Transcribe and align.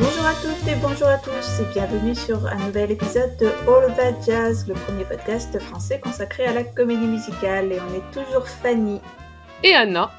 Bonjour 0.00 0.26
à 0.26 0.34
toutes 0.34 0.66
et 0.66 0.74
bonjour 0.82 1.06
à 1.06 1.18
tous 1.18 1.60
et 1.60 1.72
bienvenue 1.72 2.16
sur 2.16 2.44
un 2.46 2.66
nouvel 2.66 2.90
épisode 2.90 3.36
de 3.38 3.46
All 3.46 3.94
That 3.94 4.22
Jazz, 4.26 4.66
le 4.66 4.74
premier 4.74 5.04
podcast 5.04 5.56
français 5.60 6.00
consacré 6.00 6.46
à 6.46 6.52
la 6.52 6.64
comédie 6.64 7.06
musicale 7.06 7.70
et 7.70 7.78
on 7.78 7.94
est 7.94 8.10
toujours 8.12 8.48
Fanny 8.48 9.00
et 9.62 9.72
Anna. 9.72 10.10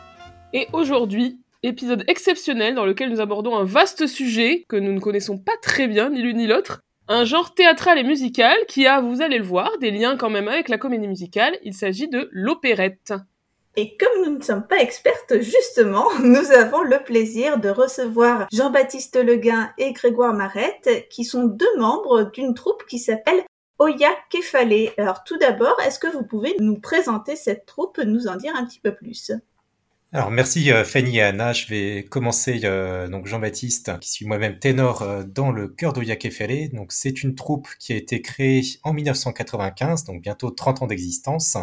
Et 0.54 0.70
aujourd'hui, 0.72 1.42
épisode 1.62 2.06
exceptionnel 2.08 2.74
dans 2.74 2.86
lequel 2.86 3.10
nous 3.10 3.20
abordons 3.20 3.58
un 3.58 3.66
vaste 3.66 4.08
sujet 4.08 4.64
que 4.70 4.78
nous 4.78 4.94
ne 4.94 5.02
connaissons 5.02 5.38
pas 5.38 5.58
très 5.62 5.88
bien 5.88 6.10
ni 6.10 6.22
l'une 6.22 6.38
ni 6.38 6.48
l'autre, 6.48 6.80
un 7.10 7.26
genre 7.26 7.54
théâtral 7.54 8.00
et 8.00 8.04
musical 8.04 8.56
qui 8.70 8.88
a, 8.88 9.02
vous 9.02 9.22
allez 9.22 9.40
le 9.40 9.44
voir, 9.44 9.78
des 9.80 9.92
liens 9.92 10.16
quand 10.16 10.30
même 10.30 10.48
avec 10.48 10.70
la 10.70 10.78
comédie 10.78 11.10
musicale, 11.10 11.58
il 11.64 11.74
s'agit 11.74 12.08
de 12.08 12.30
l'opérette. 12.32 13.14
Et 13.78 13.98
comme 13.98 14.24
nous 14.24 14.38
ne 14.38 14.44
sommes 14.44 14.66
pas 14.66 14.80
expertes, 14.80 15.42
justement, 15.42 16.08
nous 16.24 16.52
avons 16.52 16.82
le 16.82 17.04
plaisir 17.04 17.60
de 17.60 17.70
recevoir 17.70 18.48
Jean-Baptiste 18.54 19.18
Leguin 19.18 19.72
et 19.78 19.92
Grégoire 19.92 20.34
Marette, 20.34 21.08
qui 21.10 21.26
sont 21.26 21.44
deux 21.44 21.78
membres 21.78 22.32
d'une 22.32 22.54
troupe 22.54 22.86
qui 22.86 23.00
s'appelle 23.00 23.44
Oya 23.80 24.12
Kefale. 24.30 24.94
Alors 24.98 25.26
tout 25.26 25.38
d'abord, 25.38 25.78
est-ce 25.86 26.00
que 26.00 26.08
vous 26.08 26.24
pouvez 26.24 26.56
nous 26.60 26.80
présenter 26.80 27.36
cette 27.36 27.66
troupe, 27.66 27.98
nous 27.98 28.28
en 28.28 28.38
dire 28.38 28.56
un 28.56 28.66
petit 28.66 28.80
peu 28.80 28.96
plus? 28.96 29.32
Alors 30.14 30.32
merci 30.32 30.72
euh, 30.72 30.86
Fanny 30.86 31.18
et 31.18 31.24
Anna. 31.24 31.52
Je 31.52 31.68
vais 31.68 32.06
commencer 32.06 32.62
euh, 32.64 33.10
donc 33.10 33.26
Jean-Baptiste, 33.28 34.00
qui 34.00 34.10
suis 34.10 34.26
moi-même 34.26 34.60
ténor 34.60 35.02
euh, 35.02 35.24
dans 35.24 35.52
le 35.52 35.68
chœur 35.68 35.92
d'Oya 35.92 36.16
Kefale. 36.16 36.70
Donc 36.72 36.94
c'est 36.94 37.24
une 37.24 37.36
troupe 37.36 37.68
qui 37.80 37.92
a 37.92 37.98
été 37.98 38.22
créée 38.22 38.62
en 38.84 38.94
1995, 38.94 40.06
donc 40.06 40.22
bientôt 40.22 40.52
30 40.52 40.84
ans 40.84 40.88
d'existence 40.88 41.58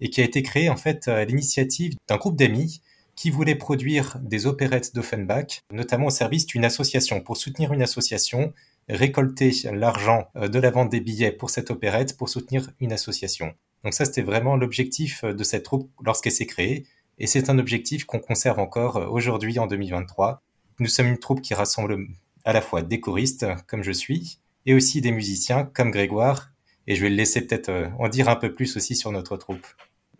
et 0.00 0.10
qui 0.10 0.20
a 0.20 0.24
été 0.24 0.42
créé 0.42 0.68
en 0.68 0.76
fait 0.76 1.08
à 1.08 1.24
l'initiative 1.24 1.94
d'un 2.08 2.16
groupe 2.16 2.36
d'amis 2.36 2.80
qui 3.16 3.30
voulait 3.30 3.54
produire 3.54 4.18
des 4.22 4.46
opérettes 4.46 4.94
d'Offenbach, 4.94 5.62
notamment 5.72 6.06
au 6.06 6.10
service 6.10 6.46
d'une 6.46 6.64
association. 6.64 7.20
Pour 7.20 7.36
soutenir 7.36 7.72
une 7.72 7.82
association, 7.82 8.52
récolter 8.88 9.52
l'argent 9.72 10.28
euh, 10.36 10.48
de 10.48 10.58
la 10.58 10.70
vente 10.70 10.90
des 10.90 11.00
billets 11.00 11.32
pour 11.32 11.50
cette 11.50 11.70
opérette 11.70 12.16
pour 12.16 12.28
soutenir 12.28 12.70
une 12.80 12.92
association. 12.92 13.54
Donc 13.82 13.94
ça, 13.94 14.04
c'était 14.04 14.22
vraiment 14.22 14.56
l'objectif 14.56 15.24
euh, 15.24 15.32
de 15.32 15.44
cette 15.44 15.64
troupe 15.64 15.90
lorsqu'elle 16.04 16.32
s'est 16.32 16.46
créée. 16.46 16.86
Et 17.18 17.26
c'est 17.26 17.48
un 17.48 17.58
objectif 17.58 18.04
qu'on 18.04 18.18
conserve 18.18 18.58
encore 18.58 18.96
euh, 18.96 19.06
aujourd'hui 19.06 19.58
en 19.58 19.66
2023. 19.66 20.42
Nous 20.80 20.88
sommes 20.88 21.06
une 21.06 21.18
troupe 21.18 21.40
qui 21.40 21.54
rassemble 21.54 22.08
à 22.44 22.52
la 22.52 22.60
fois 22.60 22.82
des 22.82 23.00
choristes, 23.00 23.46
comme 23.68 23.82
je 23.82 23.92
suis, 23.92 24.38
et 24.66 24.74
aussi 24.74 25.00
des 25.00 25.12
musiciens, 25.12 25.64
comme 25.64 25.90
Grégoire, 25.90 26.50
et 26.86 26.94
je 26.94 27.02
vais 27.02 27.10
le 27.10 27.16
laisser 27.16 27.46
peut-être 27.46 27.68
euh, 27.68 27.88
en 27.98 28.08
dire 28.08 28.28
un 28.28 28.36
peu 28.36 28.52
plus 28.52 28.76
aussi 28.76 28.96
sur 28.96 29.12
notre 29.12 29.36
troupe. 29.36 29.66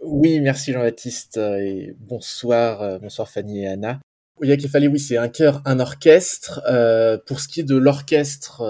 Oui, 0.00 0.40
merci 0.40 0.72
Jean-Baptiste 0.72 1.38
et 1.38 1.94
bonsoir, 1.98 2.82
euh, 2.82 2.98
bonsoir 2.98 3.28
Fanny 3.28 3.62
et 3.62 3.68
Anna. 3.68 4.00
Fallait, 4.68 4.88
oui, 4.88 4.98
c'est 4.98 5.16
un 5.16 5.28
chœur, 5.28 5.62
un 5.64 5.80
orchestre. 5.80 6.60
Euh, 6.68 7.18
pour 7.24 7.40
ce 7.40 7.48
qui 7.48 7.60
est 7.60 7.64
de 7.64 7.76
l'orchestre, 7.76 8.62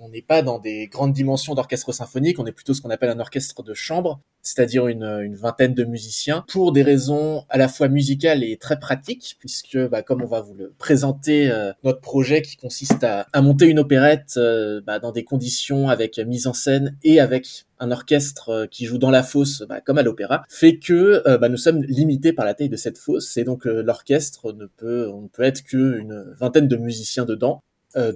on 0.00 0.08
n'est 0.10 0.22
pas 0.22 0.42
dans 0.42 0.58
des 0.58 0.86
grandes 0.88 1.12
dimensions 1.12 1.54
d'orchestre 1.54 1.92
symphonique, 1.92 2.38
on 2.38 2.46
est 2.46 2.52
plutôt 2.52 2.74
ce 2.74 2.82
qu'on 2.82 2.90
appelle 2.90 3.10
un 3.10 3.20
orchestre 3.20 3.62
de 3.62 3.74
chambre 3.74 4.20
c'est-à-dire 4.48 4.88
une, 4.88 5.36
vingtaine 5.36 5.74
de 5.74 5.84
musiciens, 5.84 6.44
pour 6.48 6.72
des 6.72 6.82
raisons 6.82 7.44
à 7.48 7.58
la 7.58 7.68
fois 7.68 7.88
musicales 7.88 8.42
et 8.42 8.56
très 8.56 8.78
pratiques, 8.78 9.36
puisque 9.38 9.78
bah, 9.88 10.02
comme 10.02 10.22
on 10.22 10.26
va 10.26 10.40
vous 10.40 10.54
le 10.54 10.72
présenter, 10.78 11.50
euh, 11.50 11.72
notre 11.84 12.00
projet 12.00 12.42
qui 12.42 12.56
consiste 12.56 13.04
à, 13.04 13.26
monter 13.40 13.66
une 13.66 13.78
opérette 13.78 14.34
euh, 14.36 14.80
bah, 14.84 14.98
dans 14.98 15.12
des 15.12 15.24
conditions 15.24 15.88
avec 15.88 16.18
mise 16.18 16.46
en 16.46 16.54
scène 16.54 16.96
et 17.02 17.20
avec 17.20 17.66
un 17.80 17.90
orchestre 17.90 18.48
euh, 18.50 18.66
qui 18.66 18.86
joue 18.86 18.98
dans 18.98 19.10
la 19.10 19.22
fosse, 19.22 19.62
bah, 19.68 19.80
comme 19.80 19.98
à 19.98 20.02
l'opéra, 20.02 20.44
fait 20.48 20.78
que 20.78 21.22
nous 21.48 21.56
sommes 21.56 21.82
limités 21.82 22.32
par 22.32 22.44
la 22.44 22.54
taille 22.54 22.68
de 22.68 22.76
cette 22.76 22.98
fosse, 22.98 23.36
et 23.36 23.44
donc 23.44 23.64
l'orchestre 23.64 24.52
ne 24.52 24.66
peut, 24.66 25.08
on 25.12 25.22
ne 25.22 25.28
peut 25.28 25.42
être 25.42 25.62
qu'une 25.62 26.34
vingtaine 26.38 26.68
de 26.68 26.76
musiciens 26.76 27.24
dedans, 27.24 27.62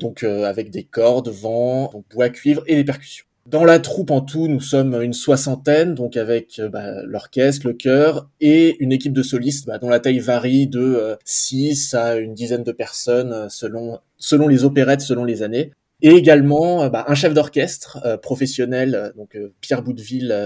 donc 0.01 0.23
avec 0.23 0.71
des 0.71 0.85
cordes, 0.85 1.29
vent, 1.29 2.05
bois, 2.11 2.29
cuivre 2.29 2.63
et 2.67 2.77
des 2.77 2.85
percussions. 2.85 3.25
Dans 3.47 3.65
la 3.65 3.81
troupe 3.81 4.13
en 4.13 4.21
tout, 4.21 4.47
nous 4.47 4.61
sommes 4.61 5.03
une 5.03 5.13
soixantaine, 5.13 5.95
donc 5.95 6.17
avec 6.17 6.61
euh, 6.61 6.69
bah, 6.69 7.03
l'orchestre, 7.03 7.67
le 7.67 7.73
chœur 7.73 8.29
et 8.41 8.77
une 8.79 8.93
équipe 8.93 9.13
de 9.13 9.23
solistes 9.25 9.67
bah, 9.67 9.79
dont 9.79 9.89
la 9.89 9.99
taille 9.99 10.21
varie 10.21 10.69
de 10.69 11.19
6 11.25 11.95
euh, 11.95 11.99
à 11.99 12.17
une 12.17 12.35
dizaine 12.35 12.63
de 12.63 12.71
personnes 12.71 13.33
euh, 13.33 13.49
selon, 13.49 13.99
selon 14.17 14.47
les 14.47 14.63
opérettes, 14.63 15.01
selon 15.01 15.25
les 15.25 15.43
années. 15.43 15.73
Et 16.03 16.11
également 16.11 16.89
bah, 16.89 17.05
un 17.09 17.15
chef 17.15 17.33
d'orchestre 17.33 18.19
professionnel, 18.21 19.13
donc 19.17 19.39
Pierre 19.61 19.83
Boudeville 19.83 20.37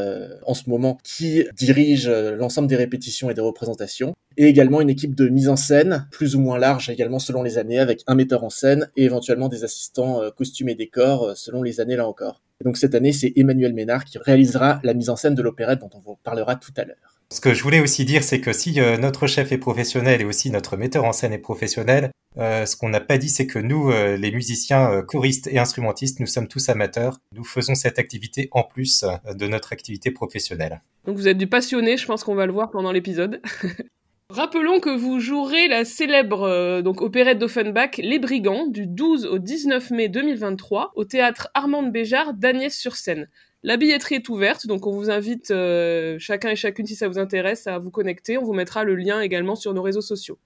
en 0.45 0.55
ce 0.55 0.69
moment, 0.69 0.99
qui 1.03 1.45
dirige 1.57 2.09
l'ensemble 2.09 2.69
des 2.69 2.77
répétitions 2.77 3.31
et 3.31 3.35
des 3.35 3.41
représentations. 3.41 4.15
Et 4.37 4.47
également 4.47 4.83
une 4.83 4.91
équipe 4.91 5.15
de 5.15 5.29
mise 5.29 5.49
en 5.49 5.57
scène, 5.57 6.07
plus 6.11 6.37
ou 6.37 6.41
moins 6.41 6.59
large 6.59 6.91
également 6.91 7.19
selon 7.19 7.43
les 7.43 7.57
années, 7.57 7.79
avec 7.79 8.03
un 8.07 8.15
metteur 8.15 8.45
en 8.45 8.51
scène 8.51 8.91
et 8.97 9.05
éventuellement 9.05 9.49
des 9.49 9.65
assistants 9.65 10.21
costumes 10.37 10.69
et 10.69 10.75
décors 10.75 11.35
selon 11.37 11.63
les 11.63 11.81
années 11.81 11.97
là 11.97 12.07
encore 12.07 12.43
donc 12.65 12.77
cette 12.77 12.95
année, 12.95 13.13
c'est 13.13 13.33
Emmanuel 13.37 13.75
Ménard 13.75 14.05
qui 14.05 14.19
réalisera 14.19 14.81
la 14.83 14.95
mise 14.95 15.11
en 15.11 15.17
scène 15.17 15.35
de 15.35 15.43
l'opérette 15.43 15.81
dont 15.81 15.91
on 15.95 16.01
vous 16.01 16.17
parlera 16.17 16.57
tout 16.57 16.73
à 16.77 16.85
l'heure. 16.85 17.16
Ce 17.33 17.41
que 17.41 17.55
je 17.55 17.63
voulais 17.63 17.81
aussi 17.81 18.05
dire, 18.05 18.23
c'est 18.23 18.41
que 18.41 18.53
si 18.53 18.81
euh, 18.81 18.99
notre 18.99 19.27
chef 19.27 19.51
est 19.51 19.59
professionnel 19.59 20.21
et 20.21 20.25
aussi 20.25 20.51
notre 20.51 20.77
metteur 20.77 21.05
en 21.05 21.13
scène 21.13 21.33
est 21.33 21.39
professionnel, 21.39 22.13
euh, 22.39 22.67
ce 22.67 22.77
qu'on 22.77 22.89
n'a 22.89 23.01
pas 23.01 23.19
dit, 23.19 23.29
c'est 23.29 23.49
que 23.49 23.59
nous, 23.59 23.91
euh, 23.91 24.17
les 24.17 24.31
musiciens, 24.31 25.03
choristes 25.03 25.49
et 25.49 25.59
instrumentistes, 25.59 26.21
nous 26.21 26.27
sommes 26.27 26.47
tous 26.47 26.69
amateurs. 26.69 27.19
Nous 27.33 27.43
faisons 27.43 27.75
cette 27.75 27.99
activité 27.99 28.49
en 28.53 28.63
plus 28.63 29.05
de 29.35 29.47
notre 29.49 29.73
activité 29.73 30.13
professionnelle. 30.13 30.83
Donc 31.05 31.17
vous 31.17 31.27
êtes 31.27 31.39
du 31.39 31.49
passionné, 31.49 31.97
je 31.97 32.07
pense 32.07 32.23
qu'on 32.23 32.37
va 32.37 32.47
le 32.47 32.53
voir 32.53 32.71
pendant 32.71 32.93
l'épisode. 32.93 33.41
Rappelons 34.31 34.81
que 34.81 34.91
vous 34.91 35.19
jouerez 35.19 35.69
la 35.69 35.85
célèbre 35.85 36.81
donc 36.83 37.01
opérette 37.01 37.39
d'Offenbach 37.39 37.97
Les 37.99 38.19
Brigands 38.19 38.67
du 38.67 38.87
12 38.87 39.27
au 39.27 39.39
19 39.39 39.91
mai 39.91 40.09
2023 40.09 40.93
au 40.97 41.05
théâtre 41.05 41.49
Armande 41.55 41.93
Béjart 41.93 42.35
d'Agnès-sur-Seine. 42.35 43.29
La 43.63 43.77
billetterie 43.77 44.17
est 44.17 44.29
ouverte, 44.29 44.67
donc 44.67 44.87
on 44.87 44.93
vous 44.93 45.11
invite 45.11 45.51
euh, 45.51 46.17
chacun 46.19 46.51
et 46.51 46.57
chacune 46.57 46.87
si 46.87 46.95
ça 46.95 47.09
vous 47.09 47.19
intéresse 47.19 47.67
à 47.67 47.79
vous 47.79 47.91
connecter. 47.91 48.39
On 48.39 48.45
vous 48.45 48.53
mettra 48.53 48.85
le 48.85 48.95
lien 48.95 49.21
également 49.21 49.57
sur 49.57 49.75
nos 49.75 49.83
réseaux 49.83 50.03
sociaux. 50.03 50.39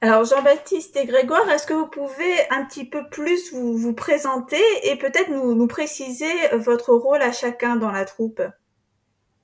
Alors 0.00 0.24
Jean-Baptiste 0.24 0.96
et 0.96 1.04
Grégoire, 1.04 1.48
est-ce 1.50 1.66
que 1.66 1.74
vous 1.74 1.88
pouvez 1.88 2.34
un 2.50 2.64
petit 2.64 2.88
peu 2.88 3.08
plus 3.10 3.52
vous, 3.52 3.76
vous 3.76 3.92
présenter 3.92 4.62
et 4.84 4.96
peut-être 4.96 5.30
nous, 5.30 5.54
nous 5.54 5.66
préciser 5.66 6.32
votre 6.54 6.94
rôle 6.94 7.20
à 7.20 7.32
chacun 7.32 7.76
dans 7.76 7.90
la 7.90 8.06
troupe? 8.06 8.40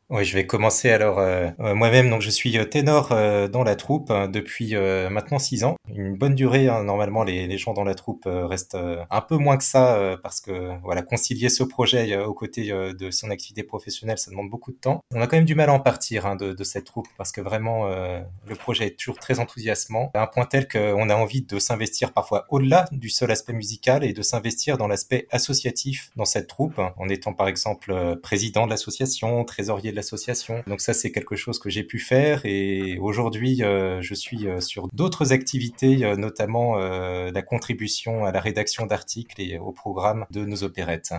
Oui, 0.09 0.25
je 0.25 0.35
vais 0.35 0.47
commencer 0.47 0.91
alors 0.91 1.19
euh, 1.19 1.49
euh, 1.59 1.75
moi-même. 1.75 2.09
Donc, 2.11 2.23
je 2.23 2.31
suis 2.31 2.57
euh, 2.57 2.65
ténor 2.65 3.09
dans 3.51 3.65
la 3.65 3.75
troupe 3.75 4.13
depuis 4.31 4.75
maintenant 5.11 5.39
six 5.39 5.65
ans. 5.65 5.77
Une 5.93 6.17
bonne 6.17 6.35
durée. 6.35 6.69
Hein. 6.69 6.85
Normalement, 6.85 7.25
les, 7.25 7.49
les, 7.49 7.59
gens 7.59 7.73
dans 7.73 7.83
la 7.83 7.95
troupe 7.95 8.25
restent 8.27 8.77
un 8.77 9.21
peu 9.21 9.37
moins 9.37 9.57
que 9.57 9.65
ça 9.65 10.17
parce 10.23 10.41
que 10.41 10.79
voilà, 10.83 11.03
concilier 11.03 11.49
ce 11.49 11.65
projet 11.65 12.17
aux 12.19 12.35
côtés 12.35 12.69
de 12.69 13.11
son 13.11 13.31
activité 13.31 13.63
professionnelle, 13.63 14.19
ça 14.19 14.31
demande 14.31 14.51
beaucoup 14.51 14.73
de 14.73 14.77
temps. 14.77 15.01
On 15.15 15.21
a 15.21 15.27
quand 15.27 15.37
même 15.37 15.45
du 15.45 15.55
mal 15.55 15.71
à 15.71 15.73
en 15.73 15.81
partir 15.81 16.27
hein, 16.27 16.37
de, 16.37 16.53
de, 16.53 16.65
cette 16.65 16.85
troupe 16.85 17.09
parce 17.17 17.33
que 17.33 17.41
vraiment 17.41 17.87
le 17.89 18.55
projet 18.55 18.89
est 18.89 18.99
toujours 18.99 19.19
très 19.19 19.39
enthousiasmant 19.39 20.11
à 20.15 20.23
un 20.23 20.27
point 20.27 20.45
tel 20.45 20.69
qu'on 20.69 21.09
a 21.09 21.15
envie 21.15 21.43
de 21.43 21.59
s'investir 21.59 22.13
parfois 22.13 22.45
au-delà 22.51 22.85
du 22.93 23.09
seul 23.09 23.31
aspect 23.31 23.55
musical 23.55 24.05
et 24.05 24.13
de 24.13 24.23
s'investir 24.23 24.79
dans 24.79 24.89
l'aspect 24.89 25.27
associatif 25.31 26.11
dans 26.17 26.27
cette 26.27 26.47
troupe 26.47 26.79
en 26.79 27.09
étant 27.09 27.33
par 27.33 27.49
exemple 27.49 28.19
président 28.23 28.67
de 28.67 28.71
l'association, 28.71 29.45
trésorier 29.45 29.93
l'association. 29.97 30.63
Donc 30.67 30.81
ça, 30.81 30.95
c'est 30.95 31.11
quelque 31.11 31.35
chose 31.35 31.59
que 31.59 31.71
j'ai 31.71 31.83
pu 31.83 31.99
faire 31.99 32.45
et 32.45 32.99
aujourd'hui, 32.99 33.63
euh, 33.63 34.01
je 34.03 34.15
suis 34.15 34.47
euh, 34.47 34.61
sur 34.61 34.89
d'autres 34.93 35.33
activités, 35.33 36.05
euh, 36.05 36.17
notamment 36.17 36.77
la 36.77 37.43
contribution 37.43 38.25
à 38.25 38.33
la 38.33 38.41
rédaction 38.41 38.87
d'articles 38.87 39.41
et 39.41 39.59
au 39.59 39.73
programme 39.73 40.27
de 40.31 40.45
nos 40.45 40.63
opérettes. 40.63 41.15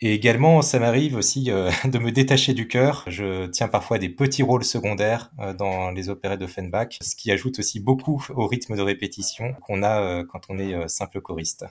Et 0.00 0.14
également, 0.14 0.62
ça 0.62 0.78
m'arrive 0.78 1.16
aussi 1.16 1.44
de 1.84 1.98
me 1.98 2.12
détacher 2.12 2.52
du 2.54 2.68
cœur. 2.68 3.04
Je 3.08 3.46
tiens 3.46 3.68
parfois 3.68 3.98
des 3.98 4.08
petits 4.08 4.42
rôles 4.42 4.64
secondaires 4.64 5.30
dans 5.58 5.90
les 5.90 6.08
opérettes 6.08 6.40
d'Offenbach, 6.40 6.98
ce 7.00 7.16
qui 7.16 7.32
ajoute 7.32 7.58
aussi 7.58 7.80
beaucoup 7.80 8.24
au 8.34 8.46
rythme 8.46 8.76
de 8.76 8.82
répétition 8.82 9.54
qu'on 9.62 9.82
a 9.82 10.24
quand 10.24 10.42
on 10.50 10.58
est 10.58 10.88
simple 10.88 11.20
choriste. 11.20 11.64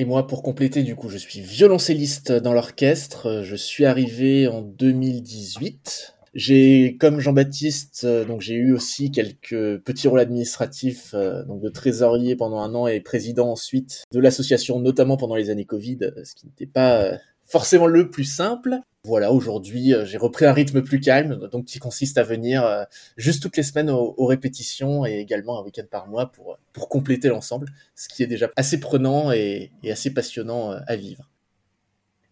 Et 0.00 0.04
moi, 0.04 0.28
pour 0.28 0.44
compléter, 0.44 0.84
du 0.84 0.94
coup, 0.94 1.08
je 1.08 1.18
suis 1.18 1.40
violoncelliste 1.40 2.30
dans 2.30 2.52
l'orchestre. 2.52 3.42
Je 3.42 3.56
suis 3.56 3.84
arrivé 3.84 4.46
en 4.46 4.62
2018. 4.62 6.14
J'ai, 6.34 6.96
comme 7.00 7.18
Jean-Baptiste, 7.18 8.02
euh, 8.04 8.24
donc 8.24 8.40
j'ai 8.40 8.54
eu 8.54 8.72
aussi 8.72 9.10
quelques 9.10 9.78
petits 9.78 10.06
rôles 10.06 10.20
administratifs, 10.20 11.14
euh, 11.14 11.42
donc 11.46 11.60
de 11.60 11.68
trésorier 11.68 12.36
pendant 12.36 12.60
un 12.60 12.76
an 12.76 12.86
et 12.86 13.00
président 13.00 13.50
ensuite 13.50 14.04
de 14.12 14.20
l'association, 14.20 14.78
notamment 14.78 15.16
pendant 15.16 15.34
les 15.34 15.50
années 15.50 15.64
Covid, 15.64 15.98
ce 16.22 16.36
qui 16.36 16.46
n'était 16.46 16.66
pas 16.66 17.02
euh, 17.02 17.16
forcément 17.44 17.88
le 17.88 18.08
plus 18.08 18.22
simple. 18.22 18.78
Voilà, 19.04 19.32
aujourd'hui, 19.32 19.94
euh, 19.94 20.04
j'ai 20.04 20.18
repris 20.18 20.44
un 20.44 20.52
rythme 20.52 20.82
plus 20.82 21.00
calme, 21.00 21.48
donc 21.52 21.66
qui 21.66 21.78
consiste 21.78 22.18
à 22.18 22.24
venir 22.24 22.64
euh, 22.64 22.82
juste 23.16 23.42
toutes 23.42 23.56
les 23.56 23.62
semaines 23.62 23.90
aux, 23.90 24.26
répétitions 24.26 25.06
et 25.06 25.20
également 25.20 25.60
un 25.60 25.64
week-end 25.64 25.84
par 25.88 26.08
mois 26.08 26.26
pour, 26.32 26.58
pour 26.72 26.88
compléter 26.88 27.28
l'ensemble, 27.28 27.68
ce 27.94 28.08
qui 28.08 28.22
est 28.22 28.26
déjà 28.26 28.50
assez 28.56 28.80
prenant 28.80 29.30
et, 29.30 29.70
assez 29.88 30.12
passionnant 30.12 30.72
euh, 30.72 30.78
à 30.86 30.96
vivre. 30.96 31.30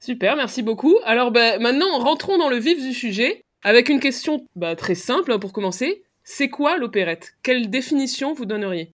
Super, 0.00 0.36
merci 0.36 0.62
beaucoup. 0.62 0.98
Alors 1.04 1.30
bah, 1.30 1.58
maintenant, 1.58 1.98
rentrons 1.98 2.36
dans 2.36 2.50
le 2.50 2.58
vif 2.58 2.82
du 2.82 2.92
sujet 2.92 3.42
avec 3.62 3.88
une 3.88 4.00
question 4.00 4.44
bah, 4.56 4.76
très 4.76 4.94
simple 4.94 5.32
hein, 5.32 5.38
pour 5.38 5.52
commencer. 5.52 6.02
C'est 6.24 6.48
quoi 6.48 6.76
l'opérette? 6.76 7.34
Quelle 7.42 7.70
définition 7.70 8.34
vous 8.34 8.44
donneriez? 8.44 8.90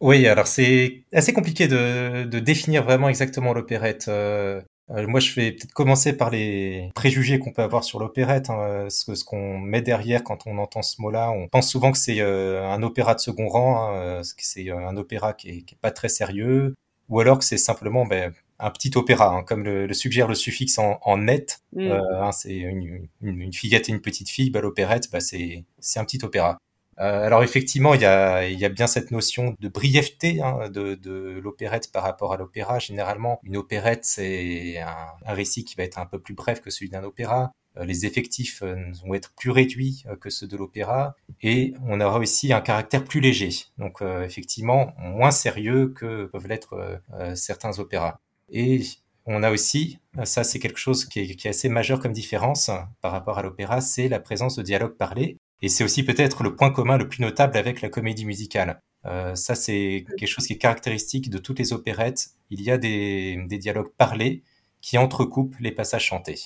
Oui, 0.00 0.26
alors 0.26 0.48
c'est 0.48 1.04
assez 1.12 1.32
compliqué 1.32 1.68
de, 1.68 2.24
de, 2.24 2.38
définir 2.40 2.82
vraiment 2.82 3.08
exactement 3.08 3.52
l'opérette. 3.52 4.06
Euh, 4.08 4.60
euh, 4.60 4.62
moi, 5.06 5.20
je 5.20 5.34
vais 5.34 5.52
peut-être 5.52 5.72
commencer 5.72 6.16
par 6.16 6.30
les 6.30 6.90
préjugés 6.94 7.38
qu'on 7.38 7.52
peut 7.52 7.62
avoir 7.62 7.84
sur 7.84 7.98
l'opérette. 7.98 8.50
Hein, 8.50 8.86
ce, 8.90 9.14
ce 9.14 9.24
qu'on 9.24 9.58
met 9.58 9.82
derrière 9.82 10.22
quand 10.22 10.46
on 10.46 10.58
entend 10.58 10.82
ce 10.82 11.00
mot-là, 11.00 11.30
on 11.30 11.48
pense 11.48 11.70
souvent 11.70 11.92
que 11.92 11.98
c'est 11.98 12.20
euh, 12.20 12.66
un 12.68 12.82
opéra 12.82 13.14
de 13.14 13.20
second 13.20 13.48
rang, 13.48 13.94
hein, 13.94 14.20
que 14.22 14.42
c'est 14.44 14.70
un 14.70 14.96
opéra 14.96 15.32
qui 15.32 15.48
est, 15.48 15.62
qui 15.62 15.74
est, 15.74 15.78
pas 15.80 15.90
très 15.90 16.08
sérieux, 16.08 16.74
ou 17.08 17.20
alors 17.20 17.38
que 17.38 17.44
c'est 17.44 17.58
simplement 17.58 18.06
ben, 18.06 18.32
un 18.58 18.70
petit 18.70 18.92
opéra, 18.94 19.34
hein, 19.34 19.42
comme 19.42 19.64
le, 19.64 19.86
le, 19.86 19.94
suggère 19.94 20.28
le 20.28 20.34
suffixe 20.34 20.78
en, 20.78 20.98
en 21.02 21.18
net. 21.18 21.60
Mm. 21.72 21.90
Euh, 21.90 22.22
hein, 22.22 22.32
c'est 22.32 22.54
une, 22.54 23.08
une, 23.20 23.40
une, 23.40 23.52
fillette 23.52 23.88
et 23.88 23.92
une 23.92 24.00
petite 24.00 24.28
fille. 24.28 24.50
Bah, 24.50 24.60
l'opérette, 24.60 25.10
bah, 25.10 25.20
c'est 25.20 25.64
un 25.96 26.04
petit 26.04 26.24
opéra. 26.24 26.58
Euh, 26.98 27.26
alors 27.26 27.42
effectivement, 27.42 27.94
il 27.94 28.02
y 28.02 28.04
a, 28.04 28.46
y 28.48 28.64
a, 28.64 28.68
bien 28.68 28.86
cette 28.86 29.10
notion 29.10 29.56
de 29.60 29.68
brièveté 29.68 30.42
hein, 30.42 30.68
de, 30.68 30.94
de 30.94 31.40
l'opérette 31.42 31.90
par 31.90 32.02
rapport 32.02 32.32
à 32.32 32.36
l'opéra. 32.36 32.78
Généralement, 32.78 33.40
une 33.44 33.56
opérette, 33.56 34.04
c'est 34.04 34.78
un, 34.78 35.06
un, 35.26 35.34
récit 35.34 35.64
qui 35.64 35.74
va 35.76 35.84
être 35.84 35.98
un 35.98 36.06
peu 36.06 36.18
plus 36.18 36.34
bref 36.34 36.60
que 36.60 36.70
celui 36.70 36.90
d'un 36.90 37.02
opéra. 37.04 37.52
Euh, 37.78 37.84
les 37.84 38.04
effectifs 38.04 38.62
euh, 38.62 38.76
vont 39.04 39.14
être 39.14 39.32
plus 39.34 39.50
réduits 39.50 40.04
que 40.20 40.28
ceux 40.28 40.46
de 40.46 40.56
l'opéra 40.56 41.16
et 41.42 41.72
on 41.86 42.00
aura 42.00 42.18
aussi 42.18 42.52
un 42.52 42.60
caractère 42.60 43.04
plus 43.04 43.20
léger. 43.20 43.50
Donc 43.78 44.02
effectivement, 44.02 44.94
moins 44.98 45.30
sérieux 45.30 45.88
que 45.96 46.26
peuvent 46.26 46.46
l'être 46.46 47.00
certains 47.34 47.78
opéras. 47.78 48.20
Et 48.50 48.82
on 49.26 49.42
a 49.42 49.50
aussi, 49.50 49.98
ça 50.24 50.44
c'est 50.44 50.58
quelque 50.58 50.78
chose 50.78 51.04
qui 51.06 51.20
est, 51.20 51.36
qui 51.36 51.46
est, 51.46 51.50
assez 51.50 51.68
majeur 51.68 52.00
comme 52.00 52.12
différence 52.12 52.70
par 53.00 53.12
rapport 53.12 53.38
à 53.38 53.42
l'opéra, 53.42 53.80
c'est 53.80 54.08
la 54.08 54.20
présence 54.20 54.56
de 54.56 54.62
dialogue 54.62 54.96
parlé. 54.96 55.38
Et 55.62 55.68
c'est 55.68 55.84
aussi 55.84 56.02
peut-être 56.02 56.42
le 56.42 56.56
point 56.56 56.70
commun 56.70 56.98
le 56.98 57.08
plus 57.08 57.22
notable 57.22 57.56
avec 57.56 57.80
la 57.80 57.88
comédie 57.88 58.24
musicale. 58.26 58.82
Euh, 59.06 59.34
ça, 59.34 59.54
c'est 59.54 60.04
quelque 60.18 60.28
chose 60.28 60.46
qui 60.46 60.54
est 60.54 60.58
caractéristique 60.58 61.30
de 61.30 61.38
toutes 61.38 61.58
les 61.58 61.72
opérettes. 61.72 62.30
Il 62.50 62.62
y 62.62 62.70
a 62.70 62.78
des, 62.78 63.38
dialogues 63.48 63.92
parlés 63.96 64.42
qui 64.80 64.98
entrecoupent 64.98 65.56
les 65.60 65.72
passages 65.72 66.04
chantés. 66.04 66.40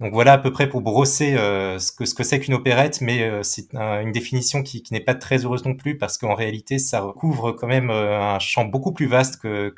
Donc 0.00 0.12
voilà 0.12 0.34
à 0.34 0.38
peu 0.38 0.52
près 0.52 0.68
pour 0.68 0.80
brosser 0.80 1.34
euh, 1.34 1.78
ce 1.78 1.92
que 1.92 2.04
ce 2.04 2.14
que 2.14 2.24
c'est 2.24 2.40
qu'une 2.40 2.54
opérette, 2.54 3.00
mais 3.00 3.22
euh, 3.22 3.42
c'est 3.44 3.74
une 3.74 4.10
définition 4.10 4.62
qui, 4.62 4.82
n'est 4.90 5.00
pas 5.00 5.14
très 5.14 5.44
heureuse 5.44 5.64
non 5.64 5.74
plus 5.76 5.96
parce 5.96 6.18
qu'en 6.18 6.34
réalité 6.34 6.78
ça 6.80 7.00
recouvre 7.00 7.52
quand 7.52 7.68
même 7.68 7.90
un 7.90 8.38
champ 8.40 8.64
beaucoup 8.64 8.92
plus 8.92 9.06
vaste 9.06 9.40
que, 9.40 9.72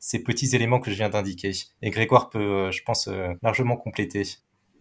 ces 0.00 0.22
petits 0.22 0.54
éléments 0.54 0.78
que 0.78 0.90
je 0.92 0.96
viens 0.96 1.08
d'indiquer. 1.08 1.52
Et 1.82 1.90
Grégoire 1.90 2.30
peut, 2.30 2.70
je 2.70 2.82
pense, 2.84 3.08
largement 3.42 3.76
compléter. 3.76 4.22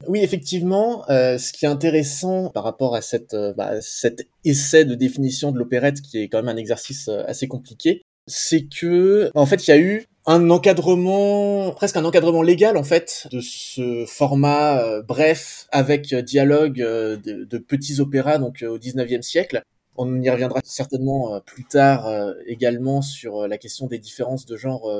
Oui, 0.05 0.19
effectivement, 0.21 1.09
euh, 1.09 1.37
ce 1.37 1.51
qui 1.51 1.65
est 1.65 1.67
intéressant 1.67 2.49
par 2.49 2.63
rapport 2.63 2.95
à 2.95 3.01
cette, 3.01 3.33
euh, 3.33 3.53
bah, 3.53 3.81
cet 3.81 4.27
essai 4.45 4.85
de 4.85 4.93
définition 4.95 5.51
de 5.51 5.57
l'opérette, 5.57 6.01
qui 6.01 6.19
est 6.19 6.29
quand 6.29 6.37
même 6.37 6.55
un 6.55 6.57
exercice 6.57 7.07
euh, 7.07 7.23
assez 7.25 7.47
compliqué, 7.47 8.03
c'est 8.27 8.67
que, 8.67 9.31
en 9.33 9.45
fait, 9.45 9.67
il 9.67 9.71
y 9.71 9.73
a 9.73 9.77
eu 9.79 10.05
un 10.27 10.49
encadrement, 10.49 11.71
presque 11.71 11.97
un 11.97 12.05
encadrement 12.05 12.41
légal 12.41 12.77
en 12.77 12.83
fait, 12.83 13.27
de 13.31 13.39
ce 13.41 14.05
format 14.05 14.81
euh, 14.81 15.01
bref 15.01 15.67
avec 15.71 16.13
dialogue 16.13 16.77
de, 16.77 17.45
de, 17.45 17.57
petits 17.57 18.01
opéras 18.01 18.37
donc 18.37 18.63
au 18.67 18.77
19e 18.77 19.21
siècle. 19.21 19.63
On 19.95 20.21
y 20.21 20.29
reviendra 20.29 20.59
certainement 20.65 21.39
plus 21.45 21.63
tard 21.63 22.13
également 22.45 23.01
sur 23.01 23.47
la 23.47 23.57
question 23.57 23.87
des 23.87 23.97
différences 23.97 24.45
de 24.45 24.55
genre 24.55 24.93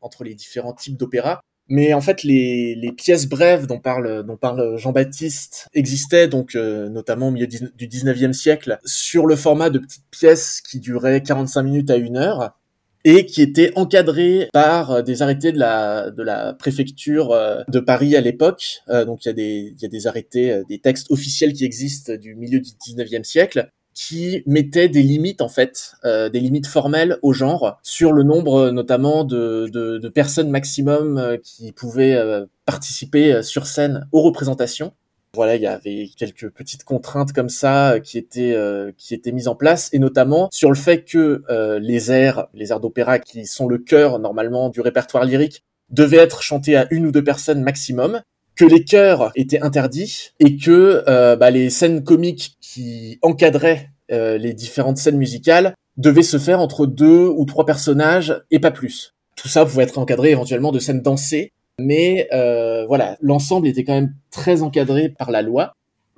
entre 0.00 0.24
les 0.24 0.34
différents 0.34 0.72
types 0.72 0.96
d'opéras. 0.96 1.42
Mais 1.68 1.94
en 1.94 2.00
fait, 2.00 2.22
les, 2.22 2.74
les 2.74 2.92
pièces 2.92 3.26
brèves 3.26 3.66
dont 3.66 3.78
parle, 3.78 4.24
dont 4.24 4.36
parle 4.36 4.76
Jean-Baptiste 4.76 5.68
existaient 5.74 6.28
donc 6.28 6.54
euh, 6.54 6.88
notamment 6.88 7.28
au 7.28 7.30
milieu 7.30 7.46
du 7.46 7.88
19e 7.88 8.32
siècle 8.32 8.78
sur 8.84 9.26
le 9.26 9.36
format 9.36 9.70
de 9.70 9.78
petites 9.78 10.04
pièces 10.10 10.60
qui 10.60 10.80
duraient 10.80 11.22
45 11.22 11.62
minutes 11.62 11.90
à 11.90 11.96
une 11.96 12.16
heure 12.16 12.58
et 13.04 13.26
qui 13.26 13.42
étaient 13.42 13.72
encadrées 13.76 14.48
par 14.52 14.90
euh, 14.90 15.02
des 15.02 15.22
arrêtés 15.22 15.52
de 15.52 15.58
la, 15.58 16.10
de 16.10 16.22
la 16.22 16.52
préfecture 16.52 17.32
euh, 17.32 17.62
de 17.68 17.80
Paris 17.80 18.16
à 18.16 18.20
l'époque. 18.20 18.82
donc 18.88 19.24
il 19.24 19.28
y, 19.28 19.30
a 19.30 19.34
des, 19.34 19.74
y 19.80 19.84
a 19.84 19.88
des 19.88 20.06
arrêtés, 20.06 20.62
des 20.68 20.78
textes 20.78 21.10
officiels 21.10 21.52
qui 21.52 21.64
existent 21.64 22.14
du 22.16 22.34
milieu 22.34 22.60
du 22.60 22.70
19e 22.70 23.24
siècle 23.24 23.70
qui 23.94 24.42
mettait 24.46 24.88
des 24.88 25.02
limites 25.02 25.40
en 25.40 25.48
fait, 25.48 25.94
euh, 26.04 26.28
des 26.28 26.40
limites 26.40 26.66
formelles 26.66 27.18
au 27.22 27.32
genre 27.32 27.78
sur 27.82 28.12
le 28.12 28.22
nombre 28.22 28.70
notamment 28.70 29.24
de, 29.24 29.68
de, 29.72 29.98
de 29.98 30.08
personnes 30.08 30.50
maximum 30.50 31.18
euh, 31.18 31.36
qui 31.42 31.72
pouvaient 31.72 32.14
euh, 32.14 32.46
participer 32.66 33.42
sur 33.42 33.66
scène 33.66 34.06
aux 34.12 34.22
représentations. 34.22 34.92
Voilà, 35.34 35.56
il 35.56 35.62
y 35.62 35.66
avait 35.66 36.10
quelques 36.16 36.50
petites 36.50 36.84
contraintes 36.84 37.32
comme 37.32 37.48
ça 37.48 38.00
qui 38.04 38.18
étaient 38.18 38.54
qui 38.98 39.14
étaient 39.14 39.32
mises 39.32 39.48
en 39.48 39.54
place 39.54 39.88
et 39.94 39.98
notamment 39.98 40.50
sur 40.52 40.68
le 40.68 40.76
fait 40.76 41.04
que 41.04 41.42
les 41.80 42.12
airs, 42.12 42.48
les 42.52 42.70
airs 42.70 42.80
d'opéra 42.80 43.18
qui 43.18 43.46
sont 43.46 43.66
le 43.66 43.78
cœur 43.78 44.18
normalement 44.18 44.68
du 44.68 44.82
répertoire 44.82 45.24
lyrique 45.24 45.64
devaient 45.88 46.18
être 46.18 46.42
chantés 46.42 46.76
à 46.76 46.86
une 46.90 47.06
ou 47.06 47.12
deux 47.12 47.24
personnes 47.24 47.62
maximum 47.62 48.20
que 48.56 48.64
les 48.64 48.84
chœurs 48.84 49.32
étaient 49.34 49.60
interdits 49.60 50.30
et 50.40 50.56
que 50.56 51.04
euh, 51.08 51.36
bah, 51.36 51.50
les 51.50 51.70
scènes 51.70 52.04
comiques 52.04 52.56
qui 52.60 53.18
encadraient 53.22 53.90
euh, 54.10 54.38
les 54.38 54.52
différentes 54.52 54.98
scènes 54.98 55.16
musicales 55.16 55.74
devaient 55.96 56.22
se 56.22 56.38
faire 56.38 56.60
entre 56.60 56.86
deux 56.86 57.28
ou 57.28 57.44
trois 57.44 57.66
personnages 57.66 58.42
et 58.50 58.58
pas 58.58 58.70
plus. 58.70 59.14
Tout 59.36 59.48
ça 59.48 59.64
pouvait 59.64 59.84
être 59.84 59.98
encadré 59.98 60.30
éventuellement 60.30 60.72
de 60.72 60.78
scènes 60.78 61.02
dansées, 61.02 61.52
mais 61.78 62.28
euh, 62.32 62.86
voilà, 62.86 63.16
l'ensemble 63.20 63.66
était 63.66 63.84
quand 63.84 63.94
même 63.94 64.14
très 64.30 64.62
encadré 64.62 65.08
par 65.08 65.30
la 65.30 65.42
loi. 65.42 65.72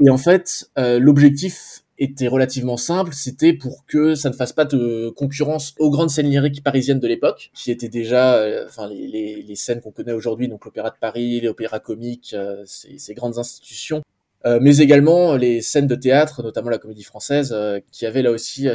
Et 0.05 0.11
en 0.11 0.19
fait, 0.19 0.69
l'objectif 0.77 1.84
était 1.99 2.29
relativement 2.29 2.77
simple, 2.77 3.13
c'était 3.13 3.53
pour 3.53 3.85
que 3.87 4.15
ça 4.15 4.29
ne 4.29 4.35
fasse 4.35 4.53
pas 4.53 4.65
de 4.65 5.11
concurrence 5.17 5.75
aux 5.79 5.91
grandes 5.91 6.11
scènes 6.11 6.29
lyriques 6.29 6.63
parisiennes 6.63 7.01
de 7.01 7.07
l'époque, 7.07 7.51
qui 7.55 7.71
étaient 7.71 7.89
déjà, 7.89 8.37
euh, 8.37 8.67
enfin 8.67 8.89
les, 8.89 9.07
les, 9.07 9.43
les, 9.43 9.57
scènes 9.57 9.81
qu'on 9.81 9.93
connaît 9.93 10.13
aujourd'hui, 10.13 10.49
donc 10.49 10.65
l'Opéra 10.65 10.91
de 10.91 10.97
Paris, 11.01 11.41
les 11.41 11.49
opéras 11.49 11.79
comiques, 11.79 12.35
euh, 12.35 12.63
ces, 12.67 12.99
ces, 12.99 13.15
grandes 13.15 13.39
institutions, 13.39 14.03
euh, 14.47 14.59
mais 14.61 14.79
également 14.79 15.37
les 15.37 15.63
scènes 15.63 15.87
de 15.87 15.95
théâtre, 15.95 16.43
notamment 16.43 16.71
la 16.71 16.79
Comédie 16.79 17.05
Française, 17.05 17.55
qui 17.93 18.07
avait 18.07 18.23
là 18.23 18.31
aussi 18.31 18.67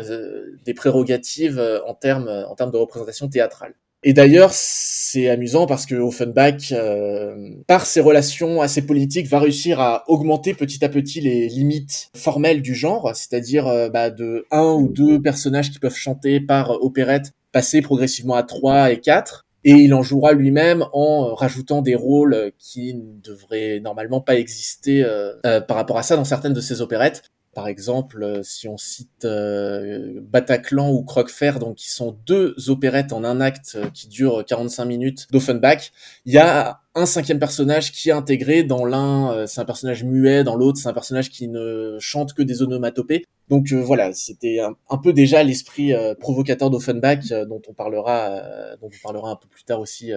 des 0.66 0.74
prérogatives 0.74 1.62
en 1.86 1.94
termes 1.94 2.30
en 2.30 2.56
termes 2.56 2.72
de 2.72 2.78
représentation 2.78 3.28
théâtrale. 3.28 3.74
Et 4.04 4.14
d'ailleurs, 4.14 4.52
c'est 4.54 5.28
amusant 5.28 5.66
parce 5.66 5.86
que 5.86 5.96
Offenbach, 5.96 6.72
euh, 6.72 7.36
par 7.68 7.86
ses 7.86 8.00
relations 8.00 8.62
assez 8.62 8.86
politiques, 8.86 9.28
va 9.28 9.40
réussir 9.40 9.82
à 9.82 10.06
augmenter 10.08 10.54
petit 10.54 10.86
à 10.86 10.90
petit 10.90 11.20
les 11.20 11.50
limites 11.50 12.10
formelles 12.16 12.62
du 12.62 12.76
genre, 12.76 13.12
c'est-à-dire 13.14 13.68
euh, 13.68 13.90
bah, 13.90 14.10
de 14.10 14.46
un 14.52 14.72
ou 14.74 14.88
deux 14.88 15.22
personnages 15.22 15.70
qui 15.70 15.80
peuvent 15.80 15.96
chanter 15.96 16.40
par 16.40 16.82
opérette, 16.82 17.34
passer 17.52 17.82
progressivement 17.82 18.36
à 18.36 18.44
trois 18.44 18.90
et 18.92 19.02
quatre. 19.02 19.46
Et 19.66 19.74
il 19.74 19.94
en 19.94 20.02
jouera 20.02 20.32
lui-même 20.32 20.86
en 20.94 21.36
rajoutant 21.36 21.82
des 21.82 21.96
rôles 21.96 22.54
qui 22.58 22.94
ne 22.94 23.20
devraient 23.22 23.82
normalement 23.82 24.22
pas 24.22 24.38
exister 24.38 25.04
euh, 25.04 25.60
par 25.60 25.76
rapport 25.76 25.98
à 25.98 26.04
ça 26.04 26.16
dans 26.16 26.24
certaines 26.24 26.54
de 26.54 26.62
ses 26.62 26.80
opérettes. 26.80 27.24
Par 27.60 27.68
exemple, 27.68 28.24
euh, 28.24 28.42
si 28.42 28.70
on 28.70 28.78
cite 28.78 29.26
euh, 29.26 30.22
Bataclan 30.22 30.94
ou 30.94 31.04
Croquefer, 31.04 31.60
donc 31.60 31.76
qui 31.76 31.90
sont 31.90 32.18
deux 32.26 32.56
opérettes 32.70 33.12
en 33.12 33.26
un 33.26 33.42
acte 33.42 33.74
euh, 33.76 33.90
qui 33.94 34.08
durent 34.08 34.46
45 34.46 34.86
minutes 34.86 35.28
d'Offenbach, 35.30 35.92
il 36.24 36.34
y 36.34 36.38
a 36.38 36.80
un 36.96 37.06
cinquième 37.06 37.38
personnage 37.38 37.92
qui 37.92 38.08
est 38.08 38.14
intégré. 38.14 38.64
Dans 38.64 38.86
l'un, 38.86 39.46
c'est 39.46 39.60
un 39.60 39.66
personnage 39.66 40.06
muet, 40.06 40.46
dans 40.46 40.56
l'autre, 40.56 40.78
c'est 40.78 40.88
un 40.88 40.94
personnage 40.94 41.30
qui 41.30 41.50
ne 41.50 41.98
chante 42.00 42.34
que 42.34 42.44
des 42.44 42.62
onomatopées. 42.62 43.26
Donc 43.50 43.74
voilà, 43.74 44.14
c'était 44.14 44.60
un, 44.62 44.98
peu 44.98 45.12
déjà 45.12 45.44
l'esprit 45.44 45.92
provocateur 46.22 46.70
d'Offenbach 46.70 47.28
dont 47.50 47.62
on 47.68 47.74
parlera, 47.74 48.42
dont 48.80 48.88
on 48.88 49.04
parlera 49.04 49.32
un 49.32 49.36
peu 49.36 49.50
plus 49.50 49.66
tard 49.66 49.82
aussi 49.82 50.14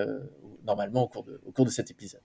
normalement 0.65 1.03
au 1.03 1.09
cours 1.09 1.25
de, 1.25 1.41
au 1.45 1.51
cours 1.51 1.65
de 1.65 1.71
cet 1.71 1.91
épisode. 1.91 2.21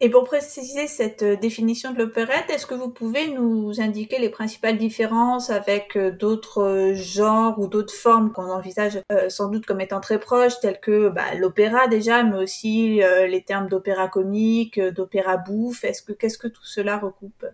Et 0.00 0.10
pour 0.10 0.22
préciser 0.22 0.86
cette 0.86 1.24
euh, 1.24 1.36
définition 1.36 1.92
de 1.92 1.98
l'opérette, 1.98 2.48
est-ce 2.50 2.66
que 2.66 2.74
vous 2.74 2.88
pouvez 2.88 3.28
nous 3.32 3.80
indiquer 3.80 4.20
les 4.20 4.28
principales 4.28 4.78
différences 4.78 5.50
avec 5.50 5.96
euh, 5.96 6.12
d'autres 6.12 6.62
euh, 6.62 6.94
genres 6.94 7.58
ou 7.58 7.66
d'autres 7.66 7.94
formes 7.94 8.32
qu'on 8.32 8.48
envisage 8.48 9.00
sans 9.28 9.48
doute 9.48 9.66
comme 9.66 9.80
étant 9.80 10.00
très 10.00 10.20
proches, 10.20 10.60
telles 10.60 10.78
que 10.78 11.08
bah, 11.08 11.34
l'opéra 11.36 11.88
déjà, 11.88 12.22
mais 12.22 12.36
aussi 12.36 13.00
les 13.00 13.42
termes 13.42 13.68
d'opéra 13.68 14.08
comique, 14.08 14.80
d'opéra 14.80 15.36
bouffe. 15.36 15.84
Est-ce 15.84 16.02
que 16.02 16.12
qu'est-ce 16.12 16.38
que 16.38 16.48
tout 16.48 16.64
cela 16.64 16.98
recoupe? 16.98 17.44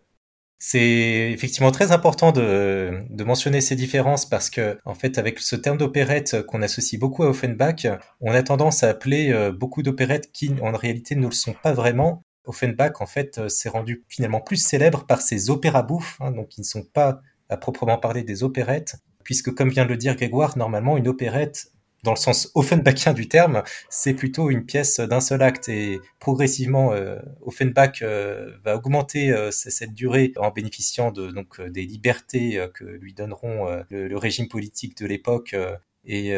C'est 0.58 1.30
effectivement 1.32 1.70
très 1.70 1.92
important 1.92 2.32
de, 2.32 3.00
de, 3.10 3.24
mentionner 3.24 3.60
ces 3.60 3.76
différences 3.76 4.26
parce 4.28 4.50
que, 4.50 4.78
en 4.84 4.94
fait, 4.94 5.18
avec 5.18 5.38
ce 5.38 5.56
terme 5.56 5.78
d'opérette 5.78 6.42
qu'on 6.46 6.62
associe 6.62 6.98
beaucoup 6.98 7.22
à 7.24 7.28
Offenbach, 7.28 7.86
on 8.20 8.32
a 8.32 8.42
tendance 8.42 8.82
à 8.82 8.90
appeler 8.90 9.50
beaucoup 9.52 9.82
d'opérettes 9.82 10.32
qui, 10.32 10.52
en 10.62 10.72
réalité, 10.72 11.16
ne 11.16 11.26
le 11.26 11.32
sont 11.32 11.54
pas 11.54 11.72
vraiment 11.72 12.24
Offenbach, 12.46 13.00
en 13.00 13.06
fait, 13.06 13.38
euh, 13.38 13.48
s'est 13.48 13.68
rendu 13.68 14.04
finalement 14.08 14.40
plus 14.40 14.56
célèbre 14.56 15.04
par 15.06 15.22
ses 15.22 15.50
opéras 15.50 15.82
bouffes, 15.82 16.16
hein, 16.20 16.30
donc 16.30 16.48
qui 16.48 16.60
ne 16.60 16.66
sont 16.66 16.84
pas 16.84 17.20
à 17.48 17.56
proprement 17.56 17.98
parler 17.98 18.22
des 18.22 18.42
opérettes, 18.42 18.96
puisque 19.22 19.54
comme 19.54 19.70
vient 19.70 19.84
de 19.84 19.90
le 19.90 19.96
dire 19.96 20.16
Grégoire, 20.16 20.56
normalement 20.58 20.96
une 20.96 21.08
opérette, 21.08 21.70
dans 22.02 22.12
le 22.12 22.18
sens 22.18 22.50
Offenbachien 22.54 23.14
du 23.14 23.28
terme, 23.28 23.62
c'est 23.88 24.12
plutôt 24.12 24.50
une 24.50 24.66
pièce 24.66 25.00
d'un 25.00 25.20
seul 25.20 25.40
acte. 25.40 25.70
Et 25.70 26.00
progressivement 26.20 26.92
euh, 26.92 27.18
Offenbach 27.40 28.02
euh, 28.02 28.50
va 28.62 28.76
augmenter 28.76 29.34
cette 29.50 29.94
durée 29.94 30.34
en 30.36 30.50
bénéficiant 30.50 31.12
des 31.12 31.86
libertés 31.86 32.62
que 32.74 32.84
lui 32.84 33.14
donneront 33.14 33.82
le, 33.88 34.16
régime 34.18 34.48
politique 34.48 34.98
de 34.98 35.06
l'époque 35.06 35.56
et 36.04 36.34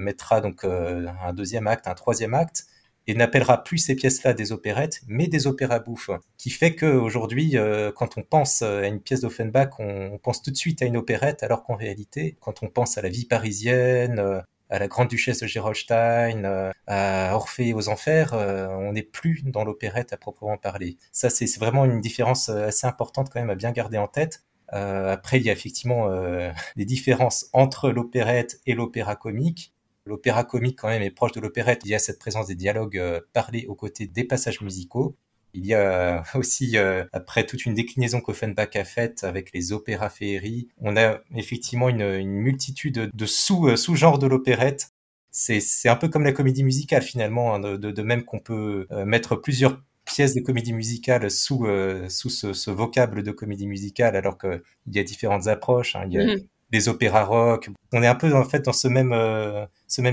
mettra 0.00 0.40
donc 0.40 0.64
un 0.64 1.32
deuxième 1.32 1.68
acte, 1.68 1.86
un 1.86 1.94
troisième 1.94 2.34
acte 2.34 2.66
et 3.08 3.14
n'appellera 3.14 3.64
plus 3.64 3.78
ces 3.78 3.96
pièces-là 3.96 4.34
des 4.34 4.52
opérettes, 4.52 5.00
mais 5.08 5.26
des 5.26 5.46
opéras 5.46 5.80
bouffes. 5.80 6.10
Qui 6.36 6.50
fait 6.50 6.76
qu'aujourd'hui, 6.76 7.56
euh, 7.56 7.90
quand 7.90 8.18
on 8.18 8.22
pense 8.22 8.60
à 8.60 8.86
une 8.86 9.00
pièce 9.00 9.22
d'Offenbach, 9.22 9.70
on, 9.78 10.18
pense 10.22 10.42
tout 10.42 10.50
de 10.50 10.56
suite 10.56 10.82
à 10.82 10.84
une 10.84 10.96
opérette, 10.98 11.42
alors 11.42 11.62
qu'en 11.62 11.74
réalité, 11.74 12.36
quand 12.38 12.62
on 12.62 12.68
pense 12.68 12.98
à 12.98 13.02
la 13.02 13.08
vie 13.08 13.24
parisienne, 13.24 14.18
euh, 14.18 14.40
à 14.68 14.78
la 14.78 14.88
Grande 14.88 15.08
Duchesse 15.08 15.40
de 15.40 15.46
Gerolstein, 15.46 16.44
euh, 16.44 16.70
à 16.86 17.34
Orphée 17.34 17.72
aux 17.72 17.88
Enfers, 17.88 18.34
on 18.34 18.92
n'est 18.92 19.02
plus 19.02 19.42
dans 19.42 19.64
l'opérette 19.64 20.12
à 20.12 20.18
proprement 20.18 20.58
parler. 20.58 20.98
Ça, 21.10 21.30
c'est 21.30 21.46
vraiment 21.58 21.86
une 21.86 22.02
différence 22.02 22.50
assez 22.50 22.86
importante 22.86 23.30
quand 23.32 23.40
même 23.40 23.48
à 23.48 23.54
bien 23.54 23.72
garder 23.72 23.96
en 23.96 24.08
tête. 24.08 24.44
après, 24.68 25.38
il 25.38 25.46
y 25.46 25.48
a 25.48 25.54
effectivement 25.54 26.10
des 26.76 26.84
différences 26.84 27.46
entre 27.54 27.88
l'opérette 27.88 28.60
et 28.66 28.74
l'opéra 28.74 29.16
comique. 29.16 29.72
L'opéra 30.08 30.42
comique 30.42 30.78
quand 30.78 30.88
même 30.88 31.02
est 31.02 31.10
proche 31.10 31.32
de 31.32 31.40
l'opérette. 31.40 31.82
Il 31.84 31.90
y 31.90 31.94
a 31.94 31.98
cette 31.98 32.18
présence 32.18 32.46
des 32.46 32.54
dialogues 32.54 32.96
euh, 32.96 33.20
parlés 33.34 33.66
aux 33.66 33.74
côtés 33.74 34.06
des 34.06 34.24
passages 34.24 34.62
musicaux. 34.62 35.16
Il 35.52 35.66
y 35.66 35.74
a 35.74 36.22
aussi, 36.34 36.78
euh, 36.78 37.04
après 37.12 37.44
toute 37.44 37.66
une 37.66 37.74
déclinaison 37.74 38.20
qu'Offenbach 38.20 38.74
a 38.74 38.84
faite 38.84 39.22
avec 39.24 39.52
les 39.52 39.72
opéras 39.72 40.08
féeries, 40.08 40.68
on 40.78 40.96
a 40.96 41.20
effectivement 41.36 41.90
une, 41.90 42.26
multitude 42.26 43.10
de 43.12 43.26
sous, 43.26 43.68
euh, 43.68 43.76
sous-genres 43.76 44.18
de 44.18 44.26
l'opérette. 44.26 44.92
C'est, 45.30 45.60
un 45.88 45.96
peu 45.96 46.08
comme 46.08 46.24
la 46.24 46.32
comédie 46.32 46.64
musicale 46.64 47.02
finalement, 47.02 47.54
hein, 47.54 47.60
de, 47.60 48.02
même 48.02 48.24
qu'on 48.24 48.40
peut 48.40 48.88
mettre 49.04 49.36
plusieurs 49.36 49.80
pièces 50.04 50.34
de 50.34 50.40
comédie 50.40 50.72
musicale 50.72 51.30
sous, 51.30 51.66
sous 52.08 52.30
ce, 52.30 52.70
vocable 52.70 53.22
de 53.22 53.30
comédie 53.30 53.68
musicale, 53.68 54.16
alors 54.16 54.36
qu'il 54.38 54.60
y 54.88 54.98
a 54.98 55.04
différentes 55.04 55.46
approches. 55.46 55.94
Hein. 55.94 56.04
Il 56.06 56.14
y 56.14 56.18
a, 56.18 56.24
mm-hmm 56.24 56.48
les 56.70 56.88
opéras 56.88 57.24
rock. 57.24 57.68
On 57.92 58.02
est 58.02 58.06
un 58.06 58.14
peu 58.14 58.34
en 58.34 58.44
fait 58.44 58.64
dans 58.64 58.72
ce 58.72 58.88
même 58.88 59.12
euh, 59.12 59.66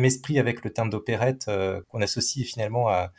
esprit 0.03 0.39
avec 0.39 0.63
le 0.63 0.71
terme 0.71 0.89
d'opérette 0.89 1.45
euh, 1.47 1.81
qu'on 1.89 2.01
associe 2.01 2.45
finalement 2.45 2.87
à, 2.89 3.11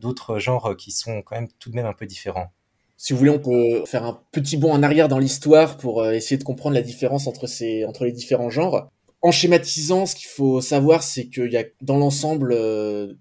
d'autres 0.00 0.38
genres 0.38 0.74
qui 0.74 0.90
sont 0.90 1.20
quand 1.20 1.36
même 1.36 1.48
tout 1.58 1.68
de 1.68 1.76
même 1.76 1.84
un 1.84 1.92
peu 1.92 2.06
différents. 2.06 2.50
Si 2.96 3.12
vous 3.12 3.18
voulez, 3.18 3.30
on 3.30 3.38
peut 3.38 3.84
faire 3.84 4.04
un 4.04 4.18
petit 4.32 4.56
bond 4.56 4.72
en 4.72 4.82
arrière 4.82 5.08
dans 5.08 5.18
l'histoire 5.18 5.76
pour 5.76 6.02
euh, 6.02 6.12
essayer 6.12 6.38
de 6.38 6.44
comprendre 6.44 6.74
la 6.74 6.80
différence 6.80 7.26
entre 7.26 7.46
les 8.04 8.12
différents 8.12 8.48
genres. 8.48 8.88
En 9.20 9.32
schématisant, 9.32 10.06
ce 10.06 10.16
qu'il 10.16 10.28
faut 10.28 10.62
savoir, 10.62 11.02
c'est 11.02 11.26
qu'il 11.26 11.52
y 11.52 11.58
a 11.58 11.64
dans 11.82 11.98
l'ensemble 11.98 12.56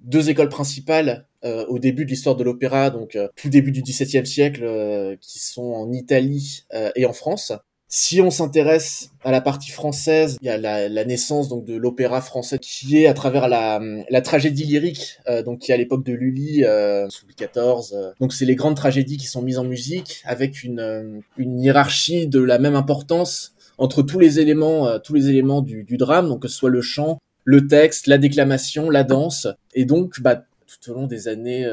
deux 0.01 0.29
écoles 0.29 0.49
principales 0.49 1.27
au 1.43 1.79
début 1.79 2.05
de 2.05 2.09
l'histoire 2.09 2.35
de 2.35 2.43
l'opéra, 2.43 2.89
donc 2.89 3.17
tout 3.35 3.49
début 3.49 3.71
du 3.71 3.81
XVIIe 3.81 4.25
siècle, 4.25 5.17
qui 5.19 5.39
sont 5.39 5.63
en 5.63 5.91
Italie 5.91 6.65
et 6.95 7.05
en 7.05 7.13
France. 7.13 7.53
Si 7.97 8.19
on 8.19 8.29
s'intéresse 8.29 9.11
à 9.23 9.31
la 9.31 9.39
partie 9.39 9.71
française, 9.71 10.35
il 10.41 10.47
y 10.47 10.49
a 10.49 10.57
la, 10.57 11.05
naissance 11.05 11.47
donc 11.47 11.63
de 11.63 11.77
l'opéra 11.77 12.19
français 12.19 12.59
qui 12.59 12.97
est 12.97 13.07
à 13.07 13.13
travers 13.13 13.47
la, 13.47 14.21
tragédie 14.21 14.65
lyrique, 14.65 15.17
euh, 15.29 15.43
donc 15.43 15.59
qui 15.59 15.71
est 15.71 15.73
à 15.73 15.77
l'époque 15.77 16.03
de 16.03 16.11
Lully 16.11 16.65
euh, 16.65 17.07
sous 17.07 17.25
Louis 17.25 17.35
XIV. 17.37 17.93
Euh. 17.93 18.11
donc 18.19 18.33
c'est 18.33 18.43
les 18.43 18.55
grandes 18.55 18.75
tragédies 18.75 19.15
qui 19.15 19.27
sont 19.27 19.41
mises 19.41 19.59
en 19.59 19.63
musique 19.63 20.21
avec 20.25 20.61
une, 20.61 21.21
une 21.37 21.57
hiérarchie 21.57 22.27
de 22.27 22.41
la 22.41 22.59
même 22.59 22.75
importance 22.75 23.55
entre 23.77 24.01
tous 24.01 24.19
les 24.19 24.41
éléments, 24.41 24.99
tous 24.99 25.13
les 25.13 25.29
éléments 25.29 25.61
du, 25.61 25.85
du 25.85 25.95
drame, 25.95 26.27
donc 26.27 26.41
que 26.41 26.49
ce 26.49 26.57
soit 26.57 26.69
le 26.69 26.81
chant, 26.81 27.19
le 27.45 27.65
texte, 27.65 28.07
la 28.07 28.17
déclamation, 28.17 28.89
la 28.89 29.05
danse, 29.05 29.47
et 29.73 29.85
donc 29.85 30.19
bah, 30.19 30.43
tout 30.67 30.91
au 30.91 30.93
long 30.93 31.07
des 31.07 31.27
années 31.27 31.67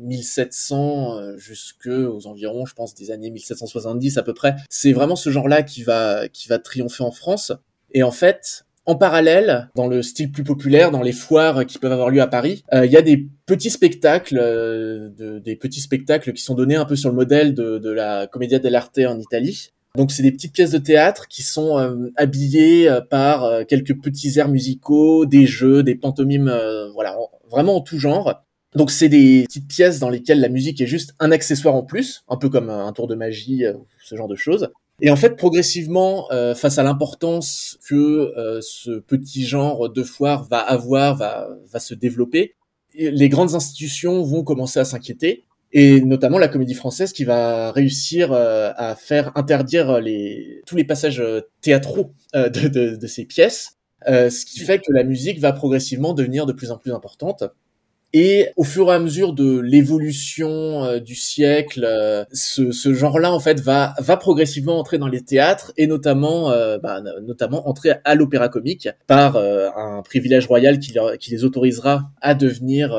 1700 0.00 0.76
euh, 0.76 1.20
euh, 1.20 1.36
jusque 1.38 1.86
aux 1.86 2.26
environs, 2.26 2.66
je 2.66 2.74
pense, 2.74 2.94
des 2.94 3.10
années 3.10 3.30
1770 3.30 4.18
à 4.18 4.22
peu 4.22 4.34
près. 4.34 4.56
C'est 4.68 4.92
vraiment 4.92 5.16
ce 5.16 5.30
genre-là 5.30 5.62
qui 5.62 5.82
va 5.82 6.28
qui 6.28 6.48
va 6.48 6.58
triompher 6.58 7.04
en 7.04 7.10
France. 7.10 7.52
Et 7.92 8.02
en 8.02 8.10
fait, 8.10 8.64
en 8.86 8.94
parallèle, 8.94 9.68
dans 9.74 9.88
le 9.88 10.02
style 10.02 10.30
plus 10.30 10.44
populaire, 10.44 10.90
dans 10.90 11.02
les 11.02 11.12
foires 11.12 11.66
qui 11.66 11.78
peuvent 11.78 11.92
avoir 11.92 12.10
lieu 12.10 12.20
à 12.20 12.26
Paris, 12.26 12.64
euh, 12.72 12.86
il 12.86 12.92
y 12.92 12.96
a 12.96 13.02
des 13.02 13.28
petits 13.46 13.70
spectacles, 13.70 15.12
des 15.18 15.56
petits 15.56 15.80
spectacles 15.80 16.32
qui 16.32 16.42
sont 16.42 16.54
donnés 16.54 16.76
un 16.76 16.84
peu 16.84 16.96
sur 16.96 17.10
le 17.10 17.16
modèle 17.16 17.54
de, 17.54 17.78
de 17.78 17.90
la 17.90 18.26
Commedia 18.26 18.58
dell'arte 18.58 18.98
en 18.98 19.18
Italie. 19.18 19.72
Donc 19.96 20.12
c'est 20.12 20.22
des 20.22 20.32
petites 20.32 20.52
pièces 20.52 20.70
de 20.70 20.78
théâtre 20.78 21.26
qui 21.28 21.42
sont 21.42 21.76
habillées 22.16 22.88
par 23.10 23.66
quelques 23.66 24.00
petits 24.00 24.38
airs 24.38 24.48
musicaux, 24.48 25.26
des 25.26 25.46
jeux, 25.46 25.82
des 25.82 25.96
pantomimes, 25.96 26.52
voilà, 26.94 27.16
vraiment 27.50 27.76
en 27.76 27.80
tout 27.80 27.98
genre. 27.98 28.44
Donc 28.76 28.90
c'est 28.90 29.08
des 29.08 29.44
petites 29.44 29.68
pièces 29.68 29.98
dans 29.98 30.10
lesquelles 30.10 30.40
la 30.40 30.48
musique 30.48 30.80
est 30.80 30.86
juste 30.86 31.14
un 31.18 31.32
accessoire 31.32 31.74
en 31.74 31.82
plus, 31.82 32.24
un 32.28 32.36
peu 32.36 32.48
comme 32.48 32.70
un 32.70 32.92
tour 32.92 33.08
de 33.08 33.14
magie, 33.14 33.64
euh, 33.64 33.74
ce 34.04 34.14
genre 34.14 34.28
de 34.28 34.36
choses. 34.36 34.70
Et 35.02 35.10
en 35.10 35.16
fait, 35.16 35.36
progressivement, 35.36 36.30
euh, 36.30 36.54
face 36.54 36.78
à 36.78 36.82
l'importance 36.82 37.78
que 37.88 37.94
euh, 37.96 38.60
ce 38.60 39.00
petit 39.00 39.44
genre 39.44 39.88
de 39.88 40.02
foire 40.02 40.44
va 40.44 40.58
avoir, 40.58 41.16
va 41.16 41.80
se 41.80 41.94
développer, 41.94 42.54
les 42.94 43.28
grandes 43.28 43.54
institutions 43.54 44.22
vont 44.22 44.42
commencer 44.44 44.78
à 44.78 44.84
s'inquiéter, 44.84 45.44
et 45.72 46.00
notamment 46.00 46.38
la 46.38 46.48
comédie 46.48 46.74
française 46.74 47.12
qui 47.12 47.24
va 47.24 47.70
réussir 47.72 48.32
à 48.32 48.96
faire 48.96 49.32
interdire 49.36 50.00
les, 50.00 50.62
tous 50.66 50.76
les 50.76 50.84
passages 50.84 51.22
théâtraux 51.60 52.12
de, 52.34 52.68
de, 52.68 52.96
de, 52.96 53.06
ces 53.06 53.24
pièces, 53.24 53.78
euh, 54.08 54.30
ce 54.30 54.46
qui 54.46 54.60
fait 54.60 54.78
que 54.78 54.92
la 54.92 55.04
musique 55.04 55.40
va 55.40 55.52
progressivement 55.52 56.14
devenir 56.14 56.46
de 56.46 56.52
plus 56.52 56.70
en 56.70 56.78
plus 56.78 56.92
importante. 56.92 57.44
Et 58.12 58.48
au 58.56 58.64
fur 58.64 58.90
et 58.90 58.94
à 58.94 58.98
mesure 58.98 59.34
de 59.34 59.60
l'évolution 59.60 60.82
euh, 60.84 60.98
du 60.98 61.14
siècle, 61.14 61.84
euh, 61.84 62.24
ce, 62.32 62.72
ce 62.72 62.92
genre-là 62.92 63.32
en 63.32 63.38
fait 63.38 63.60
va 63.60 63.94
va 64.00 64.16
progressivement 64.16 64.80
entrer 64.80 64.98
dans 64.98 65.06
les 65.06 65.20
théâtres 65.22 65.72
et 65.76 65.86
notamment 65.86 66.50
bah, 66.82 67.00
notamment 67.22 67.68
entrer 67.68 67.94
à 68.04 68.14
l'opéra 68.16 68.48
comique 68.48 68.88
par 69.06 69.36
un 69.36 70.02
privilège 70.02 70.46
royal 70.46 70.80
qui, 70.80 70.96
qui, 71.20 71.30
les 71.30 71.44
autorisera 71.44 72.10
à 72.20 72.34
devenir 72.34 72.96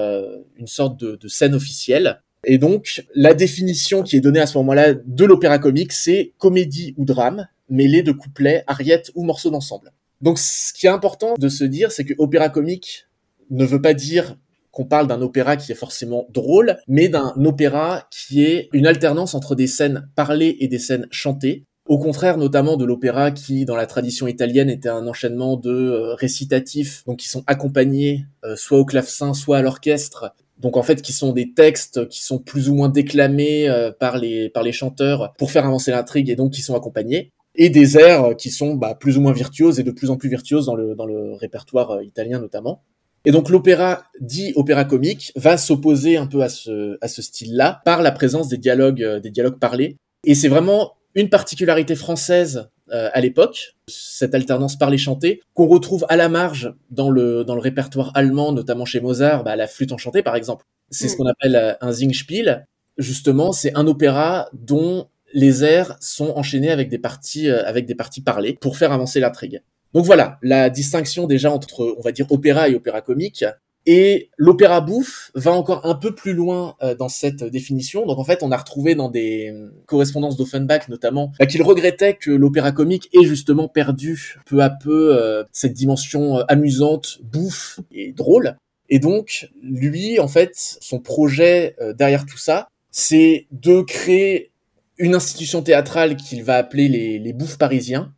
une 0.55 0.67
sorte 0.67 0.97
de, 0.97 1.17
de, 1.17 1.27
scène 1.27 1.55
officielle. 1.55 2.21
Et 2.45 2.57
donc 2.57 3.05
la 3.15 3.33
définition 3.33 4.03
qui 4.03 4.17
est 4.17 4.21
donnée 4.21 4.39
à 4.39 4.47
ce 4.47 4.57
moment-là 4.57 4.93
de 4.93 5.25
l'opéra 5.25 5.59
comique, 5.59 5.93
c'est 5.93 6.33
comédie 6.37 6.93
ou 6.97 7.05
drame 7.05 7.47
mêlé 7.71 8.03
de 8.03 8.11
couplets, 8.11 8.63
ariettes 8.67 9.11
ou 9.15 9.23
morceaux 9.23 9.49
d'ensemble. 9.49 9.91
Donc, 10.21 10.37
ce 10.37 10.71
qui 10.73 10.85
est 10.85 10.89
important 10.89 11.33
de 11.39 11.49
se 11.49 11.63
dire, 11.63 11.91
c'est 11.91 12.05
que 12.05 12.13
opéra 12.19 12.49
comique 12.49 13.07
ne 13.49 13.65
veut 13.65 13.81
pas 13.81 13.95
dire 13.95 14.37
qu'on 14.69 14.85
parle 14.85 15.07
d'un 15.07 15.21
opéra 15.21 15.57
qui 15.57 15.71
est 15.71 15.75
forcément 15.75 16.27
drôle, 16.29 16.77
mais 16.87 17.09
d'un 17.09 17.33
opéra 17.43 18.07
qui 18.11 18.43
est 18.43 18.69
une 18.71 18.87
alternance 18.87 19.33
entre 19.33 19.55
des 19.55 19.67
scènes 19.67 20.07
parlées 20.15 20.57
et 20.59 20.67
des 20.67 20.79
scènes 20.79 21.07
chantées. 21.11 21.65
Au 21.87 21.97
contraire, 21.97 22.37
notamment 22.37 22.77
de 22.77 22.85
l'opéra 22.85 23.31
qui, 23.31 23.65
dans 23.65 23.75
la 23.75 23.87
tradition 23.87 24.27
italienne, 24.27 24.69
était 24.69 24.87
un 24.87 25.07
enchaînement 25.07 25.57
de 25.57 25.71
euh, 25.71 26.13
récitatifs, 26.13 27.03
donc 27.05 27.19
qui 27.19 27.27
sont 27.27 27.43
accompagnés 27.47 28.25
euh, 28.45 28.55
soit 28.55 28.77
au 28.77 28.85
clavecin, 28.85 29.33
soit 29.33 29.57
à 29.57 29.61
l'orchestre. 29.61 30.33
Donc 30.61 30.77
en 30.77 30.83
fait, 30.83 31.01
qui 31.01 31.13
sont 31.13 31.33
des 31.33 31.53
textes 31.53 32.07
qui 32.07 32.23
sont 32.23 32.39
plus 32.39 32.69
ou 32.69 32.75
moins 32.75 32.89
déclamés 32.89 33.67
euh, 33.67 33.91
par 33.91 34.17
les 34.17 34.49
par 34.49 34.63
les 34.63 34.71
chanteurs 34.71 35.33
pour 35.37 35.51
faire 35.51 35.65
avancer 35.65 35.91
l'intrigue 35.91 36.29
et 36.29 36.35
donc 36.35 36.51
qui 36.51 36.61
sont 36.61 36.75
accompagnés 36.75 37.31
et 37.55 37.69
des 37.69 37.97
airs 37.97 38.35
qui 38.37 38.49
sont 38.49 38.75
bah, 38.75 38.95
plus 38.95 39.17
ou 39.17 39.21
moins 39.21 39.33
virtuoses 39.33 39.79
et 39.79 39.83
de 39.83 39.91
plus 39.91 40.09
en 40.09 40.17
plus 40.17 40.29
virtuoses 40.29 40.65
dans 40.65 40.75
le, 40.75 40.95
dans 40.95 41.05
le 41.05 41.33
répertoire 41.33 41.91
euh, 41.91 42.03
italien 42.03 42.39
notamment. 42.39 42.83
Et 43.25 43.31
donc 43.31 43.49
l'opéra 43.49 44.03
dit 44.19 44.51
opéra 44.55 44.83
comique 44.83 45.31
va 45.35 45.57
s'opposer 45.57 46.17
un 46.17 46.27
peu 46.27 46.41
à 46.41 46.49
ce, 46.49 46.97
à 47.01 47.07
ce 47.07 47.21
style-là 47.21 47.81
par 47.85 48.01
la 48.01 48.11
présence 48.11 48.47
des 48.47 48.57
dialogues, 48.57 49.03
euh, 49.03 49.19
des 49.19 49.29
dialogues 49.29 49.59
parlés. 49.59 49.97
Et 50.25 50.35
c'est 50.35 50.47
vraiment 50.47 50.93
une 51.13 51.29
particularité 51.29 51.95
française 51.95 52.69
euh, 52.91 53.09
à 53.13 53.21
l'époque, 53.21 53.75
cette 53.87 54.35
alternance 54.35 54.77
parlé-chanté, 54.77 55.41
qu'on 55.53 55.67
retrouve 55.67 56.05
à 56.09 56.15
la 56.15 56.29
marge 56.29 56.73
dans 56.89 57.09
le, 57.09 57.43
dans 57.43 57.55
le 57.55 57.61
répertoire 57.61 58.11
allemand, 58.15 58.51
notamment 58.51 58.85
chez 58.85 58.99
Mozart, 58.99 59.43
bah, 59.43 59.55
la 59.55 59.67
flûte 59.67 59.91
enchantée 59.91 60.23
par 60.23 60.35
exemple. 60.35 60.65
C'est 60.89 61.07
ce 61.07 61.13
mm. 61.13 61.17
qu'on 61.17 61.25
appelle 61.27 61.77
un 61.79 61.93
Singspiel. 61.93 62.67
Justement, 62.97 63.53
c'est 63.53 63.75
un 63.77 63.87
opéra 63.87 64.49
dont 64.53 65.07
les 65.33 65.63
airs 65.63 65.95
sont 65.99 66.33
enchaînés 66.35 66.71
avec 66.71 66.89
des 66.89 66.99
parties 66.99 67.49
euh, 67.49 67.63
avec 67.65 67.85
des 67.85 67.95
parties 67.95 68.21
parlées 68.21 68.53
pour 68.53 68.77
faire 68.77 68.91
avancer 68.91 69.19
l'intrigue. 69.19 69.61
Donc 69.93 70.05
voilà, 70.05 70.37
la 70.41 70.69
distinction 70.69 71.27
déjà 71.27 71.51
entre 71.51 71.95
on 71.97 72.01
va 72.01 72.11
dire 72.11 72.25
opéra 72.31 72.69
et 72.69 72.75
opéra 72.75 73.01
comique. 73.01 73.45
Et 73.85 74.29
l'opéra 74.37 74.81
bouffe 74.81 75.31
va 75.33 75.51
encore 75.51 75.85
un 75.85 75.95
peu 75.95 76.13
plus 76.13 76.33
loin 76.33 76.75
euh, 76.83 76.95
dans 76.95 77.09
cette 77.09 77.43
définition. 77.43 78.05
Donc 78.05 78.19
en 78.19 78.23
fait, 78.23 78.43
on 78.43 78.51
a 78.51 78.57
retrouvé 78.57 78.93
dans 78.95 79.09
des 79.09 79.49
euh, 79.51 79.71
correspondances 79.87 80.37
d'Offenbach 80.37 80.87
notamment 80.87 81.31
bah, 81.39 81.45
qu'il 81.45 81.63
regrettait 81.63 82.15
que 82.15 82.31
l'opéra 82.31 82.71
comique 82.71 83.09
ait 83.13 83.25
justement 83.25 83.67
perdu 83.67 84.35
peu 84.45 84.61
à 84.61 84.69
peu 84.69 85.45
cette 85.51 85.73
dimension 85.73 86.37
amusante, 86.47 87.19
bouffe 87.23 87.79
et 87.91 88.11
drôle. 88.11 88.55
Et 88.89 88.99
donc 88.99 89.49
lui, 89.61 90.19
en 90.19 90.27
fait, 90.27 90.51
son 90.55 90.99
projet 90.99 91.75
derrière 91.95 92.25
tout 92.25 92.37
ça, 92.37 92.67
c'est 92.91 93.47
de 93.51 93.81
créer 93.81 94.51
une 94.97 95.15
institution 95.15 95.61
théâtrale 95.63 96.15
qu'il 96.15 96.43
va 96.43 96.57
appeler 96.57 96.87
les, 96.87 97.19
les 97.19 97.33
bouffes 97.33 97.57
parisiens. 97.57 98.13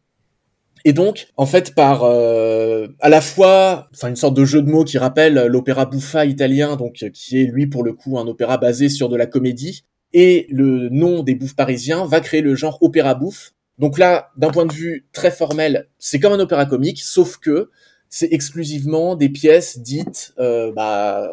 Et 0.86 0.94
donc, 0.94 1.28
en 1.38 1.46
fait, 1.46 1.74
par 1.76 2.04
euh, 2.04 2.88
à 3.00 3.10
la 3.10 3.22
fois, 3.22 3.88
enfin 3.94 4.10
une 4.10 4.16
sorte 4.18 4.36
de 4.36 4.44
jeu 4.44 4.62
de 4.62 4.70
mots 4.70 4.84
qui 4.84 4.98
rappelle 4.98 5.46
l'opéra 5.48 5.86
bouffa 5.86 6.26
italien, 6.26 6.76
donc 6.76 7.06
qui 7.14 7.42
est 7.42 7.46
lui 7.46 7.68
pour 7.68 7.84
le 7.84 7.94
coup 7.94 8.20
un 8.20 8.28
opéra 8.28 8.58
basé 8.58 8.90
sur 8.90 9.08
de 9.08 9.16
la 9.16 9.26
comédie, 9.26 9.86
et 10.12 10.46
le 10.50 10.90
nom 10.90 11.24
des 11.24 11.36
bouffes 11.36 11.56
parisiens 11.56 12.06
va 12.06 12.20
créer 12.20 12.42
le 12.42 12.56
genre 12.56 12.78
opéra 12.82 13.16
bouffe. 13.16 13.54
Donc 13.80 13.98
là, 13.98 14.32
d'un 14.38 14.52
point 14.52 14.66
de 14.66 14.74
vue 14.74 15.08
très 15.14 15.32
formel, 15.32 15.88
c'est 16.00 16.20
comme 16.20 16.34
un 16.34 16.40
opéra 16.40 16.66
comique, 16.66 17.02
sauf 17.02 17.38
que 17.38 17.70
c'est 18.10 18.32
exclusivement 18.32 19.16
des 19.16 19.30
pièces 19.30 19.80
dites 19.80 20.34
euh, 20.38 20.72
bah, 20.74 21.32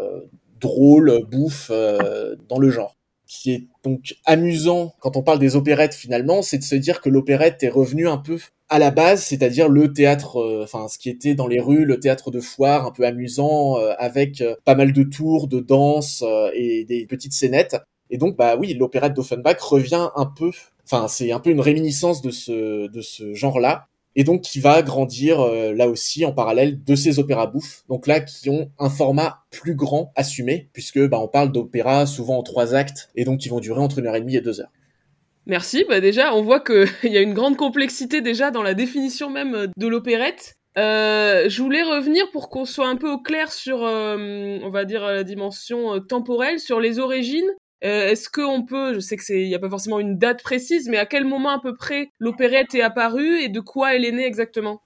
drôles, 0.60 1.24
bouffe, 1.30 1.70
euh, 1.70 2.36
dans 2.48 2.58
le 2.58 2.70
genre. 2.70 2.96
Qui 3.32 3.52
est 3.52 3.68
donc 3.84 4.16
amusant 4.24 4.92
quand 4.98 5.16
on 5.16 5.22
parle 5.22 5.38
des 5.38 5.54
opérettes 5.54 5.94
finalement, 5.94 6.42
c'est 6.42 6.58
de 6.58 6.64
se 6.64 6.74
dire 6.74 7.00
que 7.00 7.08
l'opérette 7.08 7.62
est 7.62 7.68
revenue 7.68 8.08
un 8.08 8.18
peu 8.18 8.40
à 8.68 8.80
la 8.80 8.90
base, 8.90 9.22
c'est-à-dire 9.22 9.68
le 9.68 9.92
théâtre, 9.92 10.40
euh, 10.40 10.64
enfin 10.64 10.88
ce 10.88 10.98
qui 10.98 11.10
était 11.10 11.34
dans 11.34 11.46
les 11.46 11.60
rues, 11.60 11.84
le 11.84 12.00
théâtre 12.00 12.32
de 12.32 12.40
foire, 12.40 12.86
un 12.86 12.90
peu 12.90 13.06
amusant, 13.06 13.78
euh, 13.78 13.92
avec 13.98 14.40
euh, 14.40 14.56
pas 14.64 14.74
mal 14.74 14.92
de 14.92 15.04
tours, 15.04 15.46
de 15.46 15.60
danse 15.60 16.24
et 16.54 16.84
des 16.84 17.06
petites 17.06 17.32
scénettes. 17.32 17.76
Et 18.10 18.18
donc 18.18 18.36
bah 18.36 18.56
oui, 18.56 18.74
l'opérette 18.74 19.14
d'Offenbach 19.14 19.60
revient 19.60 20.08
un 20.16 20.26
peu, 20.26 20.50
enfin 20.84 21.06
c'est 21.06 21.30
un 21.30 21.38
peu 21.38 21.50
une 21.50 21.60
réminiscence 21.60 22.22
de 22.22 22.32
ce 22.32 22.88
de 22.88 23.00
ce 23.00 23.32
genre-là, 23.34 23.86
et 24.16 24.24
donc 24.24 24.42
qui 24.42 24.60
va 24.60 24.82
grandir 24.82 25.40
là 25.40 25.88
aussi 25.88 26.24
en 26.24 26.32
parallèle 26.32 26.82
de 26.82 26.94
ces 26.94 27.18
opéras 27.18 27.46
bouffes, 27.46 27.84
donc 27.88 28.06
là 28.06 28.20
qui 28.20 28.50
ont 28.50 28.70
un 28.78 28.90
format 28.90 29.44
plus 29.50 29.74
grand 29.74 30.12
assumé, 30.16 30.68
puisque 30.72 31.00
bah 31.08 31.18
on 31.20 31.28
parle 31.28 31.52
d'opéras 31.52 32.06
souvent 32.06 32.38
en 32.38 32.42
trois 32.42 32.74
actes, 32.74 33.10
et 33.14 33.24
donc 33.24 33.38
qui 33.38 33.48
vont 33.48 33.60
durer 33.60 33.80
entre 33.80 33.98
une 33.98 34.06
heure 34.06 34.16
et 34.16 34.20
demie 34.20 34.36
et 34.36 34.40
deux 34.40 34.60
heures. 34.60 34.72
Merci. 35.46 35.84
Bah 35.88 36.00
déjà, 36.00 36.34
on 36.34 36.42
voit 36.42 36.60
qu'il 36.60 36.86
y 37.12 37.16
a 37.16 37.20
une 37.20 37.34
grande 37.34 37.56
complexité 37.56 38.20
déjà 38.20 38.50
dans 38.50 38.62
la 38.62 38.74
définition 38.74 39.30
même 39.30 39.54
euh, 39.54 39.66
de 39.76 39.86
l'opérette. 39.86 40.54
Euh, 40.78 41.48
je 41.48 41.62
voulais 41.62 41.82
revenir 41.82 42.30
pour 42.30 42.48
qu'on 42.48 42.64
soit 42.64 42.86
un 42.86 42.94
peu 42.94 43.10
au 43.10 43.18
clair 43.18 43.50
sur, 43.50 43.82
euh, 43.82 44.58
on 44.62 44.70
va 44.70 44.84
dire, 44.84 45.02
la 45.02 45.24
dimension 45.24 45.98
temporelle, 46.00 46.60
sur 46.60 46.78
les 46.78 47.00
origines. 47.00 47.50
Est-ce 47.82 48.28
qu'on 48.28 48.64
peut, 48.64 48.94
je 48.94 49.00
sais 49.00 49.16
que 49.16 49.24
c'est, 49.24 49.40
il 49.40 49.48
n'y 49.48 49.54
a 49.54 49.58
pas 49.58 49.70
forcément 49.70 50.00
une 50.00 50.18
date 50.18 50.42
précise, 50.42 50.88
mais 50.88 50.98
à 50.98 51.06
quel 51.06 51.24
moment 51.24 51.50
à 51.50 51.60
peu 51.60 51.74
près 51.74 52.10
l'opérette 52.18 52.74
est 52.74 52.82
apparue 52.82 53.40
et 53.40 53.48
de 53.48 53.60
quoi 53.60 53.94
elle 53.94 54.04
est 54.04 54.12
née 54.12 54.26
exactement? 54.26 54.82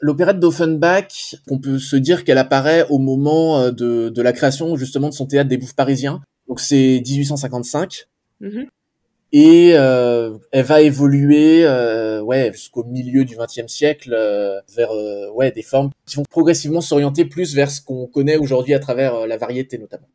L'opérette 0.00 0.38
d'Offenbach, 0.38 1.36
on 1.48 1.58
peut 1.58 1.78
se 1.78 1.96
dire 1.96 2.24
qu'elle 2.24 2.36
apparaît 2.36 2.86
au 2.90 2.98
moment 2.98 3.70
de, 3.70 4.10
de, 4.10 4.22
la 4.22 4.34
création 4.34 4.76
justement 4.76 5.08
de 5.08 5.14
son 5.14 5.24
théâtre 5.26 5.48
des 5.48 5.56
Bouffes 5.56 5.74
parisiens. 5.74 6.20
Donc 6.46 6.60
c'est 6.60 7.02
1855 7.06 8.06
et 9.32 9.72
euh, 9.74 10.38
elle 10.52 10.64
va 10.64 10.80
évoluer 10.80 11.64
euh, 11.64 12.20
ouais 12.22 12.52
jusqu'au 12.52 12.84
milieu 12.84 13.24
du 13.24 13.36
XXe 13.36 13.66
siècle 13.66 14.14
euh, 14.14 14.60
vers 14.74 14.90
ouais 15.34 15.50
des 15.50 15.62
formes 15.62 15.90
qui 16.06 16.16
vont 16.16 16.22
progressivement 16.22 16.80
s'orienter 16.80 17.24
plus 17.24 17.54
vers 17.54 17.70
ce 17.70 17.80
qu'on 17.80 18.06
connaît 18.06 18.36
aujourd'hui 18.36 18.74
à 18.74 18.78
travers 18.78 19.26
la 19.26 19.36
variété 19.36 19.78
notamment. 19.78 20.08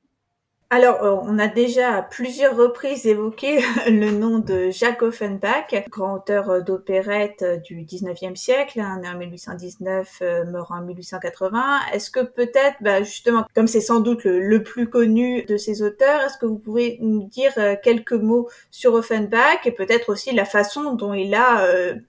Alors, 0.74 1.04
euh, 1.04 1.18
on 1.24 1.38
a 1.38 1.50
déjà 1.50 1.96
à 1.96 2.02
plusieurs 2.02 2.56
reprises 2.56 3.06
évoqué 3.06 3.60
le 3.88 4.10
nom 4.12 4.40
de 4.40 4.70
Jacques 4.70 5.02
Offenbach, 5.02 5.66
grand 5.90 6.16
auteur 6.16 6.50
euh, 6.50 6.62
d'opérette 6.62 7.42
euh, 7.42 7.58
du 7.58 7.84
19e 7.84 8.38
siècle, 8.38 8.80
né 8.80 9.10
en 9.10 9.18
1819, 9.18 10.24
mort 10.50 10.72
en 10.72 10.82
1880. 10.82 11.80
Est-ce 11.92 12.10
que 12.10 12.22
peut-être, 12.22 12.78
bah, 12.80 13.04
justement, 13.04 13.46
comme 13.54 13.68
c'est 13.68 13.82
sans 13.82 14.00
doute 14.00 14.24
le, 14.24 14.64
plus 14.64 14.90
connu 14.90 15.44
de 15.44 15.58
ces 15.58 15.82
auteurs, 15.82 16.22
est-ce 16.22 16.38
que 16.38 16.46
vous 16.46 16.60
pouvez 16.60 17.00
nous 17.02 17.28
dire 17.28 17.52
quelques 17.84 18.14
mots 18.14 18.48
sur 18.70 18.94
Offenbach 18.94 19.66
et 19.66 19.74
peut-être 19.74 20.08
aussi 20.08 20.34
la 20.34 20.46
façon 20.46 20.94
dont 20.94 21.14
il 21.14 21.34
a 21.34 21.68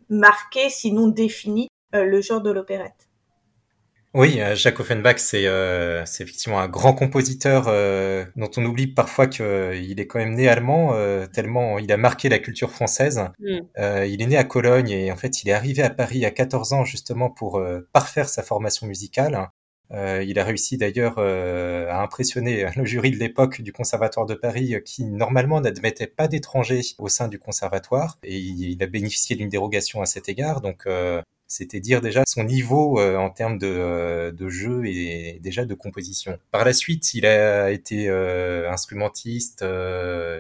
marqué, 0.09 0.69
sinon 0.69 1.09
défini, 1.09 1.69
le 1.93 2.21
genre 2.21 2.43
de 2.43 2.53
l'opérette? 2.53 3.09
Oui, 4.15 4.41
euh, 4.41 4.55
Jacques 4.55 4.79
Offenbach, 4.79 5.19
c'est 5.19 5.47
euh, 5.47 6.03
effectivement 6.03 6.61
un 6.61 6.69
grand 6.69 6.93
compositeur 6.93 7.65
euh, 7.69 8.27
dont 8.37 8.51
on 8.59 8.65
oublie 8.67 8.87
parfois 8.87 9.27
qu'il 9.27 9.99
est 9.99 10.07
quand 10.07 10.19
même 10.19 10.35
né 10.35 10.49
allemand, 10.49 10.95
tellement 11.33 11.79
il 11.79 11.91
a 11.93 11.97
marqué 11.97 12.29
la 12.29 12.39
culture 12.39 12.71
française. 12.71 13.31
Mm. 13.41 13.61
il 14.07 14.23
est 14.23 14.27
né 14.27 14.37
à 14.37 14.45
Cologne 14.45 14.91
et 14.91 15.11
en 15.11 15.17
fait 15.17 15.43
il 15.43 15.49
est 15.49 15.53
arrivé 15.53 15.83
à 15.83 15.91
Paris 15.91 16.25
à 16.27 16.31
14 16.31 16.73
ans 16.75 16.85
justement 16.85 17.31
pour 17.31 17.63
parfaire 17.93 18.29
sa 18.29 18.43
formation 18.43 18.87
musicale. 18.87 19.49
il 19.93 20.39
a 20.39 20.45
réussi 20.45 20.77
d'ailleurs 20.77 21.19
à 21.19 22.03
impressionner 22.03 22.67
le 22.77 22.85
jury 22.85 23.13
de 23.13 23.19
l'époque 23.19 23.63
du 23.63 23.73
Conservatoire 23.73 24.27
de 24.27 24.35
Paris 24.35 24.77
qui 24.85 25.05
normalement 25.07 25.61
n'admettait 25.61 26.07
pas 26.07 26.29
d'étrangers 26.29 26.83
au 26.99 27.09
sein 27.09 27.29
du 27.29 27.39
conservatoire 27.39 28.19
et 28.23 28.37
il, 28.37 28.73
il 28.73 28.83
a 28.83 28.87
bénéficié 28.87 29.37
d'une 29.37 29.49
dérogation 29.49 30.03
à 30.03 30.07
cet 30.07 30.29
égard. 30.29 30.61
Donc 30.61 30.87
c'était 31.53 31.81
dire 31.81 32.01
déjà 32.01 32.23
son 32.27 32.45
niveau 32.45 32.99
euh, 32.99 33.17
en 33.19 33.29
termes 33.29 33.59
de, 33.59 33.67
euh, 33.67 34.33
de, 34.33 34.49
jeu 34.49 34.87
et 34.87 35.39
déjà 35.43 35.67
de 35.67 35.75
composition. 35.75 36.39
Par 36.51 36.65
la 36.65 36.73
suite, 36.73 37.13
il 37.13 37.27
a 37.27 37.71
été 37.71 38.09
euh, 38.09 38.71
instrumentiste, 38.71 39.63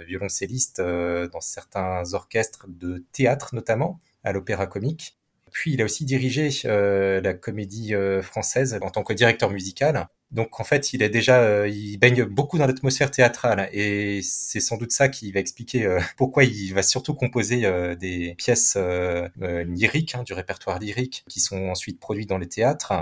violoncelliste 0.07 0.81
dans 0.81 1.41
certains 1.41 2.15
orchestres 2.15 2.65
de 2.69 3.05
théâtre 3.13 3.55
notamment, 3.55 4.01
à 4.25 4.33
l'Opéra 4.33 4.67
Comique. 4.67 5.19
Puis 5.53 5.75
il 5.75 5.83
a 5.83 5.85
aussi 5.85 6.05
dirigé 6.05 6.49
la 6.65 7.35
comédie 7.35 7.95
française 8.23 8.79
en 8.83 8.91
tant 8.91 9.03
que 9.03 9.13
directeur 9.13 9.51
musical. 9.51 10.09
Donc 10.33 10.61
en 10.61 10.65
fait, 10.65 10.95
il 10.95 11.01
déjà, 11.11 11.43
euh, 11.43 11.69
il 11.69 11.99
baigne 11.99 12.25
beaucoup 12.25 12.57
dans 12.57 12.67
l'atmosphère 12.67 13.11
théâtrale 13.11 13.69
et 13.73 14.21
c'est 14.23 14.61
sans 14.61 14.79
doute 14.79 14.91
ça 14.91 15.09
qui 15.11 15.31
va 15.31 15.41
expliquer 15.41 15.85
euh, 15.85 16.01
pourquoi 16.17 16.45
il 16.45 16.73
va 16.73 16.83
surtout 16.83 17.15
composer 17.15 17.67
euh, 17.67 17.95
des 17.95 18.35
pièces 18.37 18.79
lyriques, 19.39 20.15
hein, 20.15 20.23
du 20.23 20.33
répertoire 20.33 20.79
lyrique, 20.79 21.25
qui 21.29 21.41
sont 21.41 21.69
ensuite 21.69 22.01
produites 22.01 22.29
dans 22.31 22.39
les 22.39 22.49
théâtres. 22.49 22.95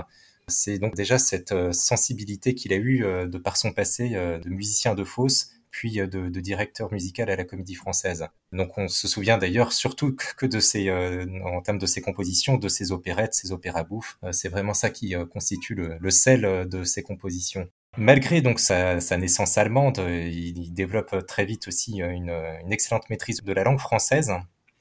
C'est 0.47 0.79
donc 0.79 0.95
déjà 0.95 1.17
cette 1.17 1.53
sensibilité 1.71 2.53
qu'il 2.55 2.73
a 2.73 2.75
eue 2.75 3.05
de 3.25 3.37
par 3.37 3.55
son 3.55 3.71
passé 3.71 4.09
de 4.09 4.49
musicien 4.49 4.95
de 4.95 5.05
fosse 5.05 5.51
puis 5.71 5.93
de, 5.93 6.05
de, 6.05 6.39
directeur 6.39 6.91
musical 6.91 7.29
à 7.29 7.35
la 7.35 7.45
Comédie 7.45 7.75
Française. 7.75 8.27
Donc 8.51 8.77
on 8.77 8.87
se 8.87 9.07
souvient 9.07 9.37
d'ailleurs 9.37 9.71
surtout 9.71 10.15
que 10.37 10.45
de 10.45 10.59
ses, 10.59 10.89
euh, 10.89 11.25
en 11.45 11.61
termes 11.61 11.79
de 11.79 11.85
ses 11.85 12.01
compositions, 12.01 12.57
de 12.57 12.67
ses 12.67 12.91
opérettes, 12.91 13.33
ses 13.33 13.51
opéras 13.51 13.83
bouffes. 13.83 14.17
Euh, 14.23 14.31
c'est 14.31 14.49
vraiment 14.49 14.73
ça 14.73 14.89
qui 14.89 15.15
euh, 15.15 15.25
constitue 15.25 15.75
le, 15.75 16.11
sel 16.11 16.67
de 16.69 16.83
ses 16.83 17.03
compositions. 17.03 17.69
Malgré 17.97 18.41
donc 18.41 18.59
sa, 18.59 18.99
sa 18.99 19.17
naissance 19.17 19.57
allemande, 19.57 19.97
il, 19.97 20.73
développe 20.73 21.25
très 21.25 21.45
vite 21.45 21.67
aussi 21.67 21.99
une 21.99 22.31
excellente 22.69 23.09
maîtrise 23.09 23.41
de 23.41 23.53
la 23.53 23.63
langue 23.63 23.79
française 23.79 24.31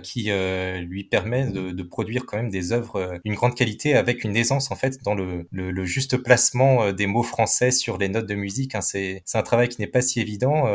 qui 0.00 0.30
euh, 0.30 0.80
lui 0.80 1.04
permet 1.04 1.46
de, 1.46 1.70
de, 1.70 1.82
produire 1.82 2.26
quand 2.26 2.36
même 2.36 2.50
des 2.50 2.72
œuvres 2.72 2.96
euh, 2.96 3.18
d'une 3.24 3.34
grande 3.34 3.54
qualité 3.54 3.94
avec 3.94 4.24
une 4.24 4.36
aisance 4.36 4.70
en 4.70 4.76
fait 4.76 5.02
dans 5.02 5.14
le, 5.14 5.46
le, 5.50 5.70
le 5.70 5.84
juste 5.84 6.16
placement 6.16 6.82
euh, 6.84 6.92
des 6.92 7.06
mots 7.06 7.22
français 7.22 7.70
sur 7.70 7.98
les 7.98 8.08
notes 8.08 8.26
de 8.26 8.34
musique. 8.34 8.74
Hein. 8.74 8.80
C'est 8.80 9.22
un 9.34 9.42
travail 9.42 9.68
qui 9.68 9.80
n'est 9.80 9.86
pas 9.86 10.02
si 10.02 10.20
évident. 10.20 10.68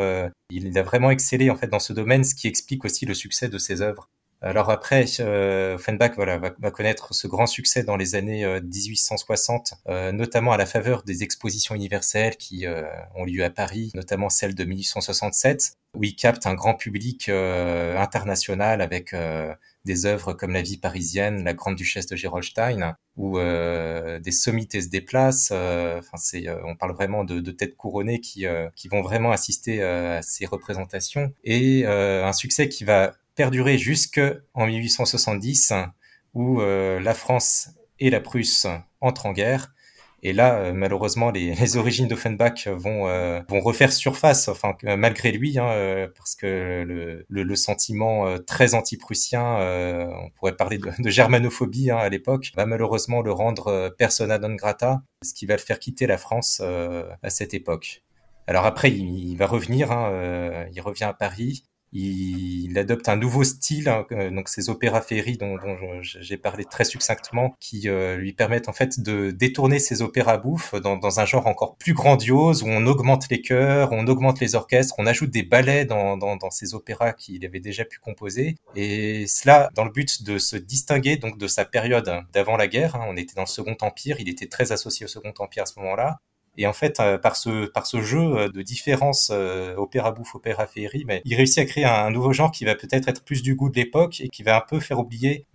il 0.50 0.78
a 0.78 0.82
vraiment 0.82 1.10
excellé 1.10 1.50
en 1.50 1.56
fait 1.56 1.68
dans 1.68 1.78
ce 1.78 1.92
domaine, 1.92 2.24
ce 2.24 2.34
qui 2.34 2.48
explique 2.48 2.84
aussi 2.84 3.06
le 3.06 3.14
succès 3.14 3.48
de 3.48 3.58
ses 3.58 3.82
œuvres. 3.82 4.08
Alors 4.42 4.70
après, 4.70 5.06
euh, 5.20 5.76
Offenbach 5.76 6.12
voilà, 6.14 6.36
va, 6.36 6.54
va, 6.58 6.70
connaître 6.70 7.14
ce 7.14 7.26
grand 7.26 7.46
succès 7.46 7.84
dans 7.84 7.96
les 7.96 8.14
années 8.14 8.44
1860, 8.60 9.74
euh, 9.88 10.12
notamment 10.12 10.52
à 10.52 10.58
la 10.58 10.66
faveur 10.66 11.02
des 11.04 11.22
expositions 11.22 11.74
universelles 11.74 12.36
qui 12.36 12.66
euh, 12.66 12.82
ont 13.14 13.24
lieu 13.24 13.44
à 13.44 13.50
Paris, 13.50 13.90
notamment 13.94 14.28
celle 14.28 14.54
de 14.54 14.64
1867, 14.64 15.72
où 15.94 16.04
il 16.04 16.14
capte 16.14 16.46
un 16.46 16.54
grand 16.54 16.74
public 16.74 17.30
euh, 17.30 17.98
international 17.98 18.82
avec 18.82 19.14
euh, 19.14 19.54
des 19.86 20.04
œuvres 20.04 20.34
comme 20.34 20.52
La 20.52 20.62
vie 20.62 20.76
parisienne, 20.76 21.42
La 21.42 21.54
grande 21.54 21.76
duchesse 21.76 22.06
de 22.06 22.16
Gerolstein, 22.16 22.96
où 23.16 23.38
des 23.38 24.32
sommités 24.32 24.82
se 24.82 24.88
déplacent. 24.88 25.52
Enfin, 25.52 26.16
c'est, 26.18 26.46
on 26.64 26.76
parle 26.76 26.92
vraiment 26.92 27.24
de, 27.24 27.40
de 27.40 27.50
têtes 27.52 27.76
couronnées 27.76 28.20
qui, 28.20 28.44
qui 28.74 28.88
vont 28.88 29.00
vraiment 29.00 29.30
assister 29.30 29.82
à 29.82 30.20
ces 30.22 30.44
représentations, 30.44 31.32
et 31.44 31.86
un 31.86 32.32
succès 32.32 32.68
qui 32.68 32.82
va 32.82 33.14
perdurer 33.36 33.78
jusqu'en 33.78 34.66
1870, 34.66 35.74
où 36.34 36.60
euh, 36.60 36.98
la 37.00 37.14
France 37.14 37.68
et 38.00 38.10
la 38.10 38.20
Prusse 38.20 38.66
entrent 39.00 39.26
en 39.26 39.32
guerre. 39.32 39.72
Et 40.22 40.32
là, 40.32 40.56
euh, 40.56 40.72
malheureusement, 40.72 41.30
les, 41.30 41.76
origines 41.76 42.08
d'Offenbach 42.08 42.66
vont, 42.66 43.06
euh, 43.06 43.42
vont 43.48 43.60
refaire 43.60 43.92
surface, 43.92 44.48
enfin 44.48 44.74
malgré 44.82 45.30
lui, 45.30 45.58
hein, 45.58 46.08
parce 46.16 46.34
que 46.34 46.82
le, 46.86 47.26
le, 47.28 47.56
sentiment 47.56 48.38
très 48.40 48.74
anti-prussien, 48.74 49.42
on 49.42 50.30
pourrait 50.30 50.56
parler 50.56 50.78
de, 50.78 51.08
germanophobie 51.08 51.90
hein, 51.90 51.98
à 51.98 52.08
l'époque, 52.08 52.52
va 52.56 52.66
malheureusement 52.66 53.20
le 53.20 53.32
rendre 53.32 53.94
persona 53.98 54.38
non 54.38 54.54
grata, 54.54 55.02
ce 55.22 55.34
qui 55.34 55.46
va 55.46 55.54
le 55.54 55.60
faire 55.60 55.78
quitter 55.78 56.06
la 56.06 56.18
France 56.18 56.60
à 56.60 57.30
cette 57.30 57.52
époque. 57.54 58.02
Alors 58.46 58.64
après, 58.64 58.90
il, 58.90 59.30
il 59.30 59.36
va 59.36 59.46
revenir, 59.46 59.92
hein, 59.92 60.66
il 60.72 60.80
revient 60.80 61.04
à 61.04 61.12
Paris, 61.12 61.64
il, 61.92 62.76
adopte 62.78 63.08
un 63.08 63.16
nouveau 63.16 63.42
style, 63.44 63.88
hein, 63.88 64.04
euh, 64.12 64.30
donc 64.30 64.48
ces 64.48 64.68
opéras 64.68 65.00
féeries 65.00 65.38
dont, 65.38 65.56
j'ai 66.02 66.36
parlé 66.36 66.64
très 66.64 66.84
succinctement, 66.84 67.56
qui 67.58 67.88
euh, 67.88 68.16
lui 68.16 68.32
permettent 68.32 68.68
en 68.68 68.72
fait 68.72 69.00
de 69.00 69.30
détourner 69.30 69.78
ces 69.78 70.02
opéras 70.02 70.36
bouffes 70.36 70.74
dans, 70.74 70.96
dans, 70.96 71.20
un 71.20 71.24
genre 71.24 71.46
encore 71.46 71.76
plus 71.76 71.94
grandiose 71.94 72.62
où 72.62 72.66
on 72.66 72.86
augmente 72.86 73.28
les 73.30 73.40
chœurs, 73.40 73.92
on 73.92 74.06
augmente 74.06 74.40
les 74.40 74.54
orchestres, 74.54 74.94
on 74.98 75.06
ajoute 75.06 75.30
des 75.30 75.42
ballets 75.42 75.86
dans, 75.86 76.16
dans, 76.16 76.36
dans 76.36 76.50
ces 76.50 76.74
opéras 76.74 77.12
qu'il 77.12 77.44
avait 77.46 77.60
déjà 77.60 77.84
pu 77.84 77.98
composer, 77.98 78.56
et 78.74 79.26
cela 79.26 79.70
dans 79.74 79.84
le 79.84 79.90
but 79.90 80.22
de 80.22 80.38
se 80.38 80.56
distinguer 80.56 81.16
donc 81.16 81.38
de 81.38 81.46
sa 81.46 81.64
période 81.64 82.10
d'avant 82.32 82.56
la 82.56 82.68
guerre. 82.68 82.96
Hein. 82.96 83.06
on 83.08 83.16
était 83.16 83.34
dans 83.34 83.42
le 83.42 83.46
Second 83.46 83.76
Empire, 83.80 84.20
il 84.20 84.28
était 84.28 84.48
très 84.48 84.72
associé 84.72 85.04
au 85.04 85.08
Second 85.08 85.32
Empire 85.38 85.62
à 85.62 85.66
ce 85.66 85.78
moment-là, 85.80 86.20
Et 86.56 86.66
en 86.66 86.72
fait, 86.72 87.00
euh, 87.00 87.18
par 87.18 87.36
ce 87.36 87.66
par 87.66 87.86
ce 87.86 88.00
jeu 88.00 88.20
euh, 88.20 88.48
de 88.48 88.62
différence 88.62 89.30
euh, 89.32 89.74
opéra 89.76 90.12
bouffe, 90.12 90.34
opéra 90.34 90.66
féerie, 90.66 91.04
mais 91.06 91.22
il 91.24 91.34
réussit 91.34 91.58
à 91.58 91.64
créer 91.64 91.84
un, 91.84 92.10
nouveau 92.10 92.32
genre 92.32 92.50
qui 92.50 92.64
va 92.64 92.74
peut-être 92.74 93.08
être 93.08 93.24
plus 93.24 93.42
du 93.42 93.54
goût 93.54 93.68
de 93.68 93.76
l'époque 93.76 94.20
et 94.20 94.28
qui 94.28 94.42
va 94.42 94.56
un 94.56 94.62
peu 94.66 94.80
faire 94.80 94.98
oublier 94.98 95.46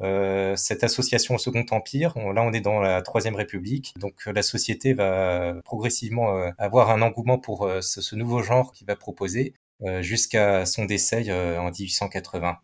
cette 0.56 0.84
association 0.84 1.36
au 1.36 1.38
Second 1.38 1.66
Empire. 1.72 2.14
là, 2.18 2.44
on 2.44 2.54
est 2.54 2.62
dans 2.62 2.80
la 2.80 3.02
Troisième 3.02 3.36
République, 3.36 3.94
donc 3.98 4.26
la 4.26 4.42
société 4.42 4.94
va 4.94 5.56
progressivement 5.64 6.52
avoir 6.58 6.90
un 6.90 7.02
engouement 7.02 7.38
pour 7.38 7.70
ce, 7.82 8.02
ce, 8.02 8.16
nouveau 8.16 8.44
genre 8.44 8.72
qu'il 8.72 8.88
va 8.88 8.96
proposer 8.96 9.54
jusqu'à 10.02 10.66
son 10.66 10.86
décès 10.86 11.32
en 11.32 11.72
1880. 11.72 12.58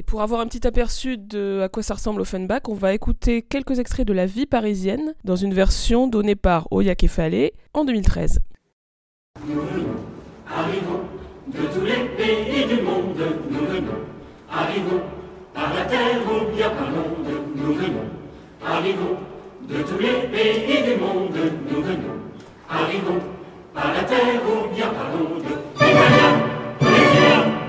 Et 0.00 0.02
pour 0.02 0.22
avoir 0.22 0.40
un 0.40 0.46
petit 0.46 0.66
aperçu 0.66 1.18
de 1.18 1.60
à 1.60 1.68
quoi 1.68 1.82
ça 1.82 1.92
ressemble 1.92 2.22
Offenbach, 2.22 2.62
on 2.70 2.74
va 2.74 2.94
écouter 2.94 3.42
quelques 3.42 3.80
extraits 3.80 4.08
de 4.08 4.14
La 4.14 4.24
vie 4.24 4.46
parisienne 4.46 5.14
dans 5.24 5.36
une 5.36 5.52
version 5.52 6.06
donnée 6.06 6.36
par 6.36 6.68
Oya 6.70 6.94
Kefale 6.94 7.50
en 7.74 7.84
2013. 7.84 8.38
Nous 9.46 9.60
venons, 9.60 10.00
arrivons 10.48 11.02
de 11.48 11.66
tous 11.66 11.84
les 11.84 12.08
pays 12.16 12.64
du 12.66 12.80
monde, 12.80 13.20
nous 13.50 13.66
venons, 13.66 14.00
arrivons 14.50 15.02
par 15.52 15.74
la 15.74 15.84
terre 15.84 16.22
ou 16.24 16.56
bien 16.56 16.70
par 16.70 16.90
l'onde, 16.92 17.34
nous 17.54 17.74
venons, 17.74 18.08
arrivons 18.64 19.18
de 19.68 19.82
tous 19.82 19.98
les 19.98 20.28
pays 20.28 20.82
du 20.82 20.98
monde, 20.98 21.36
nous 21.70 21.82
venons, 21.82 22.16
arrivons 22.70 23.20
par 23.74 23.92
la 23.92 24.04
terre 24.04 24.40
ou 24.48 24.74
bien 24.74 24.86
par 24.86 25.10
l'onde, 25.10 25.44
Italiens, 25.76 26.40
Brésiliens, 26.80 27.59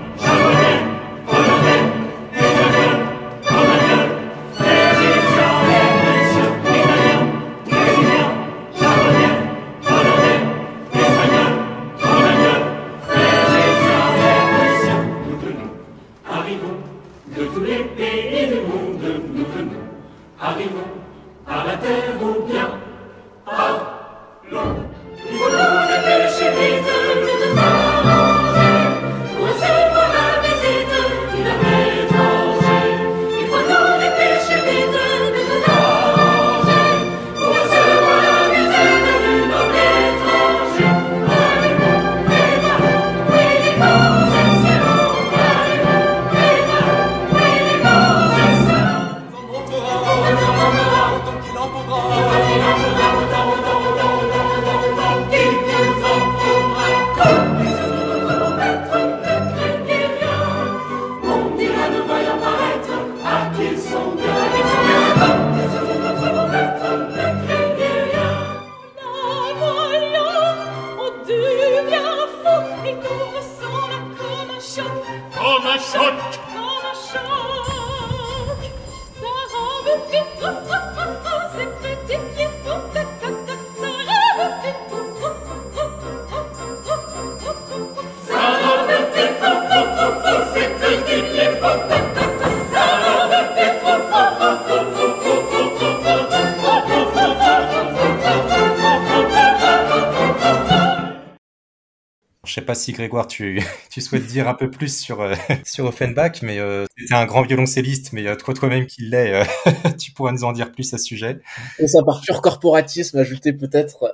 sais 102.62 102.66
pas 102.66 102.74
si 102.76 102.92
Grégoire, 102.92 103.26
tu, 103.26 103.60
tu 103.90 104.00
souhaites 104.00 104.26
dire 104.26 104.48
un 104.48 104.54
peu 104.54 104.70
plus 104.70 104.96
sur, 104.96 105.20
euh, 105.20 105.34
sur 105.64 105.84
Offenbach, 105.84 106.42
mais 106.42 106.58
euh, 106.58 106.86
c'était 106.96 107.14
un 107.14 107.26
grand 107.26 107.42
violoncelliste, 107.42 108.12
mais 108.12 108.26
euh, 108.26 108.36
toi, 108.36 108.54
toi-même 108.54 108.86
qui 108.86 109.02
l'est, 109.02 109.34
euh, 109.34 109.44
tu 109.98 110.12
pourras 110.12 110.32
nous 110.32 110.44
en 110.44 110.52
dire 110.52 110.70
plus 110.70 110.94
à 110.94 110.98
ce 110.98 111.04
sujet. 111.04 111.40
Et 111.78 111.88
ça 111.88 112.02
par 112.04 112.20
pur 112.20 112.40
corporatisme, 112.40 113.18
ajouter 113.18 113.52
peut-être 113.52 114.12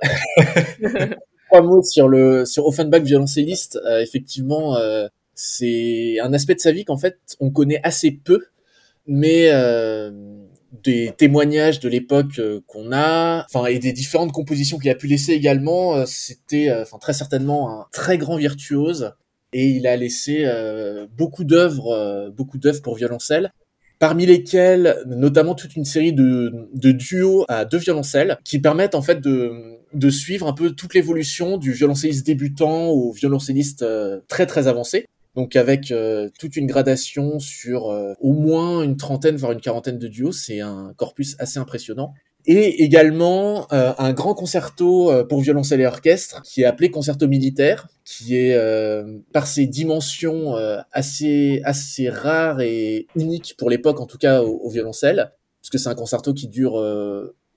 trois 1.47 1.61
mots 1.61 1.83
sur 1.83 2.07
le 2.07 2.45
sur 2.45 2.65
Offenbach 2.65 3.03
violoncelliste. 3.03 3.79
effectivement, 4.01 4.77
c'est 5.35 6.19
un 6.21 6.33
aspect 6.33 6.55
de 6.55 6.59
sa 6.59 6.71
vie 6.71 6.85
qu'en 6.85 6.97
fait 6.97 7.17
on 7.39 7.51
connaît 7.51 7.79
assez 7.83 8.11
peu, 8.11 8.45
mais 9.07 9.49
des 10.83 11.13
témoignages 11.17 11.79
de 11.79 11.89
l'époque 11.89 12.39
euh, 12.39 12.61
qu'on 12.67 12.91
a, 12.91 13.45
enfin 13.45 13.65
et 13.65 13.79
des 13.79 13.93
différentes 13.93 14.31
compositions 14.31 14.77
qu'il 14.77 14.89
a 14.89 14.95
pu 14.95 15.07
laisser 15.07 15.33
également, 15.33 15.95
euh, 15.95 16.05
c'était 16.05 16.69
euh, 16.69 16.83
enfin 16.83 16.97
très 16.97 17.13
certainement 17.13 17.81
un 17.81 17.85
très 17.91 18.17
grand 18.17 18.37
virtuose. 18.37 19.13
Et 19.51 19.65
il 19.65 19.87
a 19.87 19.97
laissé 19.97 20.45
beaucoup 21.17 21.43
d'œuvres, 21.43 22.29
beaucoup 22.37 22.59
d'œuvres 22.59 22.83
pour 22.83 22.93
violoncelle, 22.93 23.51
parmi 23.97 24.27
lesquelles 24.27 24.97
notamment 25.07 25.55
toute 25.55 25.75
une 25.75 25.85
série 25.85 26.13
de, 26.13 26.67
de 26.75 26.91
duos 26.91 27.45
à 27.47 27.65
deux 27.65 27.79
violoncelles 27.79 28.37
qui 28.45 28.59
permettent 28.59 28.93
en 28.93 29.01
fait 29.01 29.21
de, 29.21 29.79
de 29.95 30.09
suivre 30.11 30.45
un 30.45 30.53
peu 30.53 30.69
toute 30.69 30.93
l'évolution 30.93 31.57
du 31.57 31.71
violoncelliste 31.71 32.27
débutant 32.27 32.89
au 32.89 33.11
violoncelliste 33.11 33.83
très 34.27 34.45
très 34.45 34.67
avancé 34.67 35.07
donc 35.35 35.55
avec 35.55 35.91
euh, 35.91 36.29
toute 36.39 36.55
une 36.55 36.67
gradation 36.67 37.39
sur 37.39 37.91
euh, 37.91 38.13
au 38.19 38.33
moins 38.33 38.81
une 38.83 38.97
trentaine, 38.97 39.35
voire 39.35 39.51
une 39.51 39.61
quarantaine 39.61 39.99
de 39.99 40.07
duos, 40.07 40.31
c'est 40.31 40.59
un 40.59 40.93
corpus 40.97 41.35
assez 41.39 41.59
impressionnant. 41.59 42.13
Et 42.45 42.83
également 42.83 43.67
euh, 43.73 43.93
un 43.97 44.13
grand 44.13 44.33
concerto 44.33 45.11
pour 45.27 45.41
violoncelle 45.41 45.81
et 45.81 45.85
orchestre 45.85 46.41
qui 46.41 46.61
est 46.61 46.65
appelé 46.65 46.89
concerto 46.89 47.27
militaire, 47.27 47.89
qui 48.05 48.35
est 48.35 48.57
par 49.33 49.45
ses 49.45 49.67
dimensions 49.67 50.55
assez 50.91 51.61
assez 51.63 52.09
rares 52.09 52.61
et 52.61 53.07
uniques 53.15 53.55
pour 53.57 53.69
l'époque, 53.69 53.99
en 53.99 54.07
tout 54.07 54.17
cas 54.17 54.41
au, 54.41 54.57
au 54.57 54.69
violoncelle, 54.69 55.31
parce 55.61 55.69
que 55.69 55.77
c'est 55.77 55.89
un 55.89 55.95
concerto 55.95 56.33
qui 56.33 56.47
dure 56.47 56.75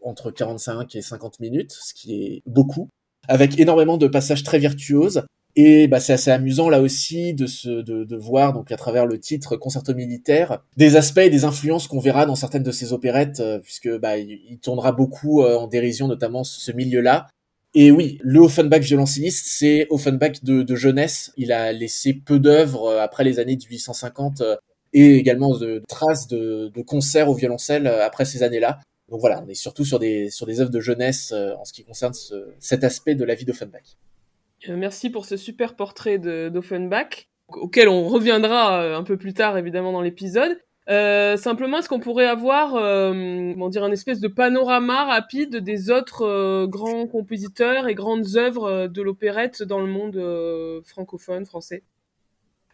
entre 0.03 0.33
45 0.33 0.95
et 0.97 1.01
50 1.01 1.39
minutes, 1.41 1.73
ce 1.73 1.95
qui 1.95 2.15
est 2.15 2.43
beaucoup, 2.47 2.89
avec 3.29 3.59
énormément 3.59 3.97
de 3.97 4.09
passages 4.09 4.43
très 4.43 4.59
virtuoses 4.59 5.23
et 5.55 5.87
bah, 5.87 6.01
c'est 6.01 6.15
assez 6.15 6.31
amusant 6.31 6.71
là 6.71 6.81
aussi 6.81 7.35
de, 7.35 7.47
se, 7.47 7.69
de, 7.69 8.05
de, 8.05 8.17
voir 8.17 8.55
donc 8.55 8.73
à 8.73 8.77
travers 8.77 9.05
le 9.05 9.21
titre 9.21 9.57
concerto 9.57 9.95
militaire 9.95 10.63
des 10.79 10.97
aspects 10.97 11.19
et 11.19 11.29
des 11.29 11.45
influences 11.45 11.89
qu'on 11.89 11.99
verra 11.99 12.25
dans 12.25 12.37
certaines 12.37 12.63
de 12.63 12.71
ses 12.71 12.95
opérettes 12.95 13.41
euh, 13.41 13.59
puisque 13.59 13.91
bah, 13.99 14.17
il, 14.17 14.59
tournera 14.63 14.93
beaucoup 14.93 15.43
euh, 15.43 15.57
en 15.57 15.67
dérision 15.67 16.09
notamment 16.09 16.43
ce 16.43 16.73
milieu-là. 16.73 17.27
Et 17.75 17.91
oui, 17.91 18.19
le 18.23 18.41
Offenbach 18.41 18.81
violoncelliste, 18.81 19.47
c'est 19.47 19.87
Offenbach 19.91 20.43
de, 20.43 20.63
de, 20.63 20.75
jeunesse. 20.75 21.33
Il 21.37 21.53
a 21.53 21.73
laissé 21.73 22.15
peu 22.15 22.39
d'œuvres 22.39 22.87
euh, 22.87 23.03
après 23.03 23.25
les 23.25 23.39
années 23.39 23.57
1850 23.57 24.43
et 24.95 25.17
également 25.17 25.57
de 25.57 25.83
traces 25.87 26.29
de, 26.29 26.71
de 26.75 26.83
concerts 26.83 27.29
au 27.29 27.35
violoncelle 27.35 27.87
après 27.87 28.25
ces 28.25 28.43
années-là. 28.43 28.81
Donc 29.11 29.21
voilà, 29.21 29.43
on 29.45 29.49
est 29.49 29.55
surtout 29.55 29.85
sur 29.85 29.99
des 29.99 30.31
sur 30.31 30.47
des 30.47 30.61
œuvres 30.61 30.71
de 30.71 30.81
jeunesse 30.81 31.33
en 31.33 31.65
ce 31.65 31.73
qui 31.73 31.85
concerne 31.85 32.15
ce, 32.15 32.49
cet 32.59 32.85
aspect 32.85 33.15
de 33.15 33.25
la 33.25 33.35
vie 33.35 33.45
d'Offenbach. 33.45 33.97
Euh, 34.69 34.77
merci 34.77 35.11
pour 35.11 35.25
ce 35.25 35.37
super 35.37 35.75
portrait 35.75 36.19
d'Offenbach, 36.19 37.29
auquel 37.49 37.89
on 37.89 38.09
reviendra 38.09 38.83
euh, 38.83 38.97
un 38.97 39.03
peu 39.03 39.17
plus 39.17 39.35
tard 39.35 39.59
évidemment 39.59 39.93
dans 39.93 40.03
l'épisode. 40.03 40.59
Euh, 40.89 41.37
simplement, 41.37 41.79
est-ce 41.79 41.89
qu'on 41.89 42.01
pourrait 42.01 42.27
avoir, 42.27 42.73
comment 42.73 43.69
dire, 43.69 43.85
un 43.85 43.93
espèce 43.93 44.19
de 44.19 44.27
panorama 44.27 45.05
rapide 45.05 45.59
des 45.59 45.91
autres 45.91 46.67
grands 46.67 47.07
compositeurs 47.07 47.87
et 47.87 47.95
grandes 47.95 48.37
œuvres 48.37 48.89
de 48.89 49.03
l'opérette 49.03 49.63
dans 49.63 49.79
le 49.79 49.87
monde 49.87 50.83
francophone, 50.85 51.47
français? 51.47 51.85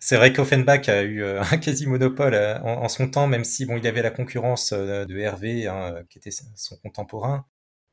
C'est 0.00 0.16
vrai 0.16 0.32
qu'Offenbach 0.32 0.88
a 0.88 1.02
eu 1.02 1.22
un 1.52 1.58
quasi-monopole 1.58 2.34
en, 2.64 2.88
son 2.88 3.10
temps, 3.10 3.26
même 3.26 3.44
si 3.44 3.66
bon, 3.66 3.76
il 3.76 3.86
avait 3.86 4.02
la 4.02 4.10
concurrence 4.10 4.72
de 4.72 5.18
Hervé, 5.18 5.66
hein, 5.66 5.96
qui 6.08 6.16
était 6.16 6.30
son 6.30 6.76
contemporain. 6.78 7.44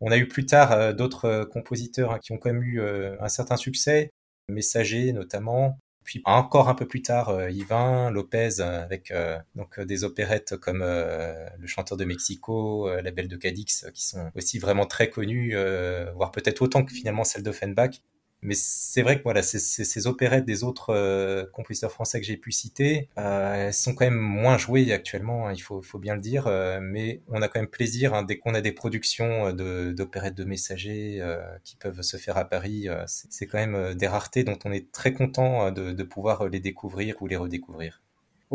On 0.02 0.12
a 0.12 0.18
eu 0.18 0.28
plus 0.28 0.46
tard 0.46 0.72
euh, 0.72 0.94
d'autres 0.94 1.26
euh, 1.26 1.46
compositeurs 1.46 2.12
hein, 2.12 2.20
qui 2.20 2.32
ont 2.34 2.38
quand 2.38 2.52
même 2.52 2.64
eu 2.64 2.82
euh, 2.82 3.16
un 3.22 3.30
certain 3.30 3.58
succès, 3.58 4.12
Messager 4.48 5.12
notamment. 5.14 5.80
Puis 6.04 6.22
encore 6.26 6.70
un 6.70 6.76
peu 6.76 6.88
plus 6.88 7.02
tard, 7.02 7.50
Yvain, 7.50 8.12
Lopez, 8.12 8.62
avec 8.62 9.12
donc 9.56 9.80
des 9.80 10.04
opérettes 10.04 10.56
comme 10.56 10.84
Le 10.84 11.66
chanteur 11.66 11.98
de 11.98 12.06
Mexico, 12.06 12.88
La 13.02 13.10
Belle 13.10 13.28
de 13.28 13.36
Cadix, 13.36 13.88
qui 13.92 14.06
sont 14.06 14.30
aussi 14.36 14.60
vraiment 14.60 14.86
très 14.86 15.10
connues, 15.10 15.56
voire 16.14 16.30
peut-être 16.30 16.62
autant 16.62 16.86
que 16.86 16.94
finalement 16.94 17.24
celle 17.24 17.42
d'Offenbach. 17.42 18.02
Mais 18.46 18.54
c'est 18.56 19.02
vrai 19.02 19.18
que 19.18 19.24
voilà, 19.24 19.42
ces 19.42 20.08
opérettes 20.08 20.46
des 20.46 20.64
autres 20.64 20.92
euh, 20.92 21.46
compositeurs 21.52 21.92
français 21.92 22.22
que 22.22 22.28
j'ai 22.28 22.38
pu 22.38 22.52
citer, 22.52 23.10
euh, 23.18 23.72
sont 23.72 23.96
quand 23.96 24.06
même 24.06 24.14
moins 24.14 24.60
jouées 24.60 24.94
actuellement, 24.94 25.48
hein, 25.48 25.54
il 25.54 25.60
faut, 25.60 25.82
faut, 25.82 25.98
bien 25.98 26.14
le 26.14 26.22
dire. 26.22 26.46
Euh, 26.46 26.80
mais 26.80 27.22
on 27.28 27.42
a 27.42 27.48
quand 27.48 27.60
même 27.60 27.68
plaisir 27.70 28.14
hein, 28.14 28.22
dès 28.22 28.38
qu'on 28.38 28.54
a 28.54 28.62
des 28.62 28.72
productions 28.72 29.52
d'opérettes 29.52 30.36
de, 30.36 30.46
messagers 30.46 31.24
qui 31.64 31.76
peuvent 31.76 32.04
se 32.04 32.18
faire 32.18 32.38
à 32.38 32.46
Paris. 32.46 32.88
c'est 33.08 33.48
quand 33.48 33.58
même 33.58 33.96
des 33.96 34.06
raretés 34.06 34.44
dont 34.44 34.60
on 34.64 34.72
est 34.72 34.92
très 34.92 35.12
content 35.12 35.72
de, 35.72 35.92
de 35.92 36.04
pouvoir 36.04 36.48
les 36.48 36.60
découvrir 36.60 37.20
ou 37.22 37.28
les 37.28 37.36
redécouvrir. 37.36 38.05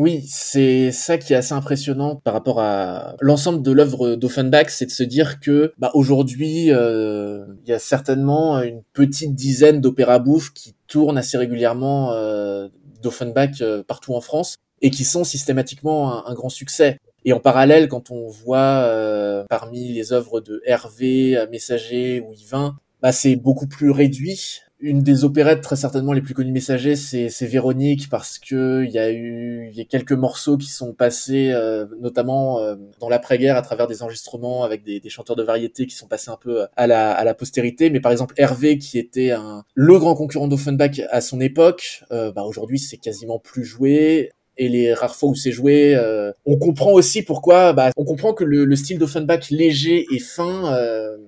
Oui, 0.01 0.25
c'est 0.27 0.93
ça 0.93 1.19
qui 1.19 1.35
est 1.35 1.37
assez 1.37 1.53
impressionnant 1.53 2.17
par 2.17 2.33
rapport 2.33 2.59
à 2.59 3.17
l'ensemble 3.21 3.61
de 3.61 3.71
l'œuvre 3.71 4.17
d'Offenbach, 4.17 4.71
c'est 4.71 4.87
de 4.87 4.91
se 4.91 5.03
dire 5.03 5.41
que 5.41 5.75
bah, 5.77 5.91
aujourd'hui, 5.93 6.73
euh, 6.73 7.45
il 7.63 7.69
y 7.69 7.75
a 7.75 7.79
certainement 7.79 8.63
une 8.63 8.83
petite 8.95 9.35
dizaine 9.35 9.83
d'opéras 9.83 10.19
bouffes 10.19 10.55
qui 10.55 10.75
tournent 10.87 11.19
assez 11.19 11.37
régulièrement 11.37 12.13
euh, 12.13 12.71
d'Offenbach 13.03 13.61
euh, 13.61 13.83
partout 13.83 14.15
en 14.15 14.23
France 14.23 14.57
et 14.81 14.89
qui 14.91 15.05
sont 15.05 15.23
systématiquement 15.23 16.27
un, 16.27 16.33
grand 16.33 16.49
succès. 16.49 16.97
Et 17.27 17.35
en 17.35 17.41
parallèle, 17.41 17.87
quand 17.89 18.11
on 18.11 18.27
voit 18.27 18.87
euh, 18.87 19.45
parmi 19.51 19.93
les 19.93 20.15
œuvres 20.15 20.41
de 20.41 20.63
Hervé, 20.65 21.45
Messager 21.51 22.23
ou 22.23 22.33
Yvain, 22.33 22.79
bah, 23.03 23.13
c'est 23.13 23.37
beaucoup 23.37 23.67
plus 23.67 23.91
réduit 23.91 24.63
une 24.81 25.03
des 25.03 25.25
opérettes 25.25 25.61
très 25.61 25.77
certainement 25.77 26.13
les 26.13 26.23
plus 26.23 26.35
connues 26.35 26.53
messagers, 26.53 26.97
c'est, 26.97 27.29
Véronique 27.41 28.09
parce 28.09 28.39
que 28.39 28.85
il 28.85 28.91
y 28.91 28.99
a 28.99 29.11
eu 29.11 29.71
y 29.73 29.81
a 29.81 29.85
quelques 29.85 30.13
morceaux 30.13 30.57
qui 30.57 30.69
sont 30.69 30.93
passés 30.93 31.51
euh, 31.53 31.87
notamment 32.01 32.61
euh, 32.61 32.77
dans 33.01 33.09
l'après-guerre 33.09 33.57
à 33.57 33.63
travers 33.63 33.87
des 33.87 34.03
enregistrements 34.03 34.63
avec 34.63 34.85
des, 34.85 35.01
des, 35.01 35.09
chanteurs 35.09 35.37
de 35.37 35.43
variété 35.43 35.87
qui 35.87 35.97
sont 35.97 36.07
passés 36.07 36.31
un 36.31 36.39
peu 36.41 36.67
à 36.77 36.87
la, 36.87 37.13
à 37.13 37.25
la 37.25 37.35
postérité. 37.35 37.91
Mais 37.91 38.01
par 38.01 38.13
exemple 38.13 38.35
Hervé 38.37 38.79
qui 38.79 38.99
était 38.99 39.33
un, 39.33 39.65
le 39.75 39.99
grand 39.99 40.15
concurrent 40.15 40.49
d'Offenbach 40.49 41.01
à 41.11 41.21
son 41.21 41.41
époque, 41.41 42.05
euh, 42.13 42.31
bah 42.31 42.43
aujourd'hui 42.45 42.79
c'est 42.79 42.99
quasiment 42.99 43.39
plus 43.39 43.65
joué 43.65 44.31
et 44.57 44.69
les 44.69 44.93
rares 44.93 45.17
fois 45.17 45.31
où 45.31 45.35
c'est 45.35 45.53
joué, 45.53 45.99
on 46.45 46.59
comprend 46.59 46.93
aussi 46.93 47.23
pourquoi. 47.23 47.73
Bah, 47.73 47.93
on 47.97 48.05
comprend 48.05 48.35
que 48.35 48.45
le, 48.45 48.67
le 48.67 48.77
style 48.77 48.99
d'Offenbach 48.99 49.51
léger 49.51 50.05
et 50.13 50.19
fin 50.19 50.77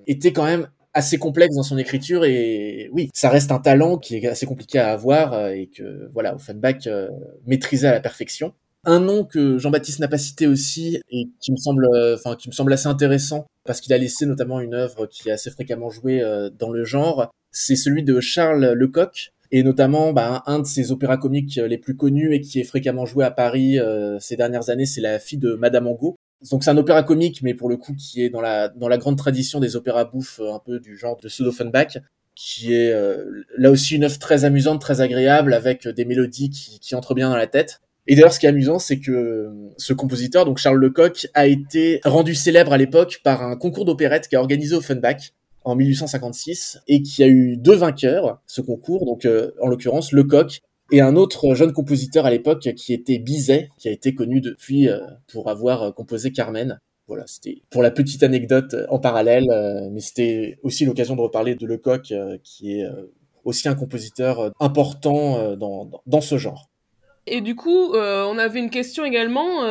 était 0.05 0.31
quand 0.31 0.45
même 0.45 0.67
assez 0.93 1.17
complexe 1.17 1.55
dans 1.55 1.63
son 1.63 1.77
écriture 1.77 2.23
et 2.25 2.89
oui, 2.93 3.09
ça 3.13 3.29
reste 3.29 3.51
un 3.51 3.59
talent 3.59 3.97
qui 3.97 4.17
est 4.17 4.27
assez 4.27 4.45
compliqué 4.45 4.79
à 4.79 4.91
avoir 4.91 5.33
euh, 5.33 5.49
et 5.49 5.67
que 5.67 6.09
voilà, 6.13 6.35
Offenbach 6.35 6.87
euh, 6.87 7.09
maîtrisait 7.45 7.87
à 7.87 7.93
la 7.93 7.99
perfection. 7.99 8.53
Un 8.85 8.99
nom 8.99 9.23
que 9.23 9.57
Jean-Baptiste 9.57 9.99
n'a 9.99 10.09
pas 10.09 10.17
cité 10.17 10.45
aussi 10.45 10.99
et 11.09 11.29
qui 11.39 11.51
me 11.51 11.57
semble, 11.57 11.85
euh, 11.85 12.15
enfin 12.15 12.35
qui 12.35 12.49
me 12.49 12.53
semble 12.53 12.73
assez 12.73 12.87
intéressant 12.87 13.45
parce 13.65 13.79
qu'il 13.79 13.93
a 13.93 13.97
laissé 13.97 14.25
notamment 14.25 14.59
une 14.59 14.73
œuvre 14.73 15.07
qui 15.07 15.29
est 15.29 15.31
assez 15.31 15.49
fréquemment 15.49 15.89
jouée 15.89 16.21
dans 16.59 16.69
le 16.69 16.83
genre, 16.83 17.31
c'est 17.49 17.77
celui 17.77 18.03
de 18.03 18.19
Charles 18.19 18.73
Lecoq 18.73 19.31
et 19.51 19.63
notamment 19.63 20.11
bah, 20.11 20.43
un 20.47 20.59
de 20.59 20.65
ses 20.65 20.91
opéras 20.91 21.15
comiques 21.15 21.55
les 21.55 21.77
plus 21.77 21.95
connus 21.95 22.33
et 22.33 22.41
qui 22.41 22.59
est 22.59 22.65
fréquemment 22.65 23.05
joué 23.05 23.23
à 23.23 23.31
Paris 23.31 23.77
ces 24.19 24.35
dernières 24.35 24.69
années, 24.69 24.85
c'est 24.85 24.99
La 24.99 25.17
fille 25.17 25.37
de 25.37 25.53
Madame 25.53 25.87
Angot, 25.87 26.17
donc 26.49 26.63
c'est 26.63 26.69
un 26.69 26.77
opéra 26.77 27.03
comique, 27.03 27.41
mais 27.41 27.53
pour 27.53 27.69
le 27.69 27.77
coup 27.77 27.93
qui 27.93 28.23
est 28.23 28.29
dans 28.29 28.41
la 28.41 28.69
dans 28.69 28.87
la 28.87 28.97
grande 28.97 29.17
tradition 29.17 29.59
des 29.59 29.75
opéras 29.75 30.05
bouffes, 30.05 30.39
euh, 30.39 30.53
un 30.53 30.59
peu 30.59 30.79
du 30.79 30.97
genre 30.97 31.17
de 31.17 31.27
Pseudo-Funback, 31.27 31.99
qui 32.35 32.73
est 32.73 32.91
euh, 32.91 33.43
là 33.57 33.71
aussi 33.71 33.95
une 33.95 34.03
œuvre 34.03 34.19
très 34.19 34.45
amusante, 34.45 34.81
très 34.81 35.01
agréable, 35.01 35.53
avec 35.53 35.87
des 35.87 36.05
mélodies 36.05 36.49
qui, 36.49 36.79
qui 36.79 36.95
entrent 36.95 37.13
bien 37.13 37.29
dans 37.29 37.37
la 37.37 37.47
tête. 37.47 37.81
Et 38.05 38.15
d'ailleurs, 38.15 38.33
ce 38.33 38.39
qui 38.39 38.45
est 38.45 38.49
amusant, 38.49 38.79
c'est 38.79 38.99
que 38.99 39.49
ce 39.77 39.93
compositeur, 39.93 40.43
donc 40.43 40.57
Charles 40.57 40.77
Lecoq, 40.77 41.27
a 41.33 41.47
été 41.47 42.01
rendu 42.03 42.35
célèbre 42.35 42.73
à 42.73 42.77
l'époque 42.77 43.21
par 43.23 43.43
un 43.43 43.55
concours 43.55 43.85
d'opérette 43.85 44.27
qui 44.27 44.35
a 44.35 44.41
organisé 44.41 44.75
Offenbach 44.75 45.33
en 45.63 45.75
1856 45.75 46.79
et 46.89 47.01
qui 47.01 47.23
a 47.23 47.27
eu 47.27 47.55
deux 47.55 47.75
vainqueurs, 47.75 48.41
ce 48.45 48.59
concours, 48.59 49.05
donc 49.05 49.25
euh, 49.25 49.51
en 49.61 49.67
l'occurrence 49.67 50.11
Lecoq 50.11 50.61
et 50.93 51.01
un 51.01 51.15
autre 51.15 51.55
jeune 51.55 51.73
compositeur 51.73 52.27
à 52.27 52.29
l'époque 52.29 52.69
qui 52.75 52.93
était 52.93 53.17
Bizet, 53.17 53.71
qui 53.79 53.89
a 53.89 53.91
été 53.91 54.13
connu 54.13 54.41
depuis 54.41 54.87
euh, 54.87 54.99
pour 55.27 55.49
avoir 55.49 55.81
euh, 55.81 55.91
composé 55.91 56.31
Carmen. 56.31 56.79
Voilà, 57.07 57.23
c'était 57.25 57.63
pour 57.71 57.81
la 57.81 57.89
petite 57.89 58.21
anecdote 58.21 58.75
euh, 58.75 58.85
en 58.89 58.99
parallèle, 58.99 59.47
mais 59.91 59.99
c'était 59.99 60.59
aussi 60.61 60.85
l'occasion 60.85 61.15
de 61.15 61.21
reparler 61.21 61.55
de 61.55 61.65
Lecoq, 61.65 62.13
qui 62.43 62.79
est 62.79 62.85
aussi 63.43 63.67
un 63.67 63.73
compositeur 63.73 64.51
important 64.59 65.57
dans, 65.57 65.89
dans, 66.05 66.21
ce 66.21 66.37
genre. 66.37 66.69
Et 67.25 67.41
du 67.41 67.55
coup, 67.55 67.93
on 67.93 68.37
avait 68.37 68.59
une 68.59 68.69
question 68.69 69.03
également, 69.03 69.61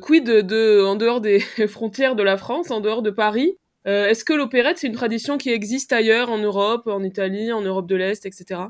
quid 0.00 0.24
de, 0.24 0.84
en 0.84 0.96
dehors 0.96 1.20
des 1.20 1.38
frontières 1.68 2.16
de 2.16 2.22
la 2.22 2.36
France, 2.36 2.70
en 2.70 2.80
dehors 2.80 3.02
de 3.02 3.10
Paris 3.10 3.56
Est-ce 3.84 4.24
que 4.24 4.32
l'opérette, 4.32 4.78
c'est 4.78 4.88
une 4.88 4.94
tradition 4.94 5.38
qui 5.38 5.50
existe 5.50 5.92
ailleurs, 5.92 6.30
en 6.30 6.38
Europe, 6.38 6.86
en 6.86 7.04
Italie, 7.04 7.52
en 7.52 7.60
Europe 7.60 7.86
de 7.86 7.96
l'Est, 7.96 8.26
etc. 8.26 8.62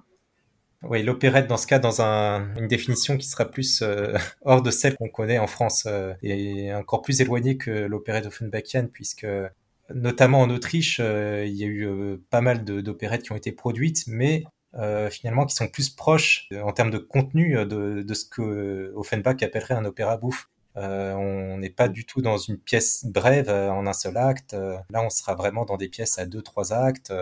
Oui, 0.83 1.03
l'opérette 1.05 1.47
dans 1.47 1.57
ce 1.57 1.67
cas 1.69 1.79
dans 1.79 2.03
un, 2.03 2.55
une 2.57 2.67
définition 2.67 3.17
qui 3.17 3.27
sera 3.27 3.45
plus 3.45 3.83
euh, 3.83 4.17
hors 4.43 4.63
de 4.63 4.71
celle 4.71 4.97
qu'on 4.97 5.09
connaît 5.09 5.39
en 5.39 5.47
France 5.47 5.85
euh, 5.87 6.13
et 6.23 6.75
encore 6.75 7.03
plus 7.03 7.21
éloignée 7.21 7.57
que 7.57 7.71
l'opérette 7.71 8.27
Offenbachienne 8.27 8.89
puisque 8.89 9.27
notamment 9.95 10.41
en 10.41 10.51
Autriche, 10.51 10.99
euh, 11.01 11.45
il 11.47 11.55
y 11.55 11.65
a 11.65 11.67
eu 11.67 12.19
pas 12.31 12.41
mal 12.41 12.65
d'opérettes 12.65 13.23
qui 13.23 13.33
ont 13.33 13.37
été 13.37 13.53
produites, 13.53 14.05
mais 14.07 14.45
finalement 15.11 15.45
qui 15.45 15.55
sont 15.55 15.69
plus 15.69 15.91
proches 15.91 16.49
en 16.65 16.73
termes 16.73 16.91
de 16.91 16.97
contenu 16.97 17.57
de, 17.57 18.03
de 18.03 18.15
ce 18.15 18.25
que 18.25 18.91
Offenbach 18.97 19.43
appellerait 19.43 19.75
un 19.75 19.85
opéra 19.85 20.17
bouffe. 20.17 20.49
on 20.75 21.59
n'est 21.59 21.69
pas 21.69 21.89
du 21.89 22.07
tout 22.07 22.23
dans 22.23 22.39
une 22.39 22.57
pièce 22.57 23.05
brève 23.05 23.51
en 23.51 23.87
un 23.87 23.93
seul 23.93 24.17
acte. 24.17 24.55
là, 24.55 25.03
on 25.03 25.11
sera 25.11 25.35
vraiment 25.35 25.67
dans 25.67 25.77
des 25.77 25.89
pièces 25.89 26.19
à 26.19 26.25
deux, 26.25 26.41
trois 26.41 26.73
actes. 26.73 27.13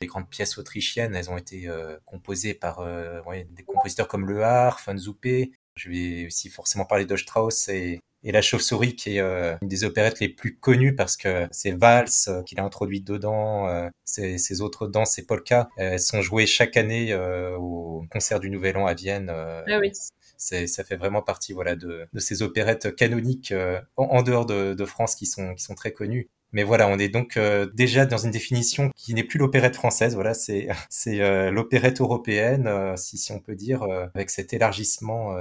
Les 0.00 0.06
grandes 0.06 0.28
pièces 0.28 0.58
autrichiennes, 0.58 1.14
elles 1.14 1.30
ont 1.30 1.38
été 1.38 1.68
euh, 1.68 1.96
composées 2.04 2.52
par 2.52 2.80
euh, 2.80 3.20
des 3.50 3.62
compositeurs 3.62 4.08
comme 4.08 4.26
Le 4.26 4.42
Har, 4.42 4.78
Von 4.86 4.96
Zuppe. 4.98 5.50
Je 5.74 5.90
vais 5.90 6.26
aussi 6.26 6.50
forcément 6.50 6.84
parler 6.84 7.06
de 7.06 7.16
Strauss 7.16 7.68
et, 7.68 8.00
La 8.22 8.42
Chauve-souris, 8.42 8.96
qui 8.96 9.16
est 9.16 9.20
euh, 9.20 9.56
une 9.62 9.68
des 9.68 9.84
opérettes 9.84 10.20
les 10.20 10.28
plus 10.28 10.58
connues 10.58 10.94
parce 10.94 11.16
que 11.16 11.46
c'est 11.50 11.70
Valse 11.70 12.30
qu'il 12.44 12.60
a 12.60 12.64
introduit 12.64 13.00
dedans, 13.00 13.90
ces, 14.04 14.60
autres 14.60 14.86
danses, 14.86 15.12
ces 15.12 15.24
polkas, 15.24 15.68
elles 15.76 16.00
sont 16.00 16.20
jouées 16.20 16.46
chaque 16.46 16.76
année 16.76 17.14
au 17.14 18.04
concert 18.10 18.40
du 18.40 18.50
Nouvel 18.50 18.76
An 18.76 18.86
à 18.86 18.94
Vienne. 18.94 19.30
ah 19.30 19.78
oui 19.80 19.92
ça 20.38 20.84
fait 20.84 20.96
vraiment 20.96 21.22
partie 21.22 21.54
voilà 21.54 21.76
de, 21.76 22.06
ces 22.18 22.42
opérettes 22.42 22.94
canoniques 22.94 23.54
en, 23.96 24.22
dehors 24.22 24.44
de, 24.44 24.74
de, 24.74 24.84
France 24.84 25.14
qui 25.14 25.24
sont 25.24 25.54
qui 25.54 25.62
sont 25.62 25.74
très 25.74 25.92
connues 25.92 26.28
mais 26.52 26.62
voilà, 26.62 26.88
on 26.88 26.98
est 26.98 27.08
donc 27.08 27.36
euh, 27.36 27.66
déjà 27.74 28.06
dans 28.06 28.18
une 28.18 28.30
définition 28.30 28.90
qui 28.96 29.14
n'est 29.14 29.24
plus 29.24 29.38
l'opérette 29.38 29.74
française. 29.74 30.14
Voilà, 30.14 30.32
c'est 30.34 30.68
euh, 31.20 31.50
l'opérette 31.50 32.00
européenne, 32.00 32.66
euh, 32.66 32.96
si 32.96 33.18
si 33.18 33.32
on 33.32 33.40
peut 33.40 33.54
dire, 33.54 33.82
avec 34.14 34.30
cet 34.30 34.52
élargissement 34.52 35.36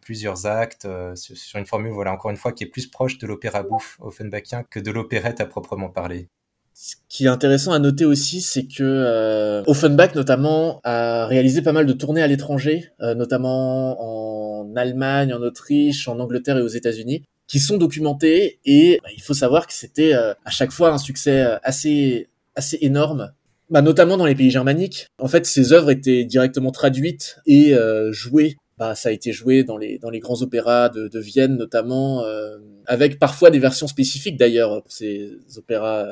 plusieurs 0.00 0.44
actes 0.44 0.86
sur, 1.14 1.58
une 1.58 1.64
formule 1.64 1.90
voilà 1.90 2.12
encore 2.12 2.30
une 2.30 2.36
fois 2.36 2.52
qui 2.52 2.64
est 2.64 2.66
plus 2.66 2.86
proche 2.86 3.16
de 3.16 3.26
l'opéra 3.26 3.62
bouffe 3.62 3.96
offenbachien 4.00 4.62
que 4.62 4.78
de 4.78 4.90
l'opérette 4.90 5.40
à 5.40 5.46
proprement 5.46 5.88
parler. 5.88 6.28
Ce 6.74 6.96
qui 7.08 7.24
est 7.24 7.28
intéressant 7.28 7.72
à 7.72 7.78
noter 7.78 8.04
aussi, 8.04 8.40
c'est 8.40 8.66
que 8.66 9.62
Offenbach 9.66 10.14
notamment 10.14 10.80
a 10.84 11.26
réalisé 11.26 11.62
pas 11.62 11.72
mal 11.72 11.86
de 11.86 11.92
tournées 11.92 12.22
à 12.22 12.26
l'étranger, 12.26 12.90
notamment 13.00 13.96
en 14.00 14.76
Allemagne, 14.76 15.32
en 15.32 15.40
Autriche, 15.40 16.08
en 16.08 16.18
Angleterre 16.18 16.58
et 16.58 16.62
aux 16.62 16.68
États-Unis 16.68 17.24
qui 17.46 17.60
sont 17.60 17.76
documentés 17.76 18.58
et 18.64 19.00
bah, 19.02 19.10
il 19.14 19.22
faut 19.22 19.34
savoir 19.34 19.66
que 19.66 19.74
c'était 19.74 20.14
euh, 20.14 20.34
à 20.44 20.50
chaque 20.50 20.72
fois 20.72 20.90
un 20.90 20.98
succès 20.98 21.42
euh, 21.42 21.58
assez 21.62 22.28
assez 22.56 22.78
énorme 22.80 23.32
bah, 23.70 23.82
notamment 23.82 24.16
dans 24.16 24.26
les 24.26 24.34
pays 24.34 24.50
germaniques. 24.50 25.08
En 25.18 25.28
fait, 25.28 25.46
ces 25.46 25.72
œuvres 25.72 25.90
étaient 25.90 26.24
directement 26.24 26.70
traduites 26.70 27.38
et 27.46 27.74
euh, 27.74 28.12
jouées. 28.12 28.56
Bah, 28.76 28.94
ça 28.94 29.08
a 29.08 29.12
été 29.12 29.32
joué 29.32 29.62
dans 29.64 29.76
les 29.76 29.98
dans 29.98 30.10
les 30.10 30.18
grands 30.18 30.42
opéras 30.42 30.88
de, 30.88 31.08
de 31.08 31.20
Vienne 31.20 31.56
notamment, 31.56 32.24
euh, 32.24 32.58
avec 32.86 33.18
parfois 33.18 33.50
des 33.50 33.60
versions 33.60 33.86
spécifiques 33.86 34.36
d'ailleurs 34.36 34.82
pour 34.82 34.92
ces 34.92 35.32
opéras 35.56 36.06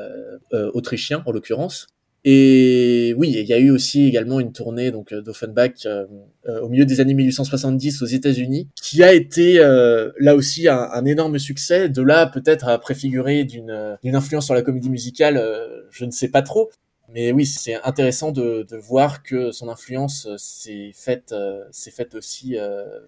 euh, 0.53 0.71
autrichiens 0.73 1.23
en 1.27 1.33
l'occurrence. 1.33 1.89
Et 2.25 3.15
oui, 3.17 3.35
il 3.37 3.47
y 3.47 3.53
a 3.53 3.59
eu 3.59 3.71
aussi 3.71 4.07
également 4.07 4.39
une 4.39 4.53
tournée 4.53 4.93
donc 4.93 5.13
euh, 5.13 5.23
d'Offenbach 5.23 5.87
euh, 5.87 6.07
euh, 6.49 6.61
au 6.61 6.69
milieu 6.69 6.85
des 6.85 7.01
années 7.01 7.15
1870 7.15 8.01
aux 8.03 8.07
États-Unis, 8.07 8.69
qui 8.81 9.03
a 9.03 9.13
été 9.13 9.59
là 9.59 10.35
aussi 10.37 10.69
un, 10.69 11.05
énorme 11.05 11.39
succès. 11.39 11.89
De 11.89 12.03
là 12.03 12.27
peut-être 12.27 12.69
à 12.69 12.79
préfigurer 12.79 13.45
d'une 13.45 13.99
d'une 14.03 14.15
influence 14.15 14.47
sur 14.47 14.55
la 14.55 14.63
comédie 14.63 14.91
musicale, 14.91 15.43
je 15.91 16.05
ne 16.05 16.11
sais 16.11 16.29
pas 16.29 16.43
trop. 16.43 16.71
Mais 17.13 17.33
oui, 17.33 17.45
c'est 17.45 17.75
intéressant 17.85 18.33
de, 18.33 18.65
de, 18.69 18.77
voir 18.77 19.23
que 19.23 19.51
son 19.51 19.69
influence 19.69 20.29
s'est 20.39 20.93
faite, 20.95 21.35
s'est 21.71 21.91
faite 21.91 22.15
aussi 22.15 22.57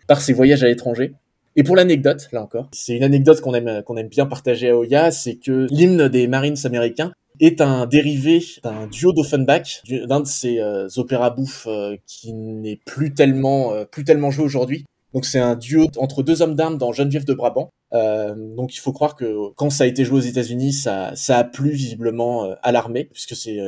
par 0.06 0.20
ses 0.20 0.32
voyages 0.32 0.62
à 0.62 0.66
l'étranger. 0.66 1.14
Et 1.56 1.62
pour 1.62 1.76
l'anecdote, 1.76 2.28
là 2.32 2.42
encore, 2.42 2.68
c'est 2.72 2.94
une 2.96 3.04
anecdote 3.04 3.40
qu'on 3.40 3.54
aime, 3.54 3.82
qu'on 3.84 3.96
aime 3.96 4.08
bien 4.08 4.26
partager 4.26 4.70
à 4.70 4.76
Oya, 4.76 5.10
c'est 5.12 5.36
que 5.36 5.66
l'hymne 5.70 6.08
des 6.08 6.26
Marines 6.26 6.56
américains 6.64 7.12
est 7.40 7.60
un 7.60 7.86
dérivé 7.86 8.42
d'un 8.62 8.86
duo 8.86 9.12
d'Offenbach, 9.12 9.82
d'un 9.88 10.20
de 10.20 10.26
ces 10.26 10.60
euh, 10.60 10.88
opéras 10.96 11.30
bouffes 11.30 11.66
euh, 11.66 11.96
qui 12.06 12.32
n'est 12.32 12.80
plus 12.84 13.14
tellement 13.14 13.72
euh, 13.72 13.84
plus 13.84 14.04
tellement 14.04 14.30
joué 14.30 14.44
aujourd'hui. 14.44 14.84
Donc 15.12 15.24
c'est 15.24 15.38
un 15.38 15.56
duo 15.56 15.86
entre 15.96 16.22
deux 16.22 16.42
hommes 16.42 16.54
d'armes 16.54 16.78
dans 16.78 16.92
Geneviève 16.92 17.24
de 17.24 17.34
Brabant. 17.34 17.70
donc 17.92 18.74
il 18.74 18.80
faut 18.80 18.92
croire 18.92 19.14
que 19.14 19.52
quand 19.54 19.70
ça 19.70 19.84
a 19.84 19.86
été 19.86 20.04
joué 20.04 20.18
aux 20.18 20.22
États-Unis, 20.22 20.72
ça, 20.72 21.12
ça 21.14 21.38
a 21.38 21.44
plu 21.44 21.70
visiblement 21.70 22.52
à 22.62 22.72
l'armée, 22.72 23.04
puisque 23.04 23.36
c'est 23.36 23.58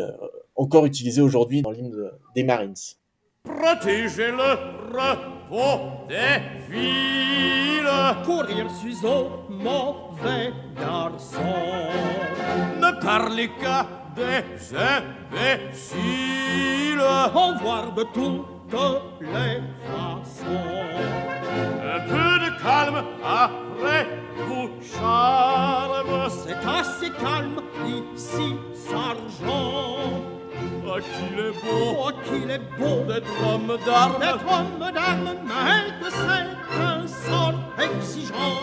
encore 0.57 0.87
utilisé 0.87 1.20
aujourd'hui 1.20 1.62
dans 1.62 1.70
l'hymne 1.70 2.11
des 2.35 2.42
Marines. 2.42 2.74
Protéger 3.46 4.32
le 4.32 4.50
repos 4.92 6.06
des 6.09 6.40
villes. 6.68 7.96
Courir 8.24 8.70
suis 8.70 9.04
au 9.06 9.44
mauvais 9.48 10.52
garçon. 10.78 11.54
Ne 12.80 12.90
parlez 13.00 13.48
qu'à 13.61 13.87
des 14.14 14.44
imbéciles. 14.74 15.96
En 17.35 17.56
voir 17.59 17.92
de 17.92 18.02
toutes 18.14 18.80
les 19.20 19.62
façons. 19.87 20.76
Un 21.82 22.00
peu 22.00 22.30
de 22.44 22.50
calme 22.62 23.04
après 23.22 24.06
vous 24.46 24.68
charme. 24.82 26.28
C'est 26.28 26.62
assez 26.66 27.11
calme 27.11 27.61
ici, 27.87 28.56
sergent. 28.74 30.36
Ah, 30.88 30.99
qu'il 31.01 31.38
est 31.38 31.51
beau, 31.62 31.97
Oh, 31.99 32.11
qu'il 32.25 32.51
est 32.51 32.64
beau 32.79 32.97
d'être 33.09 33.35
homme 33.47 33.73
d'armes. 33.85 34.19
d'être 34.21 34.47
homme 34.49 34.92
d'armes, 34.95 35.35
mais 35.45 35.85
que 36.01 36.11
c'est 36.11 36.49
un 36.81 37.07
sort 37.07 37.59
exigeant. 37.79 38.57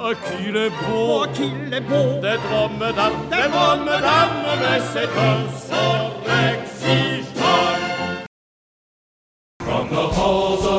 Ah, 0.00 0.10
qu'il 0.24 0.56
est 0.56 0.70
Oh, 0.70 1.24
beau 1.24 1.26
qu'il 1.32 1.72
est 1.72 1.80
beau 1.80 2.20
d'être 2.20 2.50
homme 2.52 2.84
d'armes. 2.96 3.28
D'être 3.30 3.56
homme 3.72 3.86
d'armes, 3.86 4.50
mais 4.60 4.80
c'est 4.92 5.12
un 5.32 5.40
sort 5.68 6.16
exigeant. 6.50 7.76
From 9.64 9.88
the 9.88 10.06
halls 10.18 10.64
of 10.66 10.75